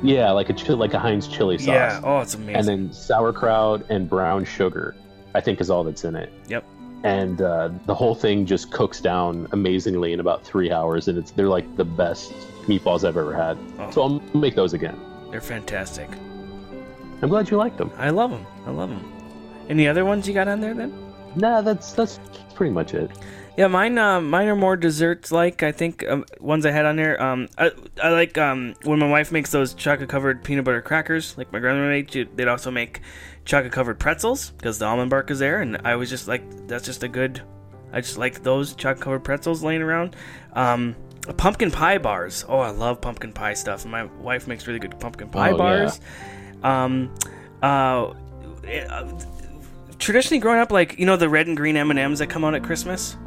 Yeah, 0.04 0.32
like 0.32 0.50
a 0.50 0.54
chili, 0.54 0.78
like 0.78 0.94
a 0.94 1.00
Heinz 1.00 1.28
chili 1.28 1.58
sauce. 1.58 1.68
Yeah. 1.68 2.02
Oh, 2.04 2.20
it's 2.20 2.34
amazing. 2.34 2.56
And 2.56 2.68
then 2.68 2.94
sauerkraut 2.94 3.84
and 3.90 4.10
brown 4.10 4.46
sugar, 4.46 4.96
I 5.36 5.42
think, 5.42 5.62
is 5.62 5.70
all 5.70 5.84
that's 5.84 6.04
in 6.04 6.16
it. 6.16 6.32
Yep. 6.48 6.64
And 7.04 7.42
uh, 7.42 7.70
the 7.86 7.94
whole 7.96 8.16
thing 8.16 8.46
just 8.46 8.72
cooks 8.72 9.00
down 9.02 9.48
amazingly 9.52 10.14
in 10.14 10.20
about 10.20 10.44
three 10.44 10.72
hours, 10.72 11.08
and 11.08 11.18
it's 11.18 11.32
they're 11.32 11.48
like 11.50 11.76
the 11.76 11.86
best 11.86 12.32
meatballs 12.68 13.08
I've 13.08 13.18
ever 13.18 13.34
had. 13.36 13.58
Oh. 13.80 13.92
So 13.92 14.02
I'll 14.04 14.22
make 14.36 14.56
those 14.56 14.74
again. 14.74 15.00
They're 15.32 15.42
fantastic. 15.42 16.10
I'm 17.22 17.30
glad 17.30 17.50
you 17.50 17.58
liked 17.58 17.78
them. 17.78 17.92
I 17.98 18.10
love 18.10 18.32
them. 18.32 18.46
I 18.66 18.72
love 18.72 18.90
them. 18.90 19.12
Any 19.70 19.88
other 19.88 20.04
ones 20.06 20.28
you 20.28 20.34
got 20.34 20.48
on 20.48 20.60
there 20.62 20.74
then? 20.74 20.92
Nah, 21.36 21.62
that's 21.62 21.94
that's 21.94 22.20
pretty 22.56 22.74
much 22.74 22.94
it. 22.94 23.12
Yeah, 23.58 23.68
mine 23.68 23.98
uh, 23.98 24.22
mine 24.22 24.48
are 24.48 24.56
more 24.56 24.78
desserts 24.78 25.32
like. 25.32 25.62
I 25.62 25.72
think 25.72 26.08
um, 26.08 26.26
ones 26.40 26.66
I 26.66 26.72
had 26.72 26.86
on 26.86 26.96
there. 26.96 27.22
Um, 27.22 27.48
I, 27.58 27.72
I 28.02 28.10
like 28.10 28.38
um, 28.38 28.76
when 28.84 28.98
my 28.98 29.10
wife 29.10 29.32
makes 29.32 29.52
those 29.52 29.74
chocolate 29.74 30.10
covered 30.10 30.44
peanut 30.44 30.64
butter 30.64 30.82
crackers. 30.82 31.38
Like 31.38 31.52
my 31.52 31.60
grandmother 31.60 31.90
made, 31.90 32.12
she- 32.12 32.24
they'd 32.24 32.48
also 32.48 32.72
make 32.72 33.02
chocolate 33.44 33.74
covered 33.74 34.00
pretzels 34.00 34.52
because 34.52 34.80
the 34.80 34.86
almond 34.86 35.10
bark 35.10 35.30
is 35.32 35.40
there, 35.40 35.62
and 35.62 35.78
I 35.84 35.96
was 35.98 36.10
just 36.10 36.28
like, 36.30 36.44
that's 36.68 36.86
just 36.86 37.04
a 37.04 37.08
good. 37.10 37.42
I 37.92 38.00
just 38.00 38.18
like 38.18 38.42
those 38.42 38.74
chocolate 38.74 39.04
covered 39.04 39.24
pretzels 39.26 39.62
laying 39.64 39.82
around. 39.82 40.16
Um, 40.54 40.96
pumpkin 41.36 41.72
pie 41.72 41.98
bars. 41.98 42.46
Oh, 42.48 42.60
I 42.60 42.70
love 42.72 43.02
pumpkin 43.02 43.34
pie 43.34 43.54
stuff. 43.54 43.86
My 43.86 44.06
wife 44.06 44.48
makes 44.48 44.66
really 44.66 44.80
good 44.80 44.98
pumpkin 44.98 45.30
pie 45.30 45.52
Oh, 45.52 45.58
bars. 45.58 46.00
Um, 46.64 47.14
uh, 47.62 48.14
eh, 48.66 48.86
uh, 48.86 49.20
traditionally 50.00 50.40
growing 50.40 50.60
up, 50.60 50.72
like 50.72 50.98
you 50.98 51.06
know 51.06 51.18
the 51.18 51.28
red 51.28 51.48
and 51.48 51.58
green 51.58 51.76
M 51.76 51.90
and 51.92 52.00
M's 52.00 52.20
that 52.20 52.28
come 52.28 52.46
out 52.46 52.56
at 52.56 52.64
Christmas. 52.64 53.18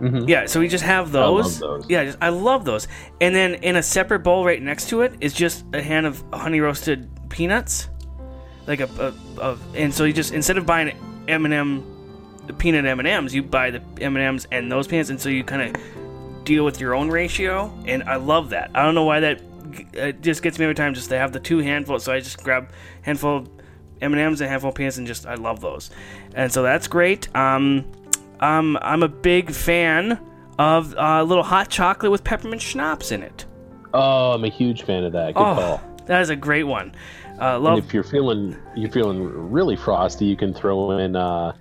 Mhm. 0.00 0.28
Yeah, 0.28 0.46
so 0.46 0.60
we 0.60 0.68
just 0.68 0.84
have 0.84 1.14
I 1.14 1.20
love 1.26 1.44
those. 1.44 1.58
those. 1.60 1.84
Yeah, 1.88 2.04
just, 2.04 2.18
I 2.20 2.30
love 2.30 2.64
those. 2.64 2.88
And 3.20 3.34
then 3.34 3.54
in 3.54 3.76
a 3.76 3.82
separate 3.82 4.20
bowl 4.20 4.44
right 4.44 4.60
next 4.62 4.88
to 4.88 5.02
it 5.02 5.14
is 5.20 5.32
just 5.34 5.64
a 5.74 5.82
hand 5.82 6.06
of 6.06 6.24
honey 6.32 6.60
roasted 6.60 7.08
peanuts, 7.28 7.88
like 8.66 8.80
a, 8.80 8.88
a, 9.38 9.42
a 9.42 9.58
and 9.74 9.92
so 9.92 10.04
you 10.04 10.12
just 10.12 10.32
instead 10.32 10.56
of 10.56 10.64
buying 10.66 10.96
M 11.28 11.44
and 11.44 11.52
M, 11.52 11.84
peanut 12.58 12.86
M 12.86 12.98
and 12.98 13.06
M's, 13.06 13.34
you 13.34 13.42
buy 13.42 13.70
the 13.70 13.82
M 14.00 14.16
and 14.16 14.24
M's 14.24 14.46
and 14.50 14.72
those 14.72 14.86
peanuts, 14.86 15.10
and 15.10 15.20
so 15.20 15.28
you 15.28 15.44
kind 15.44 15.76
of 15.76 15.82
deal 16.44 16.64
with 16.64 16.80
your 16.80 16.94
own 16.94 17.10
ratio. 17.10 17.72
And 17.86 18.02
I 18.04 18.16
love 18.16 18.50
that. 18.50 18.70
I 18.74 18.82
don't 18.82 18.94
know 18.94 19.04
why 19.04 19.20
that 19.20 19.42
it 19.92 20.22
just 20.22 20.42
gets 20.42 20.58
me 20.58 20.64
every 20.64 20.74
time. 20.74 20.94
Just 20.94 21.10
to 21.10 21.18
have 21.18 21.32
the 21.32 21.40
two 21.40 21.58
handfuls, 21.58 22.04
so 22.04 22.12
I 22.12 22.20
just 22.20 22.42
grab 22.42 22.70
handful 23.02 23.36
of 23.36 23.48
M 24.00 24.12
and 24.14 24.20
M's 24.20 24.40
and 24.40 24.48
handful 24.48 24.70
of 24.70 24.74
peanuts, 24.76 24.96
and 24.96 25.06
just 25.06 25.26
I 25.26 25.34
love 25.34 25.60
those. 25.60 25.90
And 26.34 26.50
so 26.50 26.62
that's 26.62 26.88
great. 26.88 27.28
Um, 27.36 27.84
um, 28.40 28.78
I'm 28.82 29.02
a 29.02 29.08
big 29.08 29.52
fan 29.52 30.20
of 30.58 30.94
uh, 30.96 31.22
little 31.22 31.44
hot 31.44 31.70
chocolate 31.70 32.12
with 32.12 32.24
peppermint 32.24 32.60
schnapps 32.60 33.12
in 33.12 33.22
it. 33.22 33.46
Oh, 33.94 34.32
I'm 34.32 34.44
a 34.44 34.48
huge 34.48 34.82
fan 34.82 35.04
of 35.04 35.12
that. 35.12 35.34
Good 35.34 35.40
oh, 35.40 35.54
call. 35.54 35.82
that 36.06 36.20
is 36.20 36.30
a 36.30 36.36
great 36.36 36.64
one. 36.64 36.94
Uh, 37.40 37.54
And 37.54 37.64
love. 37.64 37.78
if 37.78 37.94
you're 37.94 38.04
feeling 38.04 38.56
you're 38.76 38.90
feeling 38.90 39.50
really 39.50 39.76
frosty, 39.76 40.26
you 40.26 40.36
can 40.36 40.52
throw 40.52 40.90
in 40.98 41.16
uh, 41.16 41.54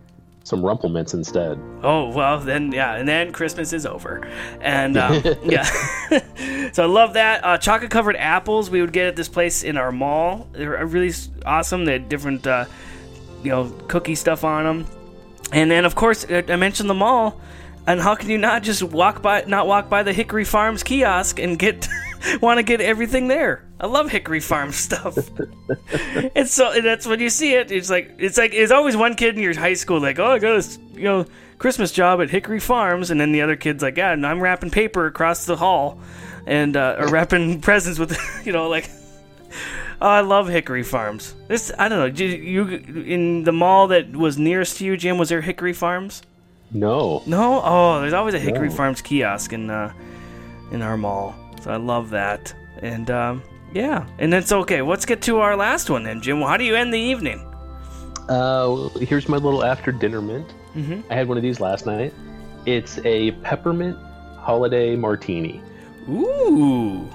some 0.43 0.65
Rumple 0.65 0.89
Minze 0.89 1.13
instead. 1.13 1.57
Oh 1.84 2.09
well, 2.09 2.39
then 2.39 2.71
yeah, 2.71 2.95
and 2.95 3.07
then 3.07 3.32
Christmas 3.32 3.71
is 3.71 3.86
over, 3.86 4.27
and 4.61 4.97
um, 4.97 5.21
yeah. 5.43 5.63
so 6.73 6.84
I 6.84 6.88
love 6.88 7.13
that 7.13 7.45
uh, 7.45 7.57
chocolate 7.57 7.91
covered 7.91 8.17
apples 8.17 8.69
we 8.69 8.82
would 8.82 8.91
get 8.91 9.07
at 9.07 9.15
this 9.15 9.30
place 9.30 9.63
in 9.63 9.77
our 9.77 9.91
mall. 9.91 10.49
They're 10.51 10.86
really 10.86 11.13
awesome. 11.45 11.86
They 11.86 11.93
had 11.93 12.09
different, 12.09 12.45
uh, 12.45 12.65
you 13.43 13.51
know, 13.51 13.69
cookie 13.88 14.15
stuff 14.15 14.43
on 14.43 14.65
them, 14.65 14.88
and 15.52 15.70
then 15.70 15.86
of 15.86 15.95
course 15.95 16.26
I 16.30 16.56
mentioned 16.56 16.89
the 16.89 16.95
mall. 16.95 17.39
And 17.88 18.00
how 18.00 18.14
can 18.14 18.30
you 18.30 18.38
not 18.38 18.62
just 18.62 18.84
walk 18.84 19.24
by, 19.24 19.45
not 19.47 19.66
walk 19.66 19.89
by 19.89 20.04
the 20.04 20.14
Hickory 20.14 20.45
Farms 20.45 20.84
kiosk 20.84 21.39
and 21.39 21.58
get, 21.58 21.88
want 22.41 22.60
to 22.60 22.64
get 22.64 22.82
everything 22.82 23.28
there? 23.28 23.66
I 23.80 23.88
love 23.88 24.12
Hickory 24.12 24.41
Farms 24.41 24.76
stuff. 24.76 25.18
and 26.36 26.47
so 26.47 26.72
and 26.72 26.86
that's 26.86 27.08
when 27.08 27.20
you 27.20 27.30
see 27.30 27.54
it. 27.56 27.72
It's 27.72 27.89
like 27.89 28.16
it's 28.20 28.38
like 28.38 28.52
there's 28.52 28.72
always 28.72 28.95
one 28.95 29.16
kid 29.16 29.36
in 29.36 29.41
your 29.41 29.58
high 29.58 29.74
school 29.74 30.00
like, 30.00 30.20
oh, 30.20 30.34
I 30.34 30.39
got 30.39 30.64
a 30.64 30.80
you 30.93 31.04
know 31.04 31.26
Christmas 31.58 31.91
job 31.91 32.22
at 32.22 32.30
Hickory 32.30 32.60
Farms, 32.60 33.10
and 33.10 33.20
then 33.20 33.32
the 33.32 33.41
other 33.41 33.56
kid's 33.56 33.82
like, 33.82 33.97
yeah, 33.97 34.12
and 34.12 34.26
I'm 34.26 34.41
wrapping 34.41 34.70
paper 34.70 35.06
across 35.06 35.45
the 35.45 35.56
hall, 35.56 36.00
and 36.45 36.78
uh, 36.78 36.97
or 37.00 37.08
wrapping 37.08 37.62
presents 37.62 37.97
with 38.00 38.18
you 38.45 38.52
know 38.52 38.70
like. 38.70 38.89
Oh, 40.02 40.08
I 40.08 40.22
love 40.22 40.47
Hickory 40.47 40.84
Farms. 40.84 41.36
This 41.47 41.72
I 41.78 41.89
don't 41.89 42.00
know. 42.00 42.10
Did 42.10 42.39
you 42.41 42.68
in 42.68 43.43
the 43.43 43.52
mall 43.52 43.88
that 43.88 44.16
was 44.16 44.38
nearest 44.38 44.78
to 44.78 44.86
you, 44.86 44.95
Jim? 44.95 45.18
Was 45.18 45.30
there 45.30 45.41
Hickory 45.41 45.74
Farms? 45.74 46.22
No. 46.72 47.22
No. 47.26 47.62
Oh, 47.64 48.00
there's 48.00 48.14
always 48.14 48.34
a 48.34 48.39
Hickory 48.39 48.70
No. 48.70 48.76
Farms 48.76 49.02
kiosk 49.02 49.52
in 49.54 49.70
uh, 49.70 49.91
in 50.72 50.82
our 50.82 50.95
mall. 50.97 51.36
So 51.62 51.72
I 51.72 51.76
love 51.78 52.12
that. 52.12 52.54
And 52.82 53.12
um, 53.12 53.43
yeah, 53.74 54.08
and 54.20 54.34
it's 54.34 54.52
okay. 54.54 54.82
Let's 54.82 55.06
get 55.06 55.22
to 55.24 55.39
our 55.39 55.58
last 55.58 55.89
one 55.89 56.04
then, 56.04 56.22
Jim. 56.22 56.41
How 56.41 56.56
do 56.56 56.64
you 56.64 56.76
end 56.76 56.93
the 56.93 57.00
evening? 57.00 57.45
Uh, 58.30 58.88
here's 59.00 59.28
my 59.28 59.38
little 59.38 59.66
after 59.66 59.91
dinner 59.91 60.22
mint. 60.22 60.54
Mhm. 60.76 61.04
I 61.10 61.16
had 61.16 61.28
one 61.28 61.36
of 61.38 61.43
these 61.43 61.60
last 61.60 61.86
night. 61.86 62.14
It's 62.66 63.00
a 63.04 63.32
peppermint 63.43 63.97
holiday 64.38 64.95
martini. 64.95 65.62
Ooh. 66.08 67.10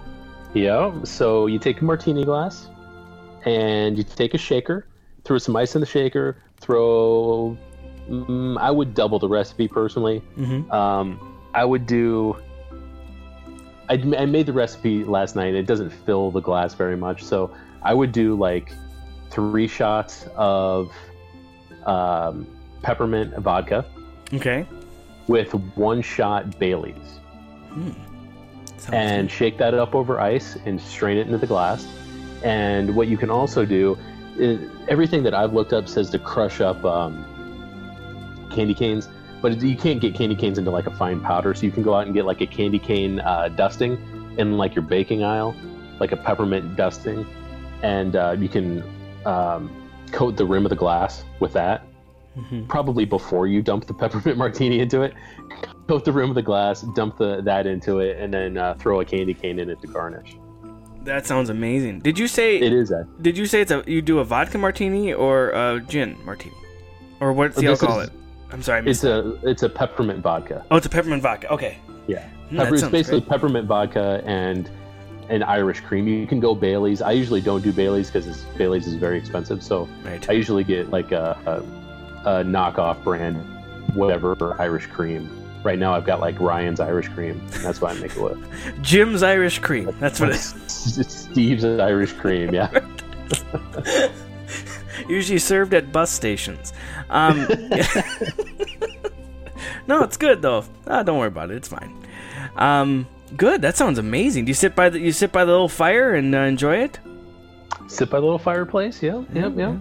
Yeah. 0.53 0.93
So 1.05 1.47
you 1.47 1.59
take 1.59 1.81
a 1.81 1.85
martini 1.85 2.25
glass, 2.25 2.69
and 3.45 3.97
you 3.99 4.05
take 4.05 4.35
a 4.35 4.39
shaker, 4.39 4.87
throw 5.25 5.39
some 5.39 5.55
ice 5.57 5.75
in 5.75 5.81
the 5.81 5.87
shaker, 5.87 6.37
throw. 6.61 7.57
Mm, 8.09 8.59
I 8.59 8.71
would 8.71 8.95
double 8.95 9.19
the 9.19 9.29
recipe 9.29 9.67
personally. 9.69 10.23
Mhm. 10.37 10.71
Um, 10.73 11.39
I 11.55 11.65
would 11.65 11.87
do. 11.87 12.37
I, 13.89 13.95
I 13.95 14.25
made 14.27 14.47
the 14.47 14.53
recipe 14.53 15.05
last 15.05 15.37
night. 15.37 15.55
It 15.55 15.67
doesn't 15.67 15.91
fill 15.91 16.31
the 16.31 16.41
glass 16.41 16.75
very 16.75 16.97
much, 16.97 17.23
so 17.23 17.51
I 17.83 17.93
would 17.95 18.13
do 18.13 18.35
like 18.35 18.73
three 19.31 19.69
shots 19.69 20.27
of 20.37 20.91
um, 21.87 22.47
peppermint 22.83 23.37
vodka 23.39 23.85
Okay. 24.33 24.65
with 25.29 25.53
one 25.77 26.01
shot 26.01 26.59
Bailey's, 26.59 26.97
Hmm. 27.71 27.91
And 28.93 29.31
shake 29.31 29.57
that 29.59 29.75
up 29.75 29.95
over 29.95 30.21
ice 30.21 30.57
and 30.67 30.81
strain 30.81 31.17
it 31.19 31.27
into 31.27 31.39
the 31.39 31.47
glass. 31.47 31.87
And 32.45 32.95
what 32.95 33.09
you 33.09 33.17
can 33.17 33.31
also 33.31 33.65
do, 33.65 33.99
is, 34.37 34.71
everything 34.89 35.23
that 35.23 35.35
I've 35.35 35.55
looked 35.55 35.73
up 35.73 35.89
says 35.89 36.11
to 36.11 36.19
crush 36.19 36.61
up 36.61 36.85
um, 36.85 37.25
candy 38.51 38.75
canes, 38.75 39.09
but 39.41 39.61
you 39.63 39.77
can't 39.77 40.01
get 40.01 40.15
candy 40.15 40.37
canes 40.37 40.59
into 40.59 40.71
like 40.71 40.87
a 40.87 40.95
fine 40.97 41.21
powder. 41.21 41.55
So 41.55 41.67
you 41.67 41.73
can 41.73 41.83
go 41.83 41.95
out 41.95 42.07
and 42.07 42.15
get 42.15 42.27
like 42.27 42.43
a 42.43 42.47
candy 42.47 42.79
cane 42.79 43.21
uh, 43.21 43.49
dusting 43.49 43.99
in 44.39 44.59
like 44.59 44.75
your 44.75 44.83
baking 44.83 45.25
aisle, 45.25 45.57
like 46.01 46.13
a 46.13 46.17
peppermint 46.17 46.77
dusting, 46.77 47.27
and 47.83 48.15
uh, 48.15 48.37
you 48.39 48.49
can 48.49 48.83
um, 49.25 49.91
coat 50.13 50.37
the 50.37 50.45
rim 50.45 50.67
of 50.67 50.71
the 50.71 50.77
glass 50.77 51.25
with 51.41 51.53
that. 51.55 51.87
Mhm. 52.37 52.69
Probably 52.69 53.05
before 53.05 53.47
you 53.47 53.63
dump 53.63 53.87
the 53.87 53.95
peppermint 54.03 54.37
martini 54.37 54.81
into 54.81 55.03
it, 55.03 55.15
coat 55.89 56.05
the 56.05 56.13
rim 56.13 56.29
of 56.29 56.35
the 56.35 56.43
glass, 56.43 56.83
dump 56.95 57.17
the 57.17 57.41
that 57.43 57.67
into 57.67 58.01
it, 58.01 58.19
and 58.19 58.35
then 58.35 58.59
uh, 58.59 58.75
throw 58.75 59.01
a 59.01 59.05
candy 59.05 59.35
cane 59.35 59.59
in 59.59 59.71
it 59.71 59.81
to 59.81 59.87
garnish. 59.87 60.37
That 61.05 61.27
sounds 61.27 61.51
amazing. 61.51 62.01
Did 62.01 62.19
you 62.19 62.27
say 62.29 62.57
It 62.59 62.73
is 62.73 62.89
that. 62.89 63.07
Did 63.23 63.37
you 63.39 63.47
say 63.47 63.61
it's 63.61 63.71
a 63.71 63.83
you 63.87 64.01
do 64.03 64.19
a 64.19 64.25
vodka 64.25 64.59
martini 64.59 65.13
or 65.13 65.51
a 65.51 65.81
gin 65.81 66.17
martini, 66.25 66.55
or 67.21 67.33
what's 67.33 67.57
the 67.57 67.67
alcohol? 67.67 68.01
is- 68.01 68.09
it? 68.09 68.15
I'm 68.53 68.63
sorry, 68.63 68.89
It's 68.89 69.03
a 69.05 69.39
it's 69.43 69.63
a 69.65 69.69
peppermint 69.69 70.21
vodka. 70.21 70.65
Oh, 70.71 70.77
it's 70.77 70.87
a 70.87 70.91
peppermint 70.91 71.23
vodka. 71.23 71.53
Okay. 71.53 71.79
Yeah, 72.07 72.29
Hmm, 72.49 72.57
that 72.57 72.65
Pepper, 72.65 72.75
it's 72.77 72.85
basically 72.89 73.21
great. 73.21 73.31
peppermint 73.31 73.67
vodka 73.67 74.23
and 74.27 74.71
an 75.31 75.43
Irish 75.43 75.81
cream. 75.81 76.07
You 76.07 76.27
can 76.27 76.39
go 76.39 76.55
Bailey's. 76.55 77.03
I 77.03 77.13
usually 77.13 77.41
don't 77.41 77.63
do 77.63 77.73
Bailey's 77.73 78.11
because 78.11 78.45
Bailey's 78.59 78.87
is 78.87 78.95
very 78.95 79.19
expensive. 79.19 79.63
So 79.63 79.89
Right. 80.05 80.29
I 80.29 80.33
usually 80.35 80.63
get 80.65 80.91
like 80.91 81.11
a, 81.13 81.37
a, 82.25 82.31
a 82.41 82.45
knockoff 82.45 83.03
brand, 83.03 83.37
whatever 83.95 84.55
Irish 84.61 84.87
cream. 84.87 85.29
Right 85.65 85.79
now 85.79 85.95
I've 85.95 86.05
got 86.05 86.21
like 86.21 86.39
Ryan's 86.39 86.79
Irish 86.79 87.09
cream. 87.09 87.41
That's 87.63 87.81
what 87.81 87.97
I 87.97 88.01
make 88.01 88.15
it 88.15 88.23
with. 88.23 88.39
Jim's 88.83 89.23
Irish 89.23 89.59
cream. 89.59 89.97
That's 89.99 90.21
what 90.21 90.29
it 90.29 90.37
is. 90.37 90.55
It's 90.99 91.15
Steve's 91.15 91.65
Irish 91.65 92.13
cream. 92.13 92.53
Yeah. 92.55 92.69
Usually 95.09 95.39
served 95.39 95.73
at 95.73 95.91
bus 95.91 96.11
stations. 96.11 96.75
Um, 97.09 97.47
no, 99.87 100.03
it's 100.03 100.19
good 100.19 100.43
though. 100.43 100.65
Ah, 100.87 101.03
don't 101.03 101.19
worry 101.19 101.29
about 101.29 101.51
it. 101.51 101.57
It's 101.57 101.69
fine. 101.69 102.07
Um, 102.57 103.07
good. 103.35 103.63
That 103.63 103.79
sounds 103.79 103.99
amazing. 103.99 104.45
Do 104.45 104.51
you 104.51 104.55
sit 104.55 104.75
by 104.77 104.91
the 104.91 105.01
you 105.01 105.13
sit 105.13 105.33
by 105.33 105.47
the 105.47 105.53
little 105.53 105.69
fire 105.69 106.15
and 106.15 106.35
uh, 106.35 106.41
enjoy 106.41 106.77
it? 106.77 106.99
Sit 107.89 108.11
by 108.11 108.19
the 108.19 108.27
little 108.27 108.39
fireplace. 108.39 109.03
Yeah. 109.03 109.25
Yep. 109.33 109.53
Yeah. 109.57 109.77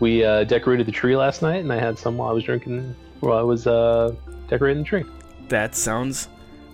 We 0.00 0.24
uh, 0.24 0.44
decorated 0.44 0.86
the 0.86 0.92
tree 0.92 1.16
last 1.16 1.42
night, 1.42 1.60
and 1.62 1.70
I 1.70 1.78
had 1.78 1.98
some 1.98 2.16
while 2.16 2.30
I 2.30 2.32
was 2.32 2.44
drinking. 2.44 2.94
While 3.20 3.36
I 3.38 3.42
was 3.42 3.66
uh, 3.66 4.14
decorating 4.48 4.82
the 4.82 4.88
tree. 4.88 5.04
That 5.48 5.74
sounds 5.74 6.28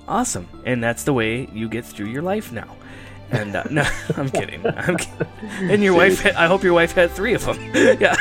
awesome, 0.08 0.48
and 0.64 0.82
that's 0.82 1.04
the 1.04 1.12
way 1.12 1.48
you 1.52 1.68
get 1.68 1.84
through 1.84 2.06
your 2.06 2.22
life 2.22 2.52
now. 2.52 2.76
And 3.30 3.56
uh, 3.56 3.64
no, 3.70 3.84
I'm 4.16 4.28
kidding. 4.28 4.66
I'm 4.66 4.96
kidding. 4.96 5.26
And 5.70 5.82
your 5.82 5.94
wife, 5.94 6.20
had, 6.20 6.34
I 6.34 6.46
hope 6.46 6.62
your 6.62 6.74
wife 6.74 6.92
had 6.92 7.10
three 7.10 7.34
of 7.34 7.44
them. 7.44 7.58
yeah. 8.00 8.16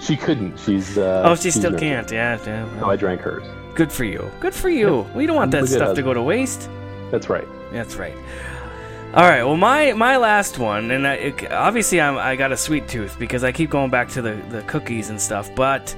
she 0.00 0.16
couldn't. 0.16 0.58
She's. 0.58 0.98
Uh, 0.98 1.22
oh, 1.24 1.34
she 1.34 1.44
she's 1.44 1.54
still 1.54 1.78
can't. 1.78 2.10
Yeah. 2.10 2.38
yeah 2.44 2.80
No, 2.80 2.90
I 2.90 2.96
drank 2.96 3.20
hers. 3.20 3.46
Good 3.74 3.92
for 3.92 4.04
you. 4.04 4.30
Good 4.40 4.54
for 4.54 4.68
you. 4.68 5.06
We 5.14 5.26
don't 5.26 5.36
want 5.36 5.50
that 5.50 5.58
I'm 5.58 5.64
a 5.64 5.66
good 5.66 5.74
stuff 5.74 5.96
to 5.96 6.02
go 6.02 6.14
to 6.14 6.22
waste. 6.22 6.68
That's 7.10 7.28
right. 7.28 7.46
That's 7.72 7.96
right. 7.96 8.14
All 9.14 9.22
right. 9.22 9.44
Well, 9.44 9.56
my 9.56 9.92
my 9.92 10.16
last 10.16 10.58
one, 10.58 10.90
and 10.90 11.06
I, 11.06 11.14
it, 11.14 11.52
obviously 11.52 12.00
I'm, 12.00 12.16
I 12.16 12.34
got 12.36 12.50
a 12.50 12.56
sweet 12.56 12.88
tooth 12.88 13.16
because 13.18 13.44
I 13.44 13.52
keep 13.52 13.70
going 13.70 13.90
back 13.90 14.08
to 14.10 14.22
the 14.22 14.34
the 14.50 14.62
cookies 14.62 15.10
and 15.10 15.20
stuff. 15.20 15.54
But 15.54 15.94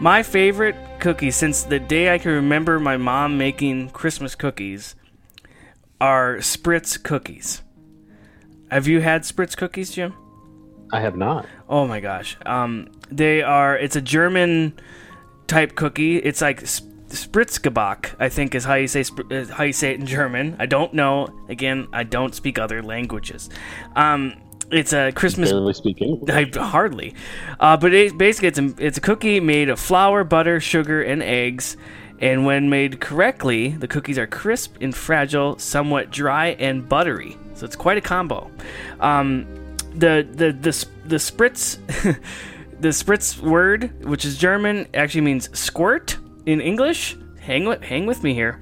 my 0.00 0.22
favorite 0.22 0.76
cookie 1.00 1.30
since 1.30 1.62
the 1.62 1.78
day 1.78 2.12
I 2.12 2.18
can 2.18 2.32
remember 2.32 2.78
my 2.78 2.96
mom 2.96 3.36
making 3.36 3.90
Christmas 3.90 4.34
cookies 4.34 4.94
are 6.00 6.36
Spritz 6.36 7.02
cookies. 7.02 7.62
Have 8.70 8.86
you 8.86 9.00
had 9.00 9.22
Spritz 9.22 9.56
cookies, 9.56 9.90
Jim? 9.90 10.14
I 10.92 11.00
have 11.00 11.16
not. 11.16 11.46
Oh 11.68 11.86
my 11.86 12.00
gosh. 12.00 12.36
Um, 12.46 12.90
they 13.10 13.42
are. 13.42 13.76
It's 13.76 13.96
a 13.96 14.00
German 14.00 14.78
type 15.46 15.74
cookie. 15.74 16.18
It's 16.18 16.40
like 16.40 16.66
sp- 16.66 16.86
Spritzgebäck, 17.08 18.14
I 18.18 18.28
think 18.28 18.54
is 18.54 18.64
how 18.64 18.74
you 18.74 18.86
say 18.86 19.02
uh, 19.30 19.46
how 19.46 19.64
you 19.64 19.72
say 19.72 19.92
it 19.92 20.00
in 20.00 20.06
German. 20.06 20.56
I 20.58 20.66
don't 20.66 20.92
know. 20.92 21.28
Again, 21.48 21.88
I 21.92 22.04
don't 22.04 22.34
speak 22.34 22.58
other 22.58 22.82
languages. 22.82 23.48
Um, 23.96 24.34
it's 24.70 24.92
a 24.92 25.12
Christmas. 25.12 25.50
Barely 25.50 25.74
speak 25.74 26.00
English. 26.02 26.30
I, 26.30 26.60
hardly, 26.60 27.14
uh, 27.60 27.76
but 27.76 27.92
it, 27.92 28.18
basically 28.18 28.48
it's 28.48 28.58
a 28.58 28.74
it's 28.78 28.98
a 28.98 29.00
cookie 29.00 29.40
made 29.40 29.68
of 29.68 29.78
flour, 29.80 30.24
butter, 30.24 30.60
sugar, 30.60 31.02
and 31.02 31.22
eggs. 31.22 31.76
And 32.20 32.44
when 32.44 32.68
made 32.68 33.00
correctly, 33.00 33.68
the 33.68 33.86
cookies 33.86 34.18
are 34.18 34.26
crisp 34.26 34.76
and 34.80 34.92
fragile, 34.94 35.56
somewhat 35.58 36.10
dry 36.10 36.48
and 36.58 36.88
buttery. 36.88 37.36
So 37.54 37.64
it's 37.64 37.76
quite 37.76 37.96
a 37.96 38.00
combo. 38.00 38.50
Um, 39.00 39.46
the 39.94 40.26
the 40.30 40.52
the 40.52 40.86
the 41.06 41.16
spritz 41.16 41.78
the 42.80 42.88
spritz 42.88 43.38
word, 43.40 44.04
which 44.04 44.24
is 44.24 44.36
German, 44.36 44.88
actually 44.94 45.22
means 45.22 45.48
squirt 45.58 46.18
in 46.46 46.60
English. 46.60 47.16
Hang 47.48 47.64
with 47.64 47.82
hang 47.82 48.04
with 48.04 48.22
me 48.22 48.34
here, 48.34 48.60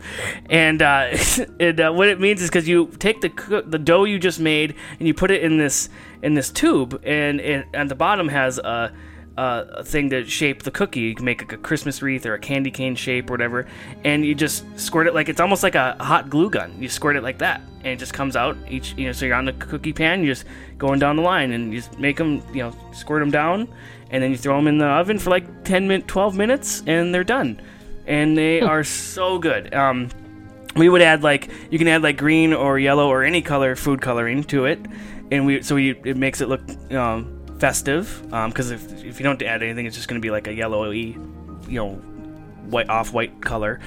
and 0.48 0.80
uh, 0.80 1.08
uh, 1.60 1.92
what 1.92 2.06
it 2.06 2.20
means 2.20 2.40
is 2.40 2.48
because 2.48 2.68
you 2.68 2.86
take 3.00 3.20
the 3.20 3.64
the 3.66 3.80
dough 3.80 4.04
you 4.04 4.16
just 4.16 4.38
made 4.38 4.76
and 5.00 5.08
you 5.08 5.12
put 5.12 5.32
it 5.32 5.42
in 5.42 5.58
this 5.58 5.88
in 6.22 6.34
this 6.34 6.50
tube, 6.50 7.00
and 7.02 7.40
it, 7.40 7.66
at 7.74 7.88
the 7.88 7.96
bottom 7.96 8.28
has 8.28 8.58
a 8.58 8.92
a 9.36 9.82
thing 9.82 10.10
to 10.10 10.24
shape 10.24 10.62
the 10.62 10.70
cookie. 10.70 11.00
You 11.00 11.16
can 11.16 11.24
make 11.24 11.42
like 11.42 11.52
a 11.52 11.56
Christmas 11.56 12.00
wreath 12.00 12.26
or 12.26 12.34
a 12.34 12.38
candy 12.38 12.70
cane 12.70 12.94
shape 12.94 13.28
or 13.28 13.32
whatever, 13.32 13.66
and 14.04 14.24
you 14.24 14.36
just 14.36 14.64
squirt 14.78 15.08
it 15.08 15.14
like 15.14 15.28
it's 15.28 15.40
almost 15.40 15.64
like 15.64 15.74
a 15.74 15.96
hot 15.98 16.30
glue 16.30 16.48
gun. 16.48 16.80
You 16.80 16.88
squirt 16.88 17.16
it 17.16 17.24
like 17.24 17.38
that, 17.38 17.62
and 17.78 17.88
it 17.88 17.98
just 17.98 18.14
comes 18.14 18.36
out 18.36 18.56
each. 18.68 18.94
You 18.96 19.06
know, 19.06 19.12
so 19.12 19.26
you're 19.26 19.34
on 19.34 19.46
the 19.46 19.52
cookie 19.54 19.94
pan, 19.94 20.22
you're 20.22 20.32
just 20.32 20.46
going 20.78 21.00
down 21.00 21.16
the 21.16 21.22
line, 21.22 21.50
and 21.50 21.72
you 21.72 21.80
just 21.80 21.98
make 21.98 22.18
them. 22.18 22.40
You 22.54 22.62
know, 22.62 22.76
squirt 22.92 23.20
them 23.20 23.32
down, 23.32 23.66
and 24.10 24.22
then 24.22 24.30
you 24.30 24.36
throw 24.36 24.54
them 24.56 24.68
in 24.68 24.78
the 24.78 24.86
oven 24.86 25.18
for 25.18 25.30
like 25.30 25.64
10 25.64 25.88
min, 25.88 26.02
12 26.02 26.36
minutes, 26.36 26.84
and 26.86 27.12
they're 27.12 27.24
done. 27.24 27.60
And 28.06 28.36
they 28.36 28.60
are 28.72 28.84
so 28.84 29.38
good. 29.38 29.74
Um, 29.74 30.10
we 30.76 30.88
would 30.88 31.02
add 31.02 31.22
like 31.22 31.50
you 31.70 31.78
can 31.78 31.88
add 31.88 32.02
like 32.02 32.18
green 32.18 32.52
or 32.52 32.78
yellow 32.78 33.08
or 33.08 33.24
any 33.24 33.42
color 33.42 33.76
food 33.76 34.00
coloring 34.00 34.44
to 34.44 34.66
it, 34.66 34.78
and 35.30 35.46
we 35.46 35.62
so 35.62 35.74
we, 35.74 35.90
it 36.04 36.16
makes 36.16 36.40
it 36.40 36.48
look 36.48 36.62
um, 36.92 37.44
festive. 37.58 38.22
Because 38.24 38.70
if 38.70 39.04
if 39.04 39.18
you 39.18 39.24
don't 39.24 39.40
add 39.42 39.62
anything, 39.62 39.86
it's 39.86 39.96
just 39.96 40.08
going 40.08 40.20
to 40.20 40.24
be 40.24 40.30
like 40.30 40.46
a 40.46 40.52
yellowy, 40.52 41.16
you 41.68 41.80
know, 41.80 41.94
white 42.68 42.88
off 42.88 43.12
white 43.12 43.40
color. 43.40 43.80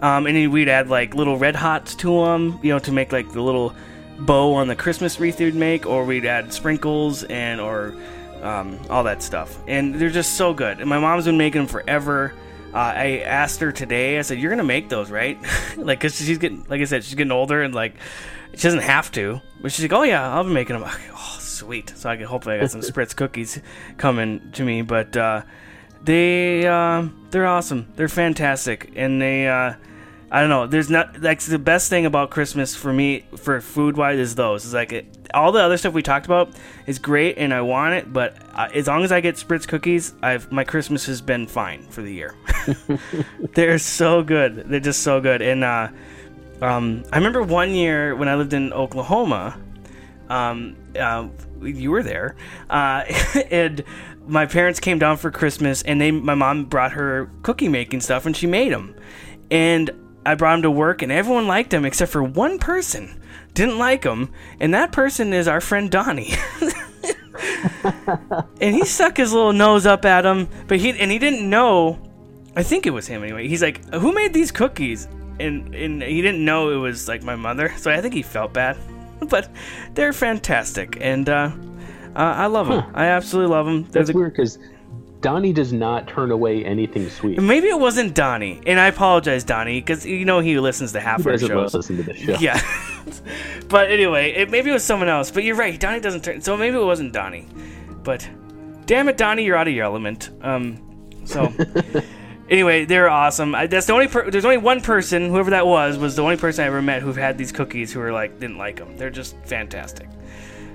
Um, 0.00 0.26
and 0.26 0.36
then 0.36 0.50
we'd 0.50 0.68
add 0.68 0.88
like 0.88 1.14
little 1.14 1.38
red 1.38 1.56
hots 1.56 1.94
to 1.96 2.24
them, 2.24 2.60
you 2.62 2.72
know, 2.72 2.78
to 2.80 2.92
make 2.92 3.12
like 3.12 3.32
the 3.32 3.40
little 3.40 3.74
bow 4.20 4.54
on 4.54 4.68
the 4.68 4.76
Christmas 4.76 5.18
wreath 5.18 5.40
we'd 5.40 5.54
make, 5.54 5.86
or 5.86 6.04
we'd 6.04 6.26
add 6.26 6.52
sprinkles 6.52 7.24
and 7.24 7.60
or 7.60 7.94
um, 8.42 8.78
all 8.90 9.04
that 9.04 9.22
stuff. 9.22 9.58
And 9.66 9.94
they're 9.94 10.10
just 10.10 10.34
so 10.34 10.52
good. 10.52 10.80
And 10.80 10.88
my 10.88 10.98
mom's 10.98 11.24
been 11.24 11.38
making 11.38 11.62
them 11.62 11.68
forever. 11.68 12.34
Uh, 12.76 12.92
I 12.94 13.06
asked 13.20 13.60
her 13.60 13.72
today. 13.72 14.18
I 14.18 14.22
said, 14.22 14.38
"You're 14.38 14.50
gonna 14.50 14.62
make 14.62 14.90
those, 14.90 15.10
right?" 15.10 15.38
like, 15.78 15.98
cause 15.98 16.14
she's 16.14 16.36
getting, 16.36 16.66
like 16.68 16.82
I 16.82 16.84
said, 16.84 17.04
she's 17.04 17.14
getting 17.14 17.32
older 17.32 17.62
and 17.62 17.74
like 17.74 17.94
she 18.52 18.64
doesn't 18.64 18.80
have 18.80 19.10
to. 19.12 19.40
But 19.62 19.72
she's 19.72 19.82
like, 19.86 19.98
"Oh 19.98 20.02
yeah, 20.02 20.30
I'll 20.30 20.44
be 20.44 20.52
making 20.52 20.78
them." 20.78 20.86
Okay, 20.86 21.08
oh, 21.10 21.36
sweet. 21.40 21.94
So 21.96 22.10
I 22.10 22.18
can 22.18 22.26
hopefully 22.26 22.56
I 22.56 22.60
got 22.60 22.70
some 22.70 22.80
spritz 22.92 23.16
cookies 23.16 23.62
coming 23.96 24.50
to 24.52 24.62
me. 24.62 24.82
But 24.82 25.16
uh, 25.16 25.44
they 26.02 26.66
uh, 26.66 27.08
they're 27.30 27.46
awesome. 27.46 27.90
They're 27.96 28.08
fantastic, 28.08 28.92
and 28.94 29.22
they 29.22 29.48
uh, 29.48 29.72
I 30.30 30.40
don't 30.40 30.50
know. 30.50 30.66
There's 30.66 30.90
not 30.90 31.22
like 31.22 31.40
the 31.40 31.58
best 31.58 31.88
thing 31.88 32.04
about 32.04 32.28
Christmas 32.28 32.76
for 32.76 32.92
me 32.92 33.24
for 33.38 33.58
food 33.62 33.96
wise 33.96 34.18
is 34.18 34.34
those. 34.34 34.66
Is 34.66 34.74
like 34.74 34.92
it, 34.92 35.15
all 35.34 35.52
the 35.52 35.60
other 35.60 35.76
stuff 35.76 35.94
we 35.94 36.02
talked 36.02 36.26
about 36.26 36.50
is 36.86 36.98
great, 36.98 37.38
and 37.38 37.52
I 37.52 37.60
want 37.60 37.94
it. 37.94 38.12
But 38.12 38.36
uh, 38.54 38.68
as 38.72 38.86
long 38.86 39.04
as 39.04 39.12
I 39.12 39.20
get 39.20 39.36
spritz 39.36 39.66
cookies, 39.66 40.14
I've 40.22 40.50
my 40.50 40.64
Christmas 40.64 41.06
has 41.06 41.20
been 41.20 41.46
fine 41.46 41.82
for 41.88 42.02
the 42.02 42.12
year. 42.12 42.34
They're 43.54 43.78
so 43.78 44.22
good. 44.22 44.68
They're 44.68 44.80
just 44.80 45.02
so 45.02 45.20
good. 45.20 45.42
And 45.42 45.64
uh, 45.64 45.88
um, 46.62 47.04
I 47.12 47.16
remember 47.16 47.42
one 47.42 47.72
year 47.72 48.14
when 48.16 48.28
I 48.28 48.34
lived 48.34 48.52
in 48.52 48.72
Oklahoma. 48.72 49.60
Um, 50.28 50.76
uh, 50.98 51.28
you 51.62 51.92
were 51.92 52.02
there, 52.02 52.34
uh, 52.68 53.04
and 53.50 53.84
my 54.26 54.44
parents 54.44 54.80
came 54.80 54.98
down 54.98 55.18
for 55.18 55.30
Christmas, 55.30 55.82
and 55.82 56.00
they 56.00 56.10
my 56.10 56.34
mom 56.34 56.64
brought 56.64 56.92
her 56.92 57.30
cookie 57.42 57.68
making 57.68 58.00
stuff, 58.00 58.26
and 58.26 58.36
she 58.36 58.48
made 58.48 58.72
them, 58.72 58.96
and 59.52 59.90
I 60.26 60.34
brought 60.34 60.54
them 60.54 60.62
to 60.62 60.70
work, 60.70 61.02
and 61.02 61.12
everyone 61.12 61.46
liked 61.46 61.70
them 61.70 61.84
except 61.84 62.10
for 62.10 62.24
one 62.24 62.58
person 62.58 63.20
didn't 63.56 63.78
like 63.78 64.02
them, 64.02 64.32
and 64.60 64.72
that 64.74 64.92
person 64.92 65.32
is 65.32 65.48
our 65.48 65.60
friend 65.60 65.90
Donnie. 65.90 66.34
and 68.60 68.74
he 68.74 68.84
stuck 68.84 69.16
his 69.16 69.32
little 69.32 69.52
nose 69.52 69.86
up 69.86 70.04
at 70.04 70.24
him, 70.24 70.48
but 70.68 70.78
he 70.78 70.90
and 70.90 71.10
he 71.10 71.18
didn't 71.18 71.48
know. 71.48 71.98
I 72.54 72.62
think 72.62 72.86
it 72.86 72.90
was 72.90 73.06
him 73.06 73.24
anyway. 73.24 73.48
He's 73.48 73.62
like, 73.62 73.84
"Who 73.92 74.12
made 74.12 74.32
these 74.32 74.52
cookies?" 74.52 75.08
And 75.40 75.74
and 75.74 76.02
he 76.02 76.22
didn't 76.22 76.44
know 76.44 76.70
it 76.70 76.76
was 76.76 77.08
like 77.08 77.22
my 77.22 77.34
mother, 77.34 77.72
so 77.76 77.90
I 77.90 78.00
think 78.00 78.14
he 78.14 78.22
felt 78.22 78.52
bad. 78.52 78.76
But 79.30 79.48
they're 79.94 80.12
fantastic, 80.12 80.98
and 81.00 81.26
uh, 81.30 81.50
uh, 82.14 82.18
I 82.18 82.46
love 82.46 82.68
them. 82.68 82.84
I 82.94 83.06
absolutely 83.06 83.50
love 83.50 83.64
them. 83.64 83.84
They're 83.84 84.02
That's 84.02 84.10
the, 84.12 84.18
weird 84.18 84.34
because 84.34 84.58
Donnie 85.26 85.52
does 85.52 85.72
not 85.72 86.06
turn 86.06 86.30
away 86.30 86.64
anything 86.64 87.10
sweet. 87.10 87.42
Maybe 87.42 87.66
it 87.66 87.80
wasn't 87.80 88.14
Donnie, 88.14 88.60
and 88.64 88.78
I 88.78 88.86
apologize, 88.86 89.42
Donnie, 89.42 89.80
because 89.80 90.06
you 90.06 90.24
know 90.24 90.38
he 90.38 90.56
listens 90.60 90.92
to 90.92 91.00
half 91.00 91.24
He 91.24 91.30
our 91.30 91.36
shows. 91.36 91.74
listen 91.74 91.96
to 91.96 92.04
the 92.04 92.14
show. 92.14 92.36
Yeah. 92.38 92.62
but 93.68 93.90
anyway, 93.90 94.30
it, 94.34 94.50
maybe 94.50 94.70
it 94.70 94.72
was 94.72 94.84
someone 94.84 95.08
else. 95.08 95.32
But 95.32 95.42
you're 95.42 95.56
right, 95.56 95.80
Donnie 95.80 95.98
doesn't 95.98 96.22
turn. 96.22 96.42
So 96.42 96.56
maybe 96.56 96.76
it 96.76 96.84
wasn't 96.84 97.12
Donnie. 97.12 97.48
But 98.04 98.30
damn 98.84 99.08
it, 99.08 99.16
Donnie, 99.16 99.42
you're 99.42 99.56
out 99.56 99.66
of 99.66 99.74
your 99.74 99.84
element. 99.84 100.30
Um. 100.42 100.80
So. 101.24 101.52
Anyway, 102.48 102.84
they're 102.84 103.10
awesome. 103.10 103.56
I, 103.56 103.66
that's 103.66 103.86
the 103.86 103.92
only. 103.92 104.06
Per- 104.06 104.30
there's 104.30 104.44
only 104.44 104.56
one 104.56 104.80
person, 104.80 105.30
whoever 105.30 105.50
that 105.50 105.66
was, 105.66 105.98
was 105.98 106.14
the 106.14 106.22
only 106.22 106.36
person 106.36 106.62
I 106.62 106.68
ever 106.68 106.80
met 106.80 107.02
who 107.02 107.12
had 107.12 107.36
these 107.36 107.50
cookies 107.50 107.92
who 107.92 107.98
were 107.98 108.12
like 108.12 108.38
didn't 108.38 108.56
like 108.56 108.76
them. 108.76 108.96
They're 108.96 109.10
just 109.10 109.34
fantastic. 109.44 110.08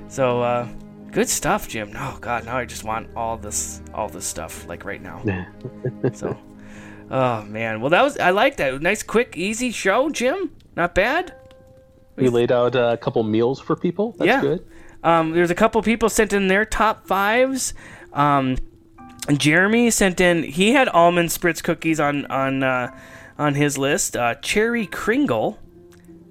So, 0.10 0.42
uh, 0.42 0.68
good 1.12 1.30
stuff, 1.30 1.68
Jim. 1.68 1.92
Oh 1.96 2.18
God, 2.22 2.46
now 2.46 2.58
I 2.58 2.66
just 2.66 2.84
want 2.84 3.10
all 3.16 3.38
this, 3.38 3.82
all 3.94 4.10
this 4.10 4.26
stuff 4.26 4.68
like 4.68 4.86
right 4.86 5.02
now. 5.02 5.24
so, 6.14 6.38
oh 7.10 7.44
man. 7.44 7.82
Well, 7.82 7.90
that 7.90 8.02
was. 8.02 8.18
I 8.18 8.32
like 8.32 8.58
that. 8.58 8.82
Nice, 8.82 9.04
quick, 9.04 9.38
easy 9.38 9.72
show, 9.72 10.10
Jim. 10.10 10.52
Not 10.76 10.96
bad. 10.96 11.36
We 12.16 12.30
laid 12.30 12.52
out 12.52 12.76
a 12.76 12.98
couple 12.98 13.24
meals 13.24 13.60
for 13.60 13.76
people. 13.76 14.16
That's 14.18 14.28
yeah. 14.28 14.42
good. 14.42 14.66
Um, 15.04 15.32
there's 15.32 15.50
a 15.50 15.56
couple 15.56 15.82
people 15.82 16.10
sent 16.10 16.34
in 16.34 16.48
their 16.48 16.66
top 16.66 17.08
fives. 17.08 17.74
Um, 18.14 18.58
Jeremy 19.32 19.90
sent 19.92 20.20
in. 20.20 20.44
He 20.44 20.72
had 20.74 20.88
almond 20.90 21.30
spritz 21.30 21.64
cookies 21.64 22.00
on 22.00 22.26
on 22.28 22.64
uh, 22.64 22.96
on 23.38 23.56
his 23.56 23.78
list. 23.78 24.16
Uh, 24.16 24.36
cherry 24.36 24.86
Kringle. 24.86 25.60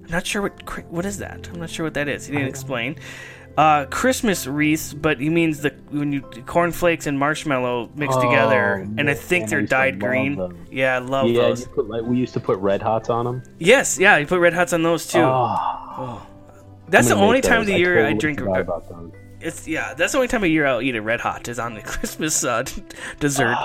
I'm 0.03 0.11
not 0.11 0.25
sure 0.25 0.41
what 0.43 0.85
what 0.89 1.05
is 1.05 1.17
that. 1.19 1.49
I'm 1.51 1.59
not 1.59 1.69
sure 1.69 1.85
what 1.85 1.93
that 1.95 2.07
is. 2.07 2.27
He 2.27 2.33
didn't 2.33 2.49
explain. 2.49 2.97
Uh, 3.57 3.85
Christmas 3.87 4.47
wreaths, 4.47 4.93
but 4.93 5.19
he 5.19 5.29
means 5.29 5.59
the 5.61 5.71
when 5.89 6.13
you 6.13 6.21
cornflakes 6.45 7.05
and 7.05 7.19
marshmallow 7.19 7.89
mixed 7.95 8.17
Oh, 8.17 8.21
together, 8.21 8.75
and 8.97 9.09
I 9.09 9.13
think 9.13 9.43
I 9.43 9.47
they're 9.47 9.61
dyed 9.61 9.99
green. 9.99 10.37
them. 10.37 10.65
Yeah, 10.71 10.95
I 10.95 10.99
love 10.99 11.27
yeah, 11.27 11.41
those. 11.41 11.65
put, 11.67 11.89
like, 11.89 12.03
we 12.03 12.17
used 12.17 12.33
to 12.33 12.39
put 12.39 12.57
red 12.59 12.81
hots 12.81 13.09
on 13.09 13.25
them. 13.25 13.43
Yes, 13.59 13.99
yeah, 13.99 14.17
you 14.17 14.25
put 14.25 14.39
red 14.39 14.53
hots 14.53 14.71
on 14.73 14.83
those 14.83 15.05
too. 15.05 15.19
Oh, 15.21 16.25
That's 16.87 17.09
the 17.09 17.15
only 17.15 17.41
time 17.41 17.59
of 17.61 17.67
the 17.67 17.77
year 17.77 17.99
I 17.99 18.13
totally 18.13 18.19
drink. 18.19 18.39
forgot 18.39 18.61
about 18.61 18.87
them. 18.87 19.11
It's 19.41 19.67
yeah, 19.67 19.93
that's 19.95 20.13
the 20.13 20.19
only 20.19 20.27
time 20.29 20.43
of 20.43 20.49
year 20.49 20.65
I'll 20.65 20.81
eat 20.81 20.95
a 20.95 21.01
red 21.01 21.19
hot 21.19 21.47
is 21.49 21.59
on 21.59 21.73
the 21.73 21.81
Christmas 21.93 22.43
uh, 22.45 22.63
dessert. 23.19 23.57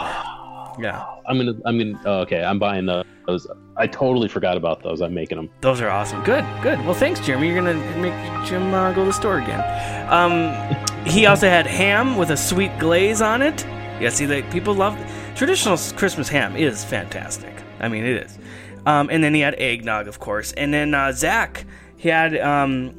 Yeah, 0.78 1.04
I'm 1.26 1.38
gonna. 1.38 1.54
I'm 1.64 1.78
gonna. 1.78 2.00
Oh, 2.04 2.20
okay, 2.20 2.42
I'm 2.44 2.58
buying 2.58 2.86
those. 2.86 3.46
I 3.76 3.86
totally 3.86 4.28
forgot 4.28 4.56
about 4.56 4.82
those. 4.82 5.00
I'm 5.00 5.14
making 5.14 5.36
them. 5.36 5.50
those 5.60 5.80
are 5.80 5.90
awesome. 5.90 6.22
Good, 6.24 6.44
good. 6.62 6.78
Well, 6.84 6.94
thanks, 6.94 7.20
Jeremy. 7.20 7.48
You're 7.48 7.56
gonna 7.56 7.74
make 7.98 8.14
Jim 8.46 8.72
uh, 8.72 8.92
go 8.92 9.02
to 9.02 9.06
the 9.06 9.12
store 9.12 9.38
again. 9.38 9.62
Um, 10.10 10.76
he 11.06 11.26
also 11.26 11.48
had 11.48 11.66
ham 11.66 12.16
with 12.16 12.30
a 12.30 12.36
sweet 12.36 12.76
glaze 12.78 13.20
on 13.20 13.42
it. 13.42 13.64
Yeah, 14.00 14.10
see, 14.10 14.26
like 14.26 14.50
people 14.50 14.74
love 14.74 14.98
traditional 15.34 15.76
Christmas 15.96 16.28
ham 16.28 16.56
is 16.56 16.84
fantastic. 16.84 17.54
I 17.80 17.88
mean, 17.88 18.04
it 18.04 18.24
is. 18.24 18.38
Um, 18.86 19.08
and 19.10 19.22
then 19.22 19.34
he 19.34 19.40
had 19.40 19.54
eggnog, 19.58 20.06
of 20.06 20.20
course. 20.20 20.52
And 20.52 20.72
then 20.72 20.94
uh, 20.94 21.12
Zach, 21.12 21.66
he 21.96 22.08
had 22.08 22.36
um, 22.38 22.96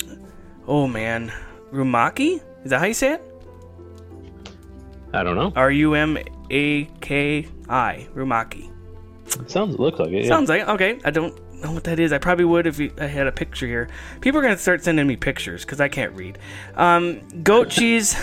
oh 0.68 0.88
man, 0.88 1.32
rumaki. 1.72 2.42
Is 2.64 2.72
that 2.72 2.80
how 2.80 2.86
you 2.86 2.94
say 2.94 3.14
it? 3.14 3.24
I 5.14 5.24
don't 5.24 5.36
know. 5.36 5.54
R 5.56 5.72
U 5.72 5.94
M 5.94 6.18
A 6.52 6.86
K 7.02 7.48
I, 7.70 8.08
Rumaki. 8.16 8.72
It 9.40 9.52
sounds. 9.52 9.76
It 9.76 9.80
looks 9.80 10.00
like 10.00 10.10
it. 10.10 10.24
Yeah. 10.24 10.30
Sounds 10.30 10.50
like 10.50 10.68
okay. 10.68 11.00
I 11.04 11.12
don't 11.12 11.38
know 11.62 11.72
what 11.74 11.84
that 11.86 12.00
is. 12.00 12.14
I 12.14 12.18
probably 12.18 12.46
would 12.46 12.66
if 12.68 12.80
I 13.00 13.06
had 13.08 13.28
a 13.28 13.32
picture 13.32 13.66
here. 13.68 13.90
People 14.22 14.40
are 14.40 14.44
gonna 14.44 14.58
start 14.58 14.84
sending 14.84 15.06
me 15.08 15.16
pictures 15.16 15.66
because 15.66 15.82
I 15.82 15.90
can't 15.90 16.14
read. 16.14 16.38
Um, 16.76 17.20
goat 17.44 17.70
cheese. 17.70 18.14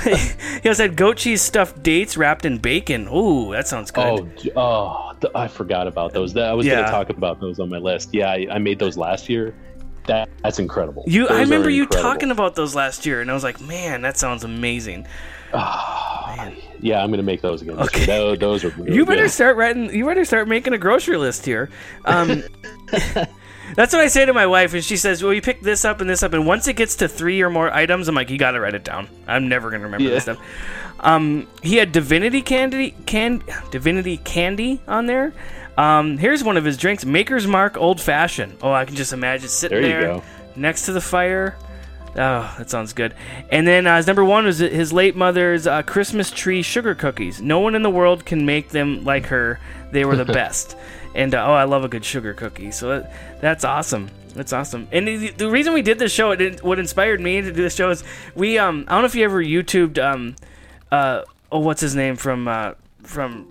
he 0.63 0.73
said 0.73 0.97
goat 0.97 1.17
cheese 1.19 1.43
stuffed 1.43 1.83
dates 1.83 2.17
wrapped 2.17 2.45
in 2.47 2.59
bacon. 2.59 3.09
Ooh, 3.09 3.53
that 3.53 3.67
sounds 3.69 3.91
good. 3.91 4.51
Oh, 4.57 5.11
oh, 5.13 5.13
th- 5.21 5.33
I 5.35 5.49
forgot 5.49 5.87
about 5.87 6.13
those. 6.13 6.33
That, 6.35 6.49
I 6.49 6.55
was 6.55 6.65
Yeah. 6.67 6.75
going 6.77 6.85
to 6.87 6.91
talk 6.91 7.11
about 7.11 7.41
those 7.41 7.59
on 7.61 7.69
my 7.69 7.79
list. 7.79 8.11
Yeah, 8.13 8.31
I, 8.31 8.47
I 8.53 8.59
made 8.59 8.79
those 8.79 8.97
last 8.97 9.29
year. 9.29 9.55
That 10.07 10.29
that's 10.43 10.59
incredible. 10.59 11.03
You, 11.07 11.23
Those 11.27 11.37
I 11.39 11.41
remember 11.41 11.71
you 11.71 11.83
incredible. 11.85 12.11
talking 12.11 12.31
about 12.31 12.55
those 12.57 12.75
last 12.75 13.05
year, 13.07 13.21
and 13.23 13.31
I 13.31 13.35
was 13.35 13.43
like, 13.43 13.59
man, 13.61 14.03
that 14.03 14.17
sounds 14.19 14.45
amazing. 14.45 15.07
Yeah, 16.85 17.03
I'm 17.03 17.09
going 17.09 17.17
to 17.17 17.23
make 17.25 17.41
those 17.41 17.63
again. 17.63 17.77
this 17.77 18.07
year. 18.07 18.37
Those, 18.37 18.63
are 18.63 18.69
really 18.69 18.95
you 18.95 19.07
better 19.07 19.23
good. 19.23 19.31
start 19.31 19.57
writing. 19.57 19.89
You 19.95 20.05
better 20.05 20.27
start 20.27 20.49
making 20.49 20.75
a 20.75 20.79
grocery 20.79 21.17
list 21.17 21.47
here. 21.47 21.71
Um, 22.05 22.43
that's 23.75 23.95
what 23.95 24.03
I 24.03 24.09
say 24.09 24.27
to 24.27 24.35
my 24.35 24.47
wife, 24.47 24.75
and 24.75 24.85
she 24.85 24.99
says, 24.99 25.23
"Well, 25.23 25.33
you 25.33 25.41
pick 25.41 25.63
this 25.63 25.87
up 25.87 26.03
and 26.03 26.11
this 26.11 26.23
up, 26.23 26.35
and 26.35 26.47
once 26.47 26.69
it 26.69 26.75
gets 26.75 26.97
to 26.97 27.09
three 27.09 27.41
or 27.41 27.49
more 27.49 27.73
items, 27.73 28.07
I'm 28.07 28.15
like, 28.15 28.29
you 28.29 28.37
got 28.37 28.51
to 28.51 28.61
write 28.61 28.75
it 28.75 28.85
down. 28.85 29.09
I'm 29.27 29.49
never 29.49 29.71
gonna 29.71 29.85
remember 29.85 30.11
this 30.11 30.25
stuff." 30.25 30.39
Um, 31.01 31.49
he 31.63 31.77
had 31.77 31.91
divinity 31.91 32.43
candy, 32.43 32.95
can 33.07 33.43
divinity 33.71 34.19
candy 34.19 34.81
on 34.87 35.07
there. 35.07 35.33
Um, 35.79 36.19
here's 36.19 36.45
one 36.45 36.59
of 36.59 36.67
his 36.67 36.77
drinks: 36.77 37.07
Maker's 37.07 37.47
Mark 37.47 37.79
Old 37.79 37.99
Fashioned. 37.99 38.59
Oh, 38.63 38.73
I 38.73 38.85
can 38.85 38.95
just 38.95 39.15
imagine 39.15 39.49
sitting 39.49 39.81
There 39.81 40.03
there 40.03 40.15
go. 40.17 40.23
next 40.55 40.83
to 40.85 40.93
the 40.93 41.01
fire. 41.01 41.57
Oh, 42.17 42.55
that 42.59 42.71
sounds 42.71 42.93
good. 42.93 43.15
And 43.51 43.67
then 43.67 43.87
uh, 43.87 43.97
his 43.97 44.07
number 44.07 44.25
one 44.25 44.45
was 44.45 44.59
his 44.59 44.93
late 44.93 45.17
mother's 45.17 45.67
uh, 45.67 45.83
Christmas 45.83 46.31
tree 46.31 46.63
sugar 46.63 46.95
cookies. 46.95 47.41
No 47.41 47.59
one 47.59 47.75
in 47.75 47.83
the 47.83 47.91
world 47.91 48.25
can 48.25 48.47
make 48.47 48.69
them 48.69 49.05
like 49.05 49.27
her. 49.27 49.59
They 49.91 50.05
were 50.05 50.17
the 50.17 50.25
best. 50.33 50.77
And 51.15 51.35
uh, 51.35 51.45
oh, 51.45 51.53
I 51.53 51.65
love 51.65 51.85
a 51.85 51.89
good 51.89 52.05
sugar 52.05 52.33
cookie. 52.33 52.71
So 52.71 52.89
that, 52.89 53.41
that's 53.41 53.65
awesome. 53.65 54.11
That's 54.35 54.53
awesome. 54.53 54.89
And 54.93 55.07
the, 55.09 55.31
the 55.31 55.51
reason 55.51 55.73
we 55.73 55.83
did 55.83 55.99
this 55.99 56.13
show, 56.13 56.33
it, 56.33 56.63
what 56.63 56.79
inspired 56.79 57.21
me 57.21 57.41
to 57.41 57.53
do 57.53 57.63
this 57.63 57.75
show 57.75 57.91
is 57.91 58.05
we. 58.35 58.59
Um, 58.59 58.85
I 58.89 58.93
don't 58.93 59.03
know 59.03 59.07
if 59.07 59.15
you 59.15 59.25
ever 59.25 59.43
YouTubed. 59.43 60.03
Um, 60.03 60.37
uh, 60.91 61.23
oh, 61.51 61.61
what's 61.61 61.81
his 61.81 61.95
name 61.95 62.17
from 62.17 62.49
uh, 62.49 62.75
from 63.03 63.49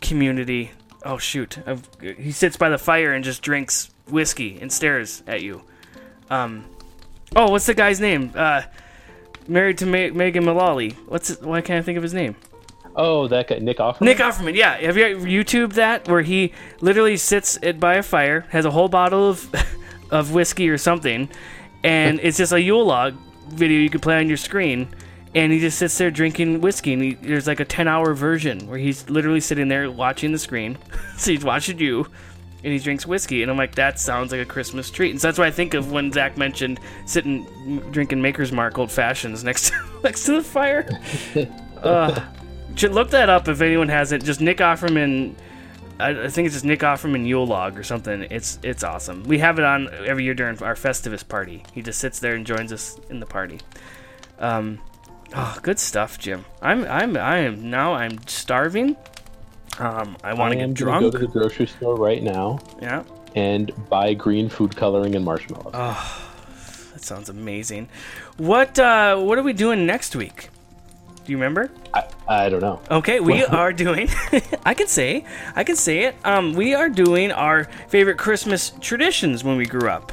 Community? 0.00 0.72
Oh 1.04 1.18
shoot, 1.18 1.58
I've, 1.66 1.86
he 2.00 2.32
sits 2.32 2.56
by 2.56 2.70
the 2.70 2.78
fire 2.78 3.12
and 3.12 3.24
just 3.24 3.42
drinks 3.42 3.90
whiskey 4.08 4.58
and 4.60 4.72
stares 4.72 5.22
at 5.26 5.42
you. 5.42 5.62
Um, 6.30 6.64
oh, 7.36 7.50
what's 7.50 7.66
the 7.66 7.74
guy's 7.74 8.00
name? 8.00 8.32
Uh, 8.34 8.62
married 9.48 9.78
to 9.78 9.86
Ma- 9.86 10.14
Megan 10.14 10.44
Mullally. 10.44 10.90
What's 11.08 11.30
it, 11.30 11.42
why 11.42 11.60
can't 11.60 11.78
I 11.78 11.82
think 11.82 11.96
of 11.96 12.02
his 12.02 12.14
name? 12.14 12.36
Oh, 12.96 13.26
that 13.28 13.48
guy, 13.48 13.58
Nick 13.58 13.78
Offerman? 13.78 14.02
Nick 14.02 14.18
Offerman. 14.18 14.54
Yeah, 14.54 14.76
have 14.76 14.96
you 14.96 15.16
YouTube 15.16 15.72
that 15.74 16.08
where 16.08 16.22
he 16.22 16.52
literally 16.80 17.16
sits 17.16 17.58
it 17.60 17.80
by 17.80 17.94
a 17.94 18.02
fire, 18.02 18.42
has 18.50 18.64
a 18.64 18.70
whole 18.70 18.88
bottle 18.88 19.28
of 19.30 19.52
of 20.10 20.32
whiskey 20.32 20.68
or 20.68 20.78
something, 20.78 21.28
and 21.82 22.20
it's 22.22 22.38
just 22.38 22.52
a 22.52 22.60
Yule 22.60 22.84
log 22.84 23.14
video 23.48 23.78
you 23.78 23.90
can 23.90 24.00
play 24.00 24.18
on 24.18 24.28
your 24.28 24.36
screen. 24.36 24.88
And 25.36 25.52
he 25.52 25.58
just 25.58 25.78
sits 25.78 25.98
there 25.98 26.12
drinking 26.12 26.60
whiskey, 26.60 26.92
and 26.92 27.02
he, 27.02 27.14
there's 27.14 27.48
like 27.48 27.58
a 27.58 27.64
10 27.64 27.88
hour 27.88 28.14
version 28.14 28.68
where 28.68 28.78
he's 28.78 29.10
literally 29.10 29.40
sitting 29.40 29.66
there 29.66 29.90
watching 29.90 30.30
the 30.30 30.38
screen. 30.38 30.78
so 31.16 31.32
he's 31.32 31.44
watching 31.44 31.80
you, 31.80 32.06
and 32.64 32.72
he 32.72 32.78
drinks 32.78 33.06
whiskey. 33.06 33.42
And 33.42 33.50
I'm 33.50 33.58
like, 33.58 33.74
that 33.74 34.00
sounds 34.00 34.32
like 34.32 34.40
a 34.40 34.46
Christmas 34.46 34.90
treat. 34.90 35.10
And 35.10 35.20
so 35.20 35.28
that's 35.28 35.38
what 35.38 35.46
I 35.46 35.50
think 35.50 35.74
of 35.74 35.92
when 35.92 36.10
Zach 36.10 36.38
mentioned 36.38 36.80
sitting 37.04 37.44
drinking 37.90 38.22
Maker's 38.22 38.52
Mark 38.52 38.78
old 38.78 38.90
fashions 38.90 39.44
next 39.44 39.68
to, 39.68 40.00
next 40.02 40.24
to 40.24 40.32
the 40.32 40.42
fire. 40.42 40.88
uh, 41.82 42.24
should 42.74 42.92
look 42.92 43.10
that 43.10 43.28
up 43.28 43.48
if 43.48 43.60
anyone 43.60 43.88
hasn't. 43.88 44.24
Just 44.24 44.40
Nick 44.40 44.58
Offerman. 44.58 45.34
I, 46.00 46.24
I 46.24 46.28
think 46.28 46.46
it's 46.46 46.56
just 46.56 46.64
Nick 46.64 46.80
Offerman 46.80 47.26
Yule 47.26 47.46
log 47.46 47.78
or 47.78 47.82
something. 47.82 48.22
It's 48.30 48.58
it's 48.62 48.82
awesome. 48.82 49.22
We 49.24 49.38
have 49.38 49.58
it 49.58 49.64
on 49.64 49.88
every 50.06 50.24
year 50.24 50.34
during 50.34 50.60
our 50.62 50.74
Festivus 50.74 51.26
party. 51.26 51.62
He 51.74 51.82
just 51.82 52.00
sits 52.00 52.18
there 52.18 52.34
and 52.34 52.46
joins 52.46 52.72
us 52.72 52.98
in 53.10 53.20
the 53.20 53.26
party. 53.26 53.60
Um, 54.38 54.80
oh, 55.34 55.58
good 55.62 55.78
stuff, 55.78 56.18
Jim. 56.18 56.46
I'm 56.62 56.84
I'm 56.86 57.16
I 57.16 57.38
am 57.40 57.70
now 57.70 57.92
I'm 57.92 58.26
starving. 58.26 58.96
Um, 59.78 60.16
I 60.22 60.34
want 60.34 60.52
to 60.52 60.58
get 60.58 60.72
drunk. 60.74 61.02
Go 61.02 61.10
to 61.10 61.18
the 61.18 61.26
grocery 61.26 61.66
store 61.66 61.96
right 61.96 62.22
now 62.22 62.60
Yeah. 62.80 63.02
and 63.34 63.72
buy 63.88 64.14
green 64.14 64.48
food 64.48 64.76
coloring 64.76 65.14
and 65.16 65.24
marshmallows. 65.24 65.72
Oh, 65.74 66.30
that 66.92 67.02
sounds 67.02 67.28
amazing. 67.28 67.88
What 68.36 68.78
uh, 68.78 69.16
what 69.18 69.38
are 69.38 69.42
we 69.42 69.52
doing 69.52 69.86
next 69.86 70.14
week? 70.14 70.50
Do 71.24 71.32
you 71.32 71.38
remember? 71.38 71.70
I, 71.94 72.04
I 72.28 72.48
don't 72.50 72.60
know. 72.60 72.80
Okay, 72.90 73.18
we 73.18 73.44
are 73.62 73.72
doing. 73.72 74.08
I 74.64 74.74
can 74.74 74.86
say, 74.88 75.24
I 75.56 75.64
can 75.64 75.74
say 75.76 76.00
it. 76.04 76.14
Um, 76.24 76.52
we 76.52 76.74
are 76.74 76.88
doing 76.88 77.32
our 77.32 77.64
favorite 77.88 78.18
Christmas 78.18 78.72
traditions 78.80 79.42
when 79.42 79.56
we 79.56 79.64
grew 79.66 79.88
up. 79.88 80.12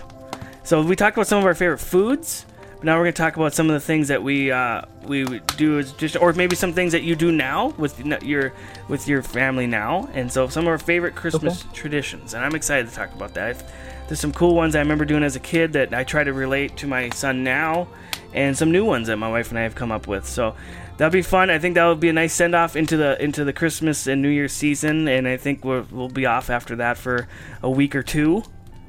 So 0.64 0.82
we 0.82 0.96
talked 0.96 1.18
about 1.18 1.28
some 1.28 1.40
of 1.40 1.46
our 1.46 1.54
favorite 1.54 1.80
foods. 1.80 2.46
But 2.82 2.88
now 2.88 2.98
we're 2.98 3.04
gonna 3.04 3.12
talk 3.12 3.36
about 3.36 3.54
some 3.54 3.70
of 3.70 3.76
the 3.76 3.80
things 3.80 4.08
that 4.08 4.24
we 4.24 4.52
uh, 4.52 4.82
we 5.04 5.40
do 5.56 5.78
as 5.78 5.94
just, 5.94 6.16
or 6.18 6.34
maybe 6.34 6.56
some 6.56 6.74
things 6.74 6.94
that 6.94 7.04
you 7.04 7.16
do 7.16 7.32
now 7.32 7.76
with 7.78 8.04
your 8.24 8.54
with 8.88 9.08
your 9.08 9.22
family 9.22 9.68
now. 9.68 10.10
And 10.16 10.32
so 10.32 10.48
some 10.48 10.64
of 10.64 10.70
our 10.70 10.80
favorite 10.80 11.14
Christmas 11.14 11.64
traditions, 11.74 12.34
and 12.34 12.44
I'm 12.44 12.56
excited 12.56 12.90
to 12.90 12.96
talk 12.96 13.14
about 13.14 13.36
that. 13.36 13.64
There's 14.08 14.20
some 14.20 14.34
cool 14.34 14.56
ones 14.56 14.76
I 14.76 14.80
remember 14.80 15.06
doing 15.06 15.24
as 15.24 15.36
a 15.36 15.40
kid 15.40 15.74
that 15.74 15.94
I 15.94 16.04
try 16.04 16.24
to 16.24 16.34
relate 16.34 16.76
to 16.78 16.88
my 16.88 17.12
son 17.12 17.44
now, 17.44 17.88
and 18.34 18.58
some 18.58 18.72
new 18.72 18.84
ones 18.84 19.10
that 19.10 19.18
my 19.18 19.30
wife 19.30 19.50
and 19.52 19.60
I 19.60 19.62
have 19.62 19.76
come 19.76 19.92
up 19.92 20.08
with. 20.08 20.28
So 20.28 20.56
that'll 20.98 21.12
be 21.12 21.22
fun. 21.22 21.52
I 21.52 21.60
think 21.60 21.76
that'll 21.76 21.94
be 21.94 22.10
a 22.10 22.14
nice 22.14 22.34
send 22.34 22.56
off 22.56 22.76
into 22.76 22.98
the 22.98 23.22
into 23.24 23.44
the 23.44 23.54
Christmas 23.54 24.08
and 24.08 24.24
New 24.24 24.30
Year's 24.30 24.54
season, 24.54 25.08
and 25.08 25.28
I 25.28 25.38
think 25.38 25.64
we'll, 25.64 25.86
we'll 25.92 26.10
be 26.10 26.26
off 26.26 26.50
after 26.50 26.78
that 26.78 26.98
for 26.98 27.28
a 27.62 27.70
week 27.70 27.96
or 27.96 28.02
two, 28.02 28.42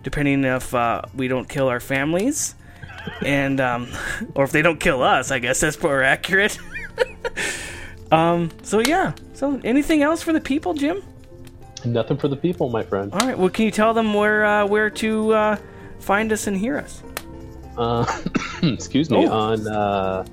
depending 0.03 0.45
if 0.45 0.74
uh, 0.74 1.03
we 1.14 1.28
don't 1.28 1.47
kill 1.47 1.68
our 1.68 1.78
families, 1.78 2.55
and 3.24 3.61
um, 3.61 3.88
or 4.34 4.44
if 4.44 4.53
they 4.53 4.62
don't 4.62 4.80
kill 4.80 5.03
us. 5.03 5.30
I 5.30 5.38
guess 5.38 5.61
that's 5.61 5.80
more 5.82 6.03
accurate. 6.03 6.59
um. 8.12 8.50
So 8.62 8.80
yeah. 8.80 9.12
So 9.34 9.61
anything 9.64 10.03
else 10.03 10.22
for 10.22 10.32
the 10.32 10.40
people, 10.40 10.74
Jim? 10.74 11.03
Nothing 11.84 12.16
for 12.16 12.28
the 12.28 12.36
people, 12.36 12.68
my 12.68 12.82
friend. 12.82 13.12
All 13.12 13.26
right. 13.26 13.36
Well, 13.36 13.48
can 13.48 13.64
you 13.64 13.70
tell 13.70 13.92
them 13.94 14.14
where 14.14 14.44
uh, 14.44 14.66
where 14.66 14.90
to 14.90 15.32
uh, 15.32 15.57
find 15.98 16.32
us 16.32 16.46
and 16.46 16.57
hear 16.57 16.78
us? 16.78 17.03
Uh, 17.76 18.07
excuse 18.62 19.11
me. 19.11 19.26
Oh. 19.26 19.32
On 19.32 20.26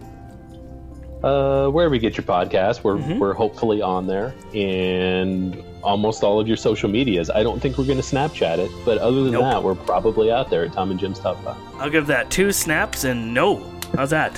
uh, 1.24 1.67
wherever 1.70 1.93
you 1.95 2.01
get 2.01 2.17
your 2.17 2.26
podcast, 2.26 2.84
we're 2.84 2.97
Mm-hmm. 2.97 3.20
we're 3.20 3.34
hopefully 3.34 3.82
on 3.82 4.07
there, 4.07 4.34
and 4.53 5.63
almost 5.82 6.24
all 6.24 6.39
of 6.39 6.47
your 6.47 6.57
social 6.57 6.89
medias. 6.89 7.30
I 7.30 7.41
don't 7.43 7.59
think 7.61 7.78
we're 7.78 7.86
going 7.86 7.97
to 8.01 8.03
Snapchat 8.03 8.57
it, 8.57 8.72
but 8.86 8.97
other 8.99 9.24
than 9.24 9.32
Nope. 9.34 9.43
that, 9.43 9.63
we're 9.63 9.76
probably 9.76 10.32
out 10.32 10.49
there 10.49 10.63
at 10.65 10.74
Tom 10.74 10.91
and 10.91 10.99
Jim's 10.99 11.20
Top 11.20 11.41
Five. 11.43 11.57
I'll 11.80 11.89
give 11.89 12.07
that 12.07 12.30
two 12.30 12.51
snaps 12.51 13.03
and 13.05 13.34
no. 13.34 13.63
How's 13.95 14.11
that? 14.11 14.36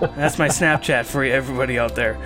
That's 0.16 0.38
my 0.38 0.48
Snapchat 0.48 1.04
for 1.04 1.22
everybody 1.22 1.78
out 1.78 1.94
there. 1.94 2.16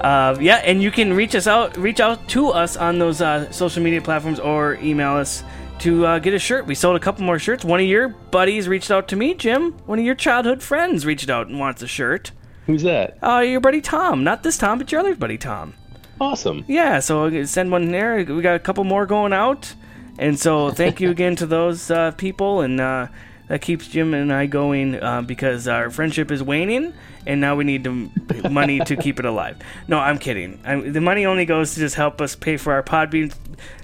Uh, 0.00 0.36
yeah, 0.40 0.56
and 0.58 0.80
you 0.82 0.90
can 0.92 1.12
reach 1.14 1.34
us 1.34 1.46
out, 1.48 1.76
reach 1.76 1.98
out 2.00 2.28
to 2.28 2.48
us 2.50 2.76
on 2.76 2.98
those 2.98 3.20
uh, 3.20 3.50
social 3.50 3.82
media 3.82 4.00
platforms, 4.00 4.38
or 4.38 4.74
email 4.76 5.12
us 5.14 5.42
to 5.80 6.06
uh, 6.06 6.18
get 6.20 6.32
a 6.32 6.38
shirt. 6.38 6.64
We 6.66 6.76
sold 6.76 6.94
a 6.94 7.00
couple 7.00 7.24
more 7.24 7.40
shirts. 7.40 7.64
One 7.64 7.80
of 7.80 7.86
your 7.86 8.08
buddies 8.08 8.68
reached 8.68 8.90
out 8.92 9.08
to 9.08 9.16
me, 9.16 9.34
Jim. 9.34 9.72
One 9.86 9.98
of 9.98 10.04
your 10.04 10.14
childhood 10.14 10.62
friends 10.62 11.04
reached 11.04 11.28
out 11.28 11.48
and 11.48 11.58
wants 11.58 11.82
a 11.82 11.88
shirt. 11.88 12.30
Who's 12.66 12.82
that? 12.82 13.18
Uh, 13.22 13.40
your 13.40 13.60
buddy 13.60 13.80
Tom. 13.80 14.24
Not 14.24 14.42
this 14.42 14.58
Tom, 14.58 14.78
but 14.78 14.90
your 14.92 15.00
other 15.00 15.14
buddy 15.14 15.38
Tom. 15.38 15.74
Awesome. 16.20 16.64
Yeah, 16.68 17.00
so 17.00 17.44
send 17.44 17.72
one 17.72 17.90
there. 17.90 18.16
We 18.18 18.42
got 18.42 18.54
a 18.54 18.60
couple 18.60 18.84
more 18.84 19.06
going 19.06 19.32
out, 19.32 19.74
and 20.18 20.38
so 20.38 20.70
thank 20.70 21.00
you 21.00 21.10
again 21.10 21.34
to 21.36 21.46
those 21.46 21.90
uh, 21.90 22.12
people, 22.12 22.60
and 22.60 22.80
uh, 22.80 23.08
that 23.48 23.60
keeps 23.60 23.88
Jim 23.88 24.14
and 24.14 24.32
I 24.32 24.46
going 24.46 25.02
uh, 25.02 25.22
because 25.22 25.66
our 25.66 25.90
friendship 25.90 26.30
is 26.30 26.40
waning, 26.42 26.94
and 27.26 27.40
now 27.40 27.56
we 27.56 27.64
need 27.64 27.82
the 27.82 28.48
money 28.48 28.78
to 28.80 28.96
keep 28.96 29.18
it 29.18 29.24
alive. 29.24 29.58
No, 29.88 29.98
I'm 29.98 30.18
kidding. 30.18 30.60
I, 30.64 30.76
the 30.76 31.00
money 31.00 31.26
only 31.26 31.44
goes 31.44 31.74
to 31.74 31.80
just 31.80 31.96
help 31.96 32.20
us 32.20 32.36
pay 32.36 32.56
for 32.56 32.72
our 32.72 32.82
Podbean 32.84 33.34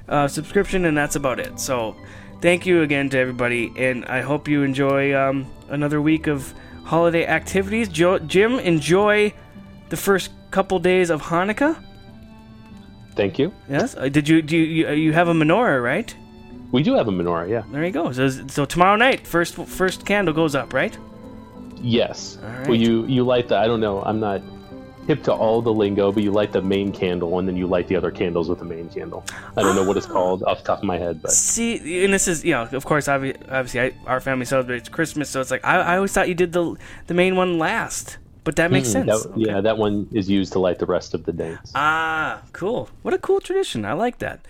uh, 0.09 0.29
subscription, 0.29 0.85
and 0.85 0.97
that's 0.97 1.16
about 1.16 1.41
it. 1.41 1.59
So 1.59 1.97
thank 2.41 2.66
you 2.66 2.83
again 2.83 3.11
to 3.11 3.18
everybody, 3.18 3.72
and 3.76 4.05
I 4.05 4.20
hope 4.20 4.47
you 4.47 4.62
enjoy 4.62 5.14
um, 5.14 5.47
another 5.68 6.01
week 6.01 6.29
of 6.29 6.55
holiday 6.89 7.26
activities. 7.26 7.89
Jo- 7.89 8.18
Jim, 8.18 8.59
enjoy 8.59 9.32
the 9.91 9.97
first 9.97 10.30
couple 10.51 10.78
days 10.78 11.11
of 11.11 11.22
Hanukkah. 11.22 11.76
Thank 13.14 13.39
you. 13.39 13.53
Yes. 13.68 13.97
Uh, 13.97 14.09
did 14.09 14.28
you 14.28 14.43
do 14.43 14.57
you, 14.57 14.64
you 14.89 14.93
you 14.95 15.12
have 15.12 15.28
a 15.28 15.34
menorah, 15.34 15.82
right? 15.82 16.14
We 16.72 16.82
do 16.82 16.95
have 16.95 17.09
a 17.09 17.12
menorah, 17.12 17.49
yeah. 17.49 17.62
There 17.72 17.84
you 17.84 17.91
go. 17.91 18.12
So, 18.12 18.28
so 18.28 18.64
tomorrow 18.64 18.97
night, 18.97 19.26
first 19.26 19.55
first 19.55 20.05
candle 20.07 20.34
goes 20.34 20.55
up, 20.55 20.72
right? 20.72 20.97
Yes. 21.80 22.39
All 22.43 22.51
right. 22.51 22.68
Well, 22.68 22.76
you 22.76 23.07
you 23.07 23.24
light 23.24 23.49
the. 23.49 23.57
I 23.57 23.66
don't 23.66 23.80
know. 23.80 24.03
I'm 24.03 24.20
not 24.20 24.41
hip 25.09 25.24
to 25.24 25.32
all 25.32 25.61
the 25.62 25.72
lingo, 25.72 26.12
but 26.12 26.22
you 26.22 26.30
light 26.30 26.52
the 26.52 26.62
main 26.62 26.92
candle, 26.92 27.38
and 27.40 27.48
then 27.48 27.56
you 27.56 27.66
light 27.66 27.88
the 27.88 27.96
other 27.96 28.11
candles 28.12 28.48
with 28.48 28.59
the 28.61 28.64
main 28.64 28.88
candle. 28.90 29.24
I 29.56 29.62
don't 29.62 29.74
know 29.74 29.82
what 29.82 29.96
it's 29.96 30.06
called 30.06 30.44
off 30.44 30.59
the 30.59 30.64
top 30.64 30.78
of 30.78 30.84
my 30.84 30.98
head, 30.98 31.20
but 31.22 31.32
See, 31.32 32.04
and 32.04 32.12
this 32.12 32.28
is 32.28 32.44
you 32.44 32.52
know, 32.52 32.68
of 32.70 32.84
course, 32.84 33.09
obviously, 33.09 33.80
I, 33.80 33.92
our 34.06 34.20
family 34.20 34.44
celebrates 34.44 34.88
Christmas, 34.88 35.30
so 35.30 35.40
it's 35.40 35.50
like 35.50 35.64
I, 35.64 35.78
I 35.78 35.96
always 35.96 36.12
thought 36.12 36.28
you 36.28 36.34
did 36.34 36.52
the 36.52 36.76
the 37.09 37.14
main 37.14 37.34
one 37.36 37.59
last, 37.59 38.18
but 38.44 38.54
that 38.56 38.70
makes 38.70 38.88
Mm, 38.90 38.92
sense. 39.06 39.24
that- 39.24 39.36
Yeah, 39.38 39.61
that 39.62 39.78
one 39.78 40.06
is 40.12 40.28
used 40.30 40.52
to 40.52 40.59
light 40.59 40.78
the 40.78 40.86
rest 40.86 41.14
of 41.14 41.24
the 41.24 41.32
days. 41.32 41.59
Ah, 41.74 42.42
cool. 42.52 42.90
What 43.02 43.14
a 43.14 43.18
cool 43.18 43.40
tradition. 43.40 43.84
I 43.84 43.94
like 43.94 44.18
that. 44.18 44.40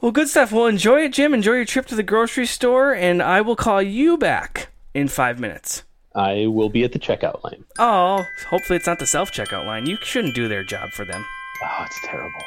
Well, 0.00 0.12
good 0.12 0.28
stuff. 0.28 0.52
Well, 0.52 0.66
enjoy 0.66 1.02
it, 1.04 1.12
Jim. 1.12 1.32
Enjoy 1.34 1.54
your 1.54 1.64
trip 1.64 1.86
to 1.86 1.94
the 1.96 2.04
grocery 2.04 2.46
store, 2.46 2.92
and 2.94 3.20
I 3.22 3.40
will 3.40 3.56
call 3.56 3.80
you 3.82 4.16
back 4.16 4.68
in 4.94 5.08
five 5.08 5.38
minutes. 5.40 5.82
I 6.18 6.48
will 6.48 6.68
be 6.68 6.82
at 6.82 6.90
the 6.90 6.98
checkout 6.98 7.44
line. 7.44 7.64
Oh, 7.78 8.26
hopefully 8.48 8.76
it's 8.76 8.88
not 8.88 8.98
the 8.98 9.06
self 9.06 9.30
checkout 9.30 9.66
line. 9.66 9.86
You 9.86 9.96
shouldn't 10.02 10.34
do 10.34 10.48
their 10.48 10.64
job 10.64 10.90
for 10.90 11.04
them. 11.04 11.24
Oh, 11.62 11.84
it's 11.86 12.00
terrible. 12.04 12.42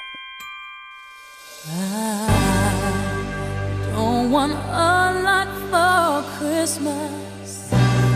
Don't 3.96 4.30
want 4.30 4.52
a 4.52 5.22
lot 5.24 5.48
for 5.72 6.28
Christmas. 6.38 7.70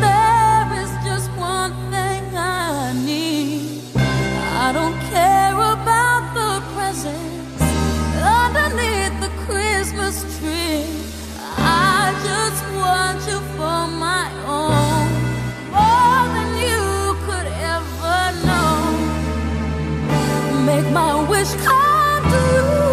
There 0.04 0.68
is 0.84 0.92
just 1.06 1.32
one 1.38 1.72
thing 1.90 2.36
I 2.36 2.92
need. 3.06 3.82
I 3.96 4.74
don't 4.74 5.00
care 5.10 5.54
about 5.54 6.34
the 6.36 6.60
presents 6.76 7.62
underneath 8.20 9.16
the 9.22 9.32
Christmas 9.46 10.16
tree. 10.38 11.05
My 20.96 21.30
wish 21.30 21.54
come 21.56 22.24
true. 22.24 22.85